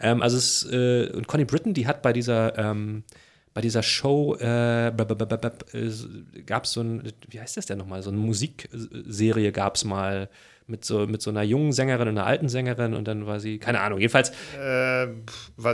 Ähm, 0.00 0.20
also 0.20 0.36
es 0.36 0.68
äh, 0.70 1.10
und 1.12 1.28
Connie 1.28 1.44
Britton, 1.44 1.74
die 1.74 1.86
hat 1.86 2.02
bei 2.02 2.12
dieser, 2.12 2.58
ähm, 2.58 3.04
bei 3.58 3.62
dieser 3.62 3.82
Show, 3.82 4.36
äh, 4.36 4.92
gab 6.46 6.62
es 6.64 6.70
so 6.70 6.80
ein, 6.80 7.12
wie 7.28 7.40
heißt 7.40 7.56
das 7.56 7.66
denn 7.66 7.78
nochmal, 7.78 8.04
so 8.04 8.10
eine 8.10 8.18
Musikserie 8.20 9.50
gab 9.50 9.74
es 9.74 9.84
mal 9.84 10.28
mit 10.68 10.84
so, 10.84 11.08
mit 11.08 11.22
so 11.22 11.30
einer 11.30 11.42
jungen 11.42 11.72
Sängerin 11.72 12.06
und 12.06 12.18
einer 12.18 12.26
alten 12.26 12.48
Sängerin 12.48 12.94
und 12.94 13.08
dann 13.08 13.26
war 13.26 13.40
sie, 13.40 13.58
keine 13.58 13.80
Ahnung, 13.80 13.98
jedenfalls 13.98 14.30
Äh, 14.56 15.08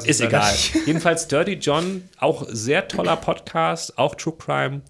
ist 0.07 0.23
egal. 0.23 0.51
nicht. 0.51 0.75
Jedenfalls 0.87 1.29
Dirty 1.29 1.59
John, 1.61 2.05
auch 2.17 2.47
sehr 2.49 2.89
toller 2.89 3.17
Podcast, 3.17 3.99
auch 3.99 4.15
True 4.15 4.37
Crime. 4.39 4.81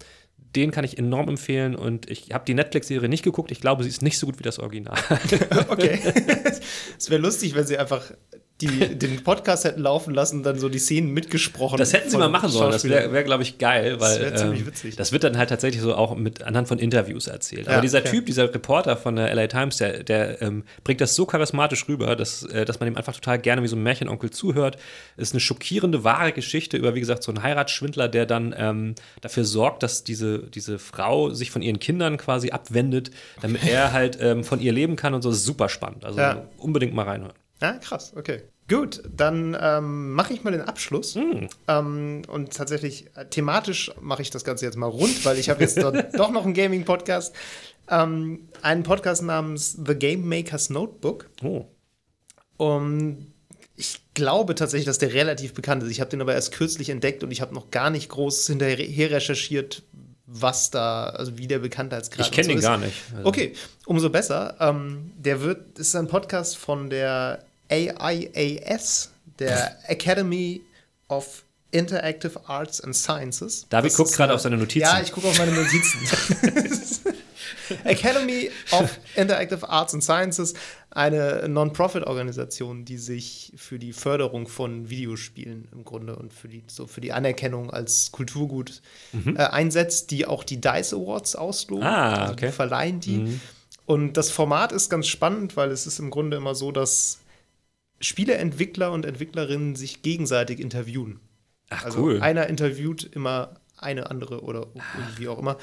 Den 0.55 0.71
kann 0.71 0.85
ich 0.85 0.97
enorm 0.97 1.27
empfehlen 1.27 1.75
und 1.75 2.09
ich 2.09 2.31
habe 2.31 2.45
die 2.45 2.53
Netflix-Serie 2.53 3.09
nicht 3.09 3.23
geguckt. 3.25 3.51
Ich 3.51 3.59
glaube, 3.59 3.83
sie 3.83 3.89
ist 3.89 4.03
nicht 4.03 4.17
so 4.17 4.25
gut 4.25 4.39
wie 4.39 4.43
das 4.43 4.57
Original. 4.59 4.97
Okay. 5.67 5.99
Es 6.97 7.09
wäre 7.09 7.21
lustig, 7.21 7.55
wenn 7.55 7.67
sie 7.67 7.77
einfach 7.77 8.03
die, 8.61 8.67
den 8.97 9.21
Podcast 9.21 9.65
hätten 9.65 9.81
laufen 9.81 10.13
lassen, 10.13 10.41
dann 10.41 10.57
so 10.57 10.69
die 10.69 10.79
Szenen 10.79 11.11
mitgesprochen. 11.11 11.77
Das 11.77 11.91
hätten 11.91 12.09
sie 12.09 12.17
mal 12.17 12.29
machen 12.29 12.49
sollen. 12.49 12.71
Das 12.71 12.85
wäre, 12.85 13.11
wär, 13.11 13.23
glaube 13.23 13.43
ich, 13.43 13.57
geil, 13.57 13.99
weil 13.99 14.33
ziemlich 14.37 14.61
ähm, 14.61 14.93
das 14.95 15.11
wird 15.11 15.25
dann 15.25 15.37
halt 15.37 15.49
tatsächlich 15.49 15.81
so 15.81 15.93
auch 15.93 16.15
mit 16.15 16.41
anhand 16.41 16.69
von 16.69 16.79
Interviews 16.79 17.27
erzählt. 17.27 17.67
Ja, 17.67 17.73
Aber 17.73 17.81
dieser 17.81 17.99
okay. 17.99 18.11
Typ, 18.11 18.25
dieser 18.27 18.53
Reporter 18.53 18.95
von 18.95 19.17
der 19.17 19.33
LA 19.35 19.47
Times, 19.47 19.75
der, 19.77 20.03
der 20.03 20.41
ähm, 20.41 20.63
bringt 20.85 21.01
das 21.01 21.15
so 21.15 21.25
charismatisch 21.25 21.87
rüber, 21.89 22.15
dass, 22.15 22.43
äh, 22.43 22.63
dass 22.63 22.79
man 22.79 22.87
ihm 22.87 22.95
einfach 22.95 23.13
total 23.13 23.39
gerne 23.39 23.61
wie 23.61 23.67
so 23.67 23.75
ein 23.75 23.83
Märchenonkel 23.83 24.29
zuhört. 24.29 24.77
Ist 25.17 25.33
eine 25.33 25.41
schockierende, 25.41 26.05
wahre 26.05 26.31
Geschichte 26.31 26.77
über, 26.77 26.95
wie 26.95 27.01
gesagt, 27.01 27.23
so 27.23 27.33
einen 27.33 27.43
Heiratsschwindler, 27.43 28.07
der 28.07 28.25
dann 28.25 28.55
ähm, 28.57 28.95
dafür 29.19 29.43
sorgt, 29.43 29.83
dass 29.83 30.05
diese, 30.05 30.39
diese 30.39 30.79
Frau 30.79 31.31
sich 31.31 31.51
von 31.51 31.61
ihren 31.61 31.79
Kindern 31.79 32.15
quasi 32.15 32.51
abwendet, 32.51 33.11
damit 33.41 33.67
er 33.67 33.91
halt 33.91 34.17
ähm, 34.21 34.45
von 34.45 34.61
ihr 34.61 34.71
leben 34.71 34.95
kann 34.95 35.13
und 35.13 35.23
so. 35.23 35.29
Das 35.29 35.39
ist 35.39 35.45
super 35.45 35.67
spannend. 35.67 36.05
Also 36.05 36.19
Ja. 36.21 36.47
unbedingt 36.57 36.93
mal 36.93 37.03
reinhören. 37.03 37.33
Ja, 37.73 37.79
krass, 37.79 38.13
okay. 38.15 38.43
Gut, 38.67 39.03
dann 39.15 39.55
ähm, 39.59 40.13
mache 40.13 40.33
ich 40.33 40.43
mal 40.43 40.51
den 40.51 40.61
Abschluss. 40.61 41.13
Hm. 41.15 41.49
Ähm, 41.67 42.21
und 42.27 42.53
tatsächlich 42.53 43.05
äh, 43.15 43.25
thematisch 43.25 43.91
mache 44.01 44.23
ich 44.23 44.31
das 44.31 44.43
Ganze 44.43 44.65
jetzt 44.65 44.75
mal 44.75 44.87
rund, 44.87 45.23
weil 45.23 45.37
ich 45.37 45.49
habe 45.49 45.61
jetzt 45.61 45.77
doch, 45.81 45.93
doch 46.13 46.31
noch 46.31 46.45
einen 46.45 46.53
Gaming-Podcast. 46.55 47.35
Ähm, 47.89 48.49
einen 48.63 48.81
Podcast 48.81 49.21
namens 49.21 49.77
The 49.85 49.93
Game 49.93 50.27
Maker's 50.27 50.71
Notebook. 50.71 51.29
Oh. 51.43 51.65
Um, 52.57 53.27
ich 53.75 54.01
glaube 54.13 54.55
tatsächlich, 54.55 54.85
dass 54.85 54.97
der 54.97 55.13
relativ 55.13 55.53
bekannt 55.53 55.83
ist. 55.83 55.91
Ich 55.91 55.99
habe 55.99 56.09
den 56.09 56.21
aber 56.21 56.33
erst 56.33 56.51
kürzlich 56.53 56.89
entdeckt 56.89 57.23
und 57.23 57.29
ich 57.31 57.41
habe 57.41 57.53
noch 57.53 57.69
gar 57.69 57.89
nicht 57.91 58.09
groß 58.09 58.47
hinterher 58.47 59.11
recherchiert, 59.11 59.83
was 60.25 60.71
da, 60.71 61.03
also 61.09 61.37
wie 61.37 61.47
der 61.47 61.59
Bekanntheitsgrad 61.59 62.25
Ich 62.25 62.31
kenne 62.31 62.47
und 62.47 62.55
den 62.55 62.61
so 62.61 62.67
gar 62.67 62.77
ist. 62.79 62.85
nicht. 62.85 62.97
Also- 63.15 63.27
Okay, 63.27 63.53
umso 63.85 64.09
besser. 64.09 64.55
Ähm, 64.59 65.11
der 65.17 65.41
wird, 65.41 65.77
ist 65.77 65.95
ein 65.95 66.07
Podcast 66.07 66.57
von 66.57 66.89
der 66.89 67.43
AIAS, 67.69 69.11
der 69.39 69.77
Academy 69.89 70.61
of 71.07 71.43
Interactive 71.71 72.39
Arts 72.47 72.79
and 72.81 72.95
Sciences. 72.95 73.67
David 73.69 73.91
Das 73.91 73.97
guckt 73.97 74.13
gerade 74.13 74.33
auf 74.33 74.39
seine 74.39 74.57
Notizen. 74.57 74.87
Ja, 74.87 75.01
ich 75.01 75.11
gucke 75.11 75.27
auf 75.27 75.37
meine 75.37 75.51
Notizen. 75.51 75.99
Academy 77.83 78.49
of 78.71 78.97
Interactive 79.15 79.67
Arts 79.67 79.93
and 79.93 80.03
Sciences, 80.03 80.53
eine 80.91 81.49
Non-Profit-Organisation, 81.49 82.85
die 82.85 82.97
sich 82.97 83.51
für 83.57 83.77
die 83.79 83.91
Förderung 83.91 84.47
von 84.47 84.89
Videospielen 84.89 85.67
im 85.71 85.83
Grunde 85.83 86.15
und 86.15 86.33
für 86.33 86.47
die, 86.47 86.63
so 86.67 86.87
für 86.87 87.01
die 87.01 87.11
Anerkennung 87.11 87.71
als 87.71 88.11
Kulturgut 88.11 88.81
äh, 89.25 89.37
einsetzt, 89.39 90.11
die 90.11 90.25
auch 90.25 90.43
die 90.43 90.61
DICE 90.61 90.93
Awards 90.93 91.35
ausloben. 91.35 91.83
Mhm. 91.83 91.93
Ah, 91.93 92.13
also 92.21 92.33
okay. 92.33 92.47
Die 92.47 92.51
verleihen 92.53 92.99
die. 92.99 93.39
Und 93.85 94.13
das 94.13 94.31
Format 94.31 94.71
ist 94.71 94.89
ganz 94.89 95.07
spannend, 95.07 95.57
weil 95.57 95.71
es 95.71 95.85
ist 95.85 95.99
im 95.99 96.09
Grunde 96.09 96.37
immer 96.37 96.55
so, 96.55 96.71
dass 96.71 97.19
Spieleentwickler 97.99 98.91
und 98.91 99.05
Entwicklerinnen 99.05 99.75
sich 99.75 100.01
gegenseitig 100.01 100.59
interviewen. 100.59 101.19
Ach, 101.69 101.85
Also 101.85 102.01
cool. 102.01 102.21
einer 102.21 102.47
interviewt 102.47 103.03
immer 103.03 103.55
eine 103.77 104.09
andere 104.09 104.41
oder 104.41 104.67
wie 105.17 105.27
auch 105.27 105.39
immer. 105.39 105.57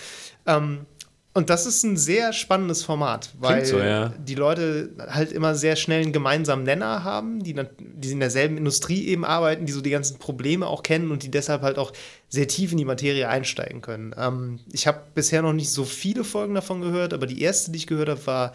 Ähm, 0.47 0.87
und 1.35 1.49
das 1.49 1.65
ist 1.65 1.83
ein 1.83 1.97
sehr 1.97 2.35
spannendes 2.35 2.85
Format, 2.85 3.31
weil 3.39 3.65
so, 3.65 3.79
ja. 3.79 4.11
die 4.19 4.35
Leute 4.35 4.91
halt 4.99 5.33
immer 5.33 5.55
sehr 5.55 5.77
schnell 5.77 6.03
einen 6.03 6.13
gemeinsamen 6.13 6.63
Nenner 6.63 7.05
haben, 7.05 7.43
die, 7.43 7.55
die 7.81 8.11
in 8.11 8.21
derselben 8.21 8.59
Industrie 8.59 9.07
eben 9.07 9.25
arbeiten, 9.25 9.65
die 9.65 9.73
so 9.73 9.81
die 9.81 9.89
ganzen 9.89 10.19
Probleme 10.19 10.67
auch 10.67 10.83
kennen 10.83 11.11
und 11.11 11.23
die 11.23 11.31
deshalb 11.31 11.63
halt 11.63 11.79
auch 11.79 11.95
sehr 12.29 12.49
tief 12.49 12.73
in 12.73 12.79
die 12.79 12.85
Materie 12.85 13.31
einsteigen 13.31 13.81
können. 13.81 14.15
Ähm, 14.19 14.61
ich 14.73 14.87
habe 14.87 15.01
bisher 15.15 15.41
noch 15.41 15.55
nicht 15.55 15.71
so 15.71 15.85
viele 15.85 16.23
Folgen 16.23 16.55
davon 16.55 16.83
gehört, 16.83 17.15
aber 17.15 17.27
die 17.27 17.41
erste, 17.41 17.71
die 17.71 17.79
ich 17.79 17.87
gehört 17.87 18.11
habe, 18.11 18.27
war 18.27 18.53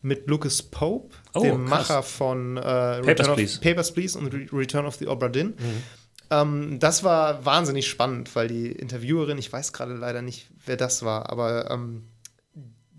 mit 0.00 0.26
Lucas 0.28 0.62
Pope, 0.62 1.14
Oh, 1.34 1.40
dem 1.42 1.66
krass. 1.66 1.88
Macher 1.88 2.02
von 2.02 2.56
äh, 2.56 2.60
Papers, 3.02 3.28
Please. 3.34 3.54
of, 3.56 3.60
Papers, 3.62 3.92
Please 3.92 4.18
und 4.18 4.32
Re 4.32 4.46
Return 4.52 4.86
of 4.86 4.94
the 4.96 5.06
Obra 5.08 5.28
Dinn. 5.28 5.48
Mhm. 5.58 5.82
Ähm, 6.30 6.78
das 6.78 7.02
war 7.04 7.44
wahnsinnig 7.44 7.88
spannend, 7.88 8.34
weil 8.36 8.48
die 8.48 8.70
Interviewerin, 8.70 9.38
ich 9.38 9.52
weiß 9.52 9.72
gerade 9.72 9.94
leider 9.94 10.22
nicht, 10.22 10.48
wer 10.66 10.76
das 10.76 11.02
war, 11.02 11.30
aber 11.30 11.70
ähm, 11.70 12.04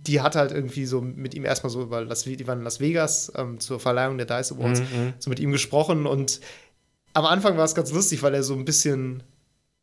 die 0.02 0.22
hat 0.22 0.36
halt 0.36 0.52
irgendwie 0.52 0.86
so 0.86 1.02
mit 1.02 1.34
ihm 1.36 1.45
erstmal 1.45 1.70
so 1.70 1.82
über 1.84 2.04
Las, 2.04 2.24
die 2.24 2.47
waren 2.47 2.60
in 2.60 2.64
Las 2.64 2.80
Vegas 2.80 3.32
ähm, 3.36 3.60
zur 3.60 3.80
Verleihung 3.80 4.18
der 4.18 4.26
Dice 4.26 4.54
Awards, 4.54 4.80
Mhm, 4.80 5.14
so 5.20 5.30
mit 5.30 5.39
ihm 5.39 5.52
gesprochen 5.52 6.06
und 6.08 6.39
am 7.14 7.26
Anfang 7.26 7.58
war 7.58 7.66
es 7.66 7.76
ganz 7.76 7.91
lustig, 7.91 8.22
weil 8.24 8.34
er 8.34 8.43
so 8.43 8.54
ein 8.56 8.66
bisschen, 8.66 9.24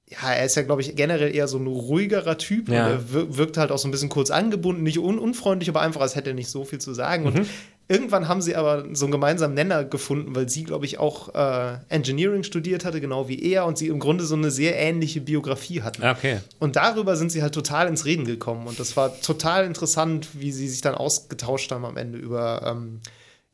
ja, 0.09 0.33
er 0.33 0.45
ist 0.45 0.55
ja, 0.55 0.63
glaube 0.63 0.83
ich, 0.83 0.95
generell 0.95 1.35
eher 1.35 1.49
so 1.49 1.59
ein 1.59 1.67
ruhigerer 1.67 2.39
Typ 2.39 2.69
Ja. 2.69 2.89
er 2.89 3.13
wir 3.13 3.37
wirkt 3.37 3.57
halt 3.57 3.73
auch 3.73 3.79
so 3.79 3.89
ein 3.89 3.91
bisschen 3.91 4.09
kurz 4.09 4.31
angebunden, 4.31 4.85
nicht 4.85 4.99
un 4.99 5.19
unfreundlich, 5.19 5.69
aber 5.69 5.81
einfach, 5.81 6.01
als 6.01 6.15
hätte 6.15 6.31
er 6.31 6.35
nicht 6.35 6.49
so 6.49 6.65
viel 6.65 6.79
zu 6.79 6.95
sagen. 6.95 7.25
Mhm. 7.25 7.29
Und 7.29 7.47
irgendwann 7.89 8.29
haben 8.29 8.41
sie 8.41 8.55
aber 8.55 8.87
so 8.93 9.07
einen 9.07 9.13
gemeinsamen 9.13 9.55
Nenner 9.55 9.85
gefunden, 9.85 10.37
weil 10.37 10.49
sie, 10.49 10.63
glaube 10.63 10.87
ich, 10.87 10.99
auch 10.99 11.35
äh, 11.35 11.79
Engineering 11.89 12.45
studiert 12.45 12.85
hatte, 12.85 13.01
genau 13.01 13.29
wie 13.29 13.43
er, 13.53 13.67
und 13.67 13.79
sie 13.79 13.89
im 13.89 13.99
Grunde 13.99 14.25
so 14.25 14.37
eine 14.37 14.53
sehr 14.53 14.79
ähnliche 14.79 15.21
Biografie 15.21 15.83
hatten. 15.83 16.05
Ah, 16.05 16.13
okay. 16.13 16.39
Und 16.61 16.77
darüber 16.77 17.17
sind 17.17 17.33
sie 17.33 17.43
halt 17.43 17.55
total 17.55 17.89
ins 17.89 18.05
Reden 18.05 18.25
gekommen. 18.27 18.69
Und 18.69 18.79
das 18.79 18.97
war 18.97 19.21
total 19.21 19.65
interessant, 19.67 20.29
wie 20.35 20.53
sie 20.53 20.69
sich 20.69 20.83
dann 20.83 20.95
ausgetauscht 20.95 21.73
haben 21.73 21.85
am 21.85 21.97
Ende 21.97 22.19
über, 22.19 22.63
ähm, 22.65 23.01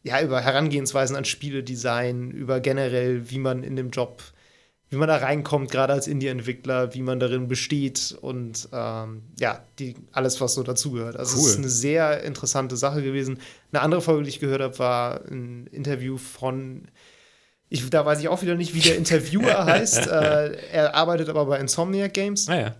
ja, 0.03 0.20
über 0.20 0.42
Herangehensweisen 0.42 1.16
an 1.16 1.24
Spieledesign, 1.24 2.30
über 2.30 2.61
generell, 2.61 3.30
wie 3.30 3.38
man 3.38 3.62
in 3.62 3.76
dem 3.76 3.88
Job, 3.90 4.22
wie 4.93 4.97
man 4.97 5.09
da 5.09 5.16
reinkommt, 5.16 5.70
gerade 5.70 5.95
als 5.95 6.07
Indie-Entwickler, 6.07 6.93
wie 6.95 7.01
man 7.03 7.18
darin 7.18 7.49
besteht 7.49 8.14
und 8.20 8.68
ähm, 8.72 9.22
ja, 9.40 9.64
die, 9.78 9.95
alles, 10.12 10.38
was 10.43 10.53
so 10.55 10.62
dazugehört. 10.62 11.16
Also 11.16 11.36
es 11.36 11.43
Cool. 11.43 11.49
ist 11.51 11.57
eine 11.59 11.68
sehr 11.70 12.22
interessante 12.22 12.76
Sache 12.76 13.03
gewesen. 13.03 13.38
Eine 13.72 13.80
andere 13.82 14.03
Folge, 14.03 14.24
die 14.24 14.28
ich 14.28 14.38
gehört 14.40 14.61
habe, 14.61 14.78
war 14.78 15.22
ein 15.30 15.66
Interview 15.68 16.18
von 16.18 16.88
ich, 17.70 17.88
da 17.88 18.05
weiß 18.05 18.20
ich 18.20 18.28
auch 18.28 18.43
wieder 18.43 18.55
nicht, 18.55 18.74
wie 18.74 18.80
der 18.80 18.97
Interviewer 18.99 19.64
heißt. 19.64 20.07
Äh, 20.07 20.57
er 20.72 20.95
arbeitet 20.95 21.30
aber 21.30 21.47
bei 21.47 21.59
Insomniac 21.59 22.12
Games. 22.12 22.47
Ah 22.51 22.61
ja. 22.61 22.74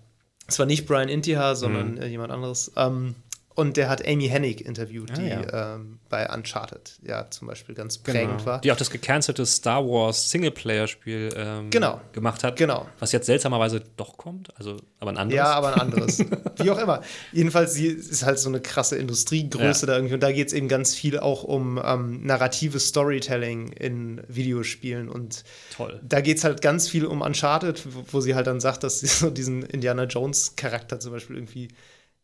Es 0.47 0.59
war 0.59 0.67
nicht 0.67 0.85
Brian 0.87 1.09
Intihar, 1.09 1.53
Mhm. 1.55 1.57
sondern 1.59 1.97
äh, 1.97 2.09
jemand 2.09 2.31
anderes. 2.31 2.71
Ähm, 2.77 3.15
und 3.55 3.77
der 3.77 3.89
hat 3.89 4.07
Amy 4.07 4.29
Hennig 4.29 4.65
interviewt, 4.65 5.11
Ah, 5.13 5.15
die 5.15 5.27
ja. 5.29 5.75
ähm, 5.75 5.99
bei 6.09 6.29
Uncharted 6.33 6.99
ja 7.07 7.31
zum 7.31 7.49
Beispiel 7.49 7.75
ganz 7.75 7.99
prägend 7.99 8.45
war. 8.47 8.61
Die 8.61 8.73
auch 8.73 8.77
das 8.77 8.91
gecancelte 8.91 9.45
Star 9.47 9.85
Wars 9.87 10.31
Singleplayer-Spiel 10.31 11.31
ähm, 11.37 11.71
Genau. 11.71 12.01
gemacht 12.13 12.45
hat. 12.45 12.57
Genau. 12.57 12.87
Was 12.99 13.13
jetzt 13.13 13.27
seltsamerweise 13.27 13.83
doch 13.97 14.17
kommt. 14.17 14.49
Also, 14.59 14.77
aber 15.01 15.11
ein 15.11 15.17
anderes. 15.19 15.37
Ja, 15.37 15.53
aber 15.53 15.75
ein 15.75 15.81
anderes. 15.81 16.19
Wie 16.59 16.71
auch 16.71 16.79
immer. 16.79 17.03
Jedenfalls, 17.33 17.75
sie 17.75 17.87
ist 17.89 18.25
halt 18.25 18.39
so 18.39 18.49
eine 18.49 18.61
krasse 18.61 18.97
Industriegröße 18.97 19.87
Ja. 19.87 19.93
da 19.93 19.95
irgendwie. 19.97 20.15
Und 20.15 20.23
da 20.23 20.33
geht 20.33 20.49
es 20.49 20.53
eben 20.53 20.69
ganz 20.69 20.95
viel 20.95 21.19
auch 21.19 21.43
um 21.45 21.81
ähm, 21.85 22.25
narratives 22.25 22.89
Storytelling 22.89 23.73
in 23.73 24.21
Videospielen. 24.29 25.09
Und 25.09 25.45
Toll. 25.77 26.01
da 26.03 26.21
geht 26.21 26.39
es 26.39 26.45
halt 26.45 26.63
ganz 26.63 26.89
viel 26.89 27.05
um 27.07 27.21
Uncharted, 27.23 27.83
wo, 27.95 28.05
wo 28.13 28.21
sie 28.21 28.35
halt 28.35 28.47
dann 28.47 28.61
sagt, 28.61 28.83
dass 28.85 29.01
sie 29.01 29.07
so 29.07 29.31
diesen 29.31 29.63
Indiana 29.63 30.05
Jones-Charakter 30.05 31.01
zum 31.01 31.13
Beispiel 31.13 31.37
irgendwie 31.37 31.69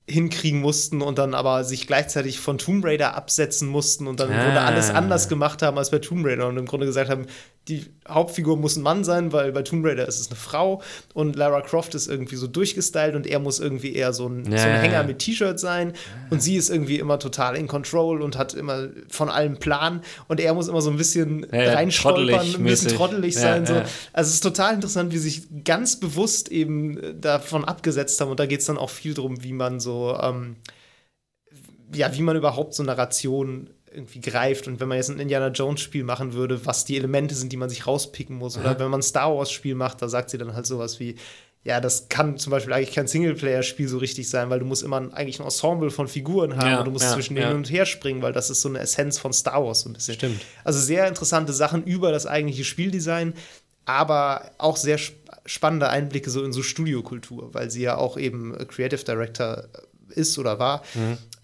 hinkriegen 0.08 0.60
mussten 0.60 1.02
und 1.02 1.18
dann 1.18 1.34
aber 1.34 1.64
sich 1.64 1.86
gleichzeitig 1.86 2.40
von 2.40 2.58
Tomb 2.58 2.84
Raider 2.84 3.14
absetzen 3.14 3.68
mussten 3.68 4.06
und 4.06 4.20
dann 4.20 4.30
im 4.30 4.36
Ah. 4.36 4.44
Grunde 4.44 4.60
alles 4.60 4.90
anders 4.90 5.28
gemacht 5.28 5.62
haben 5.62 5.78
als 5.78 5.90
bei 5.90 5.98
Tomb 5.98 6.24
Raider 6.26 6.48
und 6.48 6.56
im 6.56 6.66
Grunde 6.66 6.86
gesagt 6.86 7.10
haben, 7.10 7.26
die 7.68 7.84
Hauptfigur 8.08 8.56
muss 8.56 8.76
ein 8.76 8.82
Mann 8.82 9.04
sein, 9.04 9.32
weil 9.32 9.52
bei 9.52 9.60
Tomb 9.62 9.84
Raider 9.84 10.08
ist 10.08 10.18
es 10.20 10.28
eine 10.28 10.36
Frau 10.36 10.80
und 11.12 11.36
Lara 11.36 11.60
Croft 11.60 11.94
ist 11.94 12.06
irgendwie 12.08 12.36
so 12.36 12.46
durchgestylt 12.46 13.14
und 13.14 13.26
er 13.26 13.38
muss 13.40 13.60
irgendwie 13.60 13.94
eher 13.94 14.12
so 14.14 14.26
ein, 14.26 14.44
so 14.44 14.50
Ja. 14.52 14.64
ein 14.64 14.80
Hänger 14.80 15.02
mit 15.04 15.18
T-Shirt 15.18 15.60
sein 15.60 15.92
und 16.30 16.42
sie 16.42 16.56
ist 16.56 16.70
irgendwie 16.70 16.98
immer 16.98 17.18
total 17.18 17.56
in 17.56 17.66
Control 17.68 18.22
und 18.22 18.38
hat 18.38 18.54
immer 18.54 18.88
von 19.10 19.28
allem 19.28 19.58
Plan 19.58 20.00
und 20.28 20.40
er 20.40 20.54
muss 20.54 20.68
immer 20.68 20.80
so 20.80 20.90
ein 20.90 20.96
bisschen 20.96 21.46
Ja, 21.52 21.74
reinstolpern, 21.74 22.54
ein 22.54 22.64
bisschen 22.64 22.96
trottelig 22.96 23.34
Ja, 23.34 23.40
sein. 23.42 23.66
so. 23.66 23.74
ja. 23.74 23.84
Also 24.14 24.28
es 24.28 24.34
ist 24.34 24.42
total 24.42 24.74
interessant, 24.74 25.12
wie 25.12 25.18
sie 25.18 25.28
sich 25.30 25.64
ganz 25.64 26.00
bewusst 26.00 26.50
eben 26.50 27.20
davon 27.20 27.64
abgesetzt 27.66 28.20
haben. 28.20 28.30
Und 28.30 28.40
da 28.40 28.46
geht 28.46 28.60
es 28.60 28.66
dann 28.66 28.78
auch 28.78 28.90
viel 28.90 29.12
darum, 29.14 29.42
wie 29.44 29.52
man 29.52 29.78
so, 29.80 30.18
ähm, 30.22 30.56
ja, 31.94 32.12
wie 32.14 32.22
man 32.22 32.36
überhaupt 32.36 32.74
so 32.74 32.82
Narration 32.82 33.70
irgendwie 33.98 34.20
greift. 34.20 34.66
Und 34.66 34.80
wenn 34.80 34.88
man 34.88 34.96
jetzt 34.96 35.10
ein 35.10 35.18
Indiana 35.18 35.48
Jones-Spiel 35.48 36.04
machen 36.04 36.32
würde, 36.32 36.64
was 36.64 36.84
die 36.84 36.96
Elemente 36.96 37.34
sind, 37.34 37.52
die 37.52 37.56
man 37.56 37.68
sich 37.68 37.86
rauspicken 37.86 38.36
muss. 38.36 38.56
Oder 38.56 38.78
wenn 38.78 38.90
man 38.90 39.00
ein 39.00 39.02
Star 39.02 39.36
Wars-Spiel 39.36 39.74
macht, 39.74 40.00
da 40.00 40.08
sagt 40.08 40.30
sie 40.30 40.38
dann 40.38 40.54
halt 40.54 40.66
sowas 40.66 41.00
wie, 41.00 41.16
ja, 41.64 41.80
das 41.80 42.08
kann 42.08 42.38
zum 42.38 42.50
Beispiel 42.50 42.72
eigentlich 42.72 42.94
kein 42.94 43.08
Singleplayer-Spiel 43.08 43.88
so 43.88 43.98
richtig 43.98 44.30
sein, 44.30 44.48
weil 44.48 44.60
du 44.60 44.64
musst 44.64 44.82
immer 44.82 45.00
ein, 45.00 45.12
eigentlich 45.12 45.40
ein 45.40 45.44
Ensemble 45.44 45.90
von 45.90 46.08
Figuren 46.08 46.56
haben 46.56 46.70
Ja, 46.70 46.78
und 46.78 46.86
du 46.86 46.90
musst 46.92 47.04
ja, 47.04 47.12
zwischen 47.12 47.36
ja. 47.36 47.48
hin 47.48 47.56
und 47.56 47.70
her 47.70 47.84
springen, 47.84 48.22
weil 48.22 48.32
das 48.32 48.48
ist 48.48 48.62
so 48.62 48.68
eine 48.68 48.78
Essenz 48.78 49.18
von 49.18 49.32
Star 49.32 49.64
Wars 49.64 49.80
so 49.80 49.90
ein 49.90 49.92
bisschen. 49.92 50.14
Stimmt. 50.14 50.40
Also 50.64 50.78
sehr 50.78 51.06
interessante 51.08 51.52
Sachen 51.52 51.84
über 51.84 52.12
das 52.12 52.26
eigentliche 52.26 52.64
Spieldesign, 52.64 53.34
aber 53.84 54.50
auch 54.58 54.76
sehr 54.76 54.96
sp 54.96 55.18
spannende 55.44 55.88
Einblicke 55.88 56.28
so 56.28 56.44
in 56.44 56.52
so 56.52 56.62
Studiokultur, 56.62 57.54
weil 57.54 57.70
sie 57.70 57.80
ja 57.80 57.96
auch 57.96 58.18
eben 58.18 58.54
Creative 58.68 59.02
Director 59.02 59.64
ist 60.10 60.38
oder 60.38 60.58
war. 60.58 60.82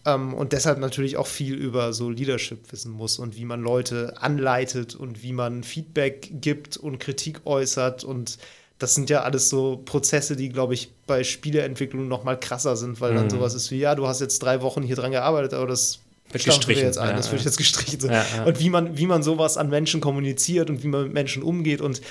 Ähm, 0.06 0.34
und 0.34 0.52
deshalb 0.52 0.78
natürlich 0.78 1.16
auch 1.16 1.26
viel 1.26 1.54
über 1.54 1.92
so 1.92 2.10
Leadership 2.10 2.70
wissen 2.72 2.92
muss 2.92 3.18
und 3.18 3.36
wie 3.36 3.44
man 3.44 3.62
Leute 3.62 4.14
anleitet 4.20 4.94
und 4.94 5.22
wie 5.22 5.32
man 5.32 5.64
Feedback 5.64 6.30
gibt 6.40 6.76
und 6.76 6.98
Kritik 6.98 7.40
äußert 7.44 8.04
und 8.04 8.38
das 8.78 8.94
sind 8.94 9.08
ja 9.08 9.22
alles 9.22 9.48
so 9.48 9.80
Prozesse, 9.84 10.36
die, 10.36 10.48
glaube 10.48 10.74
ich, 10.74 10.90
bei 11.06 11.22
Spieleentwicklung 11.22 12.08
noch 12.08 12.24
mal 12.24 12.38
krasser 12.38 12.76
sind, 12.76 13.00
weil 13.00 13.14
dann 13.14 13.30
sowas 13.30 13.54
ist 13.54 13.70
wie, 13.70 13.78
ja, 13.78 13.94
du 13.94 14.06
hast 14.06 14.20
jetzt 14.20 14.40
drei 14.40 14.62
Wochen 14.62 14.82
hier 14.82 14.96
dran 14.96 15.12
gearbeitet, 15.12 15.54
aber 15.54 15.68
das 15.68 16.00
Wird 16.30 16.42
stampfen 16.42 16.68
wir 16.68 16.74
gestrichen, 16.74 16.86
jetzt 16.86 16.98
ein, 16.98 17.10
ja, 17.10 17.16
das 17.16 17.30
wird 17.30 17.42
jetzt 17.44 17.56
gestrichen. 17.56 18.10
Ja, 18.10 18.26
ja. 18.36 18.44
Und 18.44 18.58
wie 18.58 18.70
man, 18.70 18.98
wie 18.98 19.06
man 19.06 19.22
sowas 19.22 19.56
an 19.56 19.70
Menschen 19.70 20.00
kommuniziert 20.00 20.70
und 20.70 20.82
wie 20.82 20.88
man 20.88 21.04
mit 21.04 21.12
Menschen 21.14 21.42
umgeht 21.44 21.80
und 21.80 22.02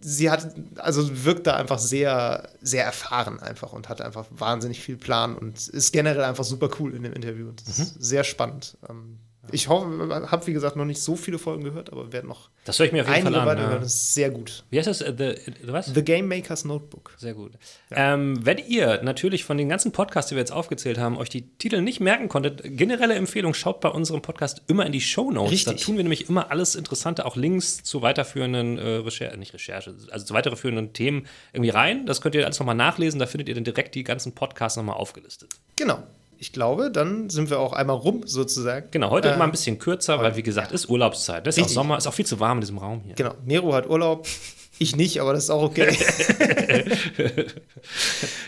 sie 0.00 0.30
hat, 0.30 0.54
also 0.76 1.24
wirkt 1.24 1.46
da 1.46 1.56
einfach 1.56 1.78
sehr, 1.78 2.48
sehr 2.60 2.84
erfahren 2.84 3.40
einfach 3.40 3.72
und 3.72 3.88
hat 3.88 4.00
einfach 4.00 4.26
wahnsinnig 4.30 4.80
viel 4.80 4.96
Plan 4.96 5.36
und 5.36 5.68
ist 5.68 5.92
generell 5.92 6.24
einfach 6.24 6.44
super 6.44 6.70
cool 6.78 6.94
in 6.94 7.02
dem 7.02 7.12
Interview. 7.12 7.48
Und 7.48 7.66
das 7.66 7.78
Mhm. 7.78 7.84
ist 7.84 7.94
sehr 8.02 8.24
spannend. 8.24 8.76
Ähm, 8.88 9.18
Ich 9.52 9.68
hoffe, 9.68 10.28
habe 10.30 10.46
wie 10.46 10.52
gesagt 10.52 10.76
noch 10.76 10.84
nicht 10.84 11.00
so 11.00 11.16
viele 11.16 11.38
Folgen 11.38 11.64
gehört, 11.64 11.92
aber 11.92 12.12
werde 12.12 12.26
noch 12.26 12.50
Das 12.64 12.78
höre 12.78 12.86
ich 12.86 12.92
mir 12.92 13.02
auf 13.02 13.14
jeden 13.14 13.32
Fall 13.32 13.34
an. 13.34 13.58
Ja. 13.58 13.78
Das 13.78 13.94
ist 13.94 14.14
sehr 14.14 14.30
gut. 14.30 14.64
Wie 14.70 14.78
heißt 14.78 14.88
das? 14.88 15.00
Äh, 15.00 15.14
The, 15.16 15.52
the, 15.66 15.72
was? 15.72 15.86
The 15.86 16.02
Game 16.02 16.28
Maker's 16.28 16.64
Notebook. 16.64 17.14
Sehr 17.16 17.34
gut. 17.34 17.52
Ähm, 17.90 18.44
wenn 18.44 18.58
ihr 18.58 19.02
natürlich 19.02 19.44
von 19.44 19.56
den 19.56 19.68
ganzen 19.68 19.92
Podcasts, 19.92 20.28
die 20.28 20.34
wir 20.34 20.40
jetzt 20.40 20.52
aufgezählt 20.52 20.98
haben, 20.98 21.16
euch 21.16 21.28
die 21.28 21.42
Titel 21.58 21.80
nicht 21.80 22.00
merken 22.00 22.28
konntet, 22.28 22.62
generelle 22.64 23.14
Empfehlung, 23.14 23.54
schaut 23.54 23.80
bei 23.80 23.88
unserem 23.88 24.22
Podcast 24.22 24.62
immer 24.66 24.86
in 24.86 24.92
die 24.92 25.00
Show 25.00 25.30
Notes. 25.30 25.52
Richtig. 25.52 25.78
Da 25.78 25.84
tun 25.84 25.96
wir 25.96 26.04
nämlich 26.04 26.28
immer 26.28 26.50
alles 26.50 26.74
Interessante, 26.74 27.26
auch 27.26 27.36
Links 27.36 27.82
zu 27.82 28.02
weiterführenden 28.02 28.78
äh, 28.78 28.88
Recherche, 28.96 29.36
nicht 29.38 29.54
Recherche, 29.54 29.94
also 30.10 30.26
zu 30.26 30.34
weiterführenden 30.34 30.92
Themen 30.92 31.26
irgendwie 31.52 31.70
rein. 31.70 32.06
Das 32.06 32.20
könnt 32.20 32.34
ihr 32.34 32.44
alles 32.44 32.58
nochmal 32.58 32.74
nachlesen. 32.74 33.18
Da 33.18 33.26
findet 33.26 33.48
ihr 33.48 33.54
dann 33.54 33.64
direkt 33.64 33.94
die 33.94 34.04
ganzen 34.04 34.34
Podcasts 34.34 34.76
nochmal 34.76 34.96
aufgelistet. 34.96 35.50
Genau. 35.76 36.02
Ich 36.40 36.52
glaube, 36.52 36.90
dann 36.92 37.30
sind 37.30 37.50
wir 37.50 37.58
auch 37.58 37.72
einmal 37.72 37.96
rum 37.96 38.22
sozusagen. 38.24 38.86
Genau, 38.92 39.10
heute 39.10 39.28
Äh, 39.28 39.34
immer 39.34 39.42
ein 39.44 39.50
bisschen 39.50 39.78
kürzer, 39.80 40.20
weil 40.20 40.36
wie 40.36 40.44
gesagt, 40.44 40.70
ist 40.70 40.88
Urlaubszeit. 40.88 41.44
Das 41.46 41.58
ist 41.58 41.64
auch. 41.64 41.68
Sommer, 41.68 41.98
ist 41.98 42.06
auch 42.06 42.14
viel 42.14 42.26
zu 42.26 42.38
warm 42.38 42.58
in 42.58 42.60
diesem 42.60 42.78
Raum 42.78 43.02
hier. 43.04 43.14
Genau. 43.16 43.34
Nero 43.44 43.74
hat 43.74 43.88
Urlaub. 43.88 44.26
Ich 44.80 44.94
nicht, 44.94 45.20
aber 45.20 45.32
das 45.32 45.42
ist 45.42 45.50
auch 45.50 45.64
okay. 45.64 45.88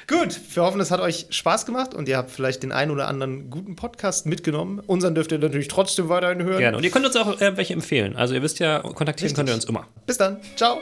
Gut, 0.06 0.38
wir 0.54 0.62
hoffen, 0.62 0.80
es 0.80 0.92
hat 0.92 1.00
euch 1.00 1.26
Spaß 1.30 1.66
gemacht 1.66 1.92
und 1.92 2.08
ihr 2.08 2.16
habt 2.16 2.30
vielleicht 2.30 2.62
den 2.62 2.70
einen 2.70 2.92
oder 2.92 3.08
anderen 3.08 3.50
guten 3.50 3.74
Podcast 3.74 4.26
mitgenommen. 4.26 4.78
Unseren 4.86 5.16
dürft 5.16 5.32
ihr 5.32 5.40
natürlich 5.40 5.66
trotzdem 5.66 6.08
weiterhin 6.08 6.44
hören. 6.44 6.58
Gerne. 6.58 6.76
Und 6.76 6.84
ihr 6.84 6.92
könnt 6.92 7.04
uns 7.04 7.16
auch 7.16 7.40
äh, 7.40 7.56
welche 7.56 7.72
empfehlen. 7.74 8.14
Also 8.14 8.34
ihr 8.34 8.42
wisst 8.42 8.60
ja, 8.60 8.78
kontaktieren 8.78 9.30
Richtig. 9.30 9.34
könnt 9.34 9.48
ihr 9.48 9.56
uns 9.56 9.64
immer. 9.64 9.88
Bis 10.06 10.18
dann. 10.18 10.36
Ciao. 10.54 10.78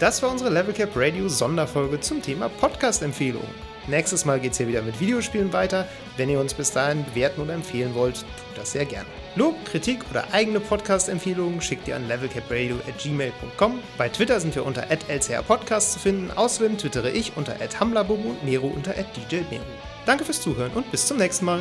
Das 0.00 0.20
war 0.20 0.30
unsere 0.32 0.50
Level 0.50 0.74
Cap 0.74 0.90
Radio 0.96 1.28
Sonderfolge 1.28 2.00
zum 2.00 2.20
Thema 2.22 2.48
Podcast-Empfehlungen. 2.48 3.75
Nächstes 3.88 4.24
Mal 4.24 4.40
geht 4.40 4.52
es 4.52 4.58
hier 4.58 4.68
wieder 4.68 4.82
mit 4.82 4.98
Videospielen 5.00 5.52
weiter. 5.52 5.86
Wenn 6.16 6.28
ihr 6.28 6.40
uns 6.40 6.54
bis 6.54 6.72
dahin 6.72 7.04
bewerten 7.04 7.40
oder 7.40 7.54
empfehlen 7.54 7.94
wollt, 7.94 8.16
tut 8.16 8.56
das 8.56 8.72
sehr 8.72 8.84
gerne. 8.84 9.06
Lob, 9.36 9.54
Kritik 9.66 10.00
oder 10.10 10.24
eigene 10.32 10.60
Podcast-Empfehlungen 10.60 11.60
schickt 11.60 11.86
ihr 11.88 11.96
an 11.96 12.08
levelcapradio.gmail.com. 12.08 13.80
Bei 13.98 14.08
Twitter 14.08 14.40
sind 14.40 14.54
wir 14.54 14.64
unter 14.64 14.90
lcrpodcast 14.90 15.92
zu 15.92 15.98
finden. 15.98 16.30
Außerdem 16.34 16.78
twittere 16.78 17.10
ich 17.10 17.36
unter 17.36 17.56
hamlabobo 17.78 18.30
und 18.30 18.44
Nero 18.44 18.66
unter 18.66 18.94
djnero. 18.94 19.64
Danke 20.06 20.24
fürs 20.24 20.40
Zuhören 20.40 20.72
und 20.72 20.90
bis 20.90 21.06
zum 21.06 21.18
nächsten 21.18 21.44
Mal. 21.44 21.60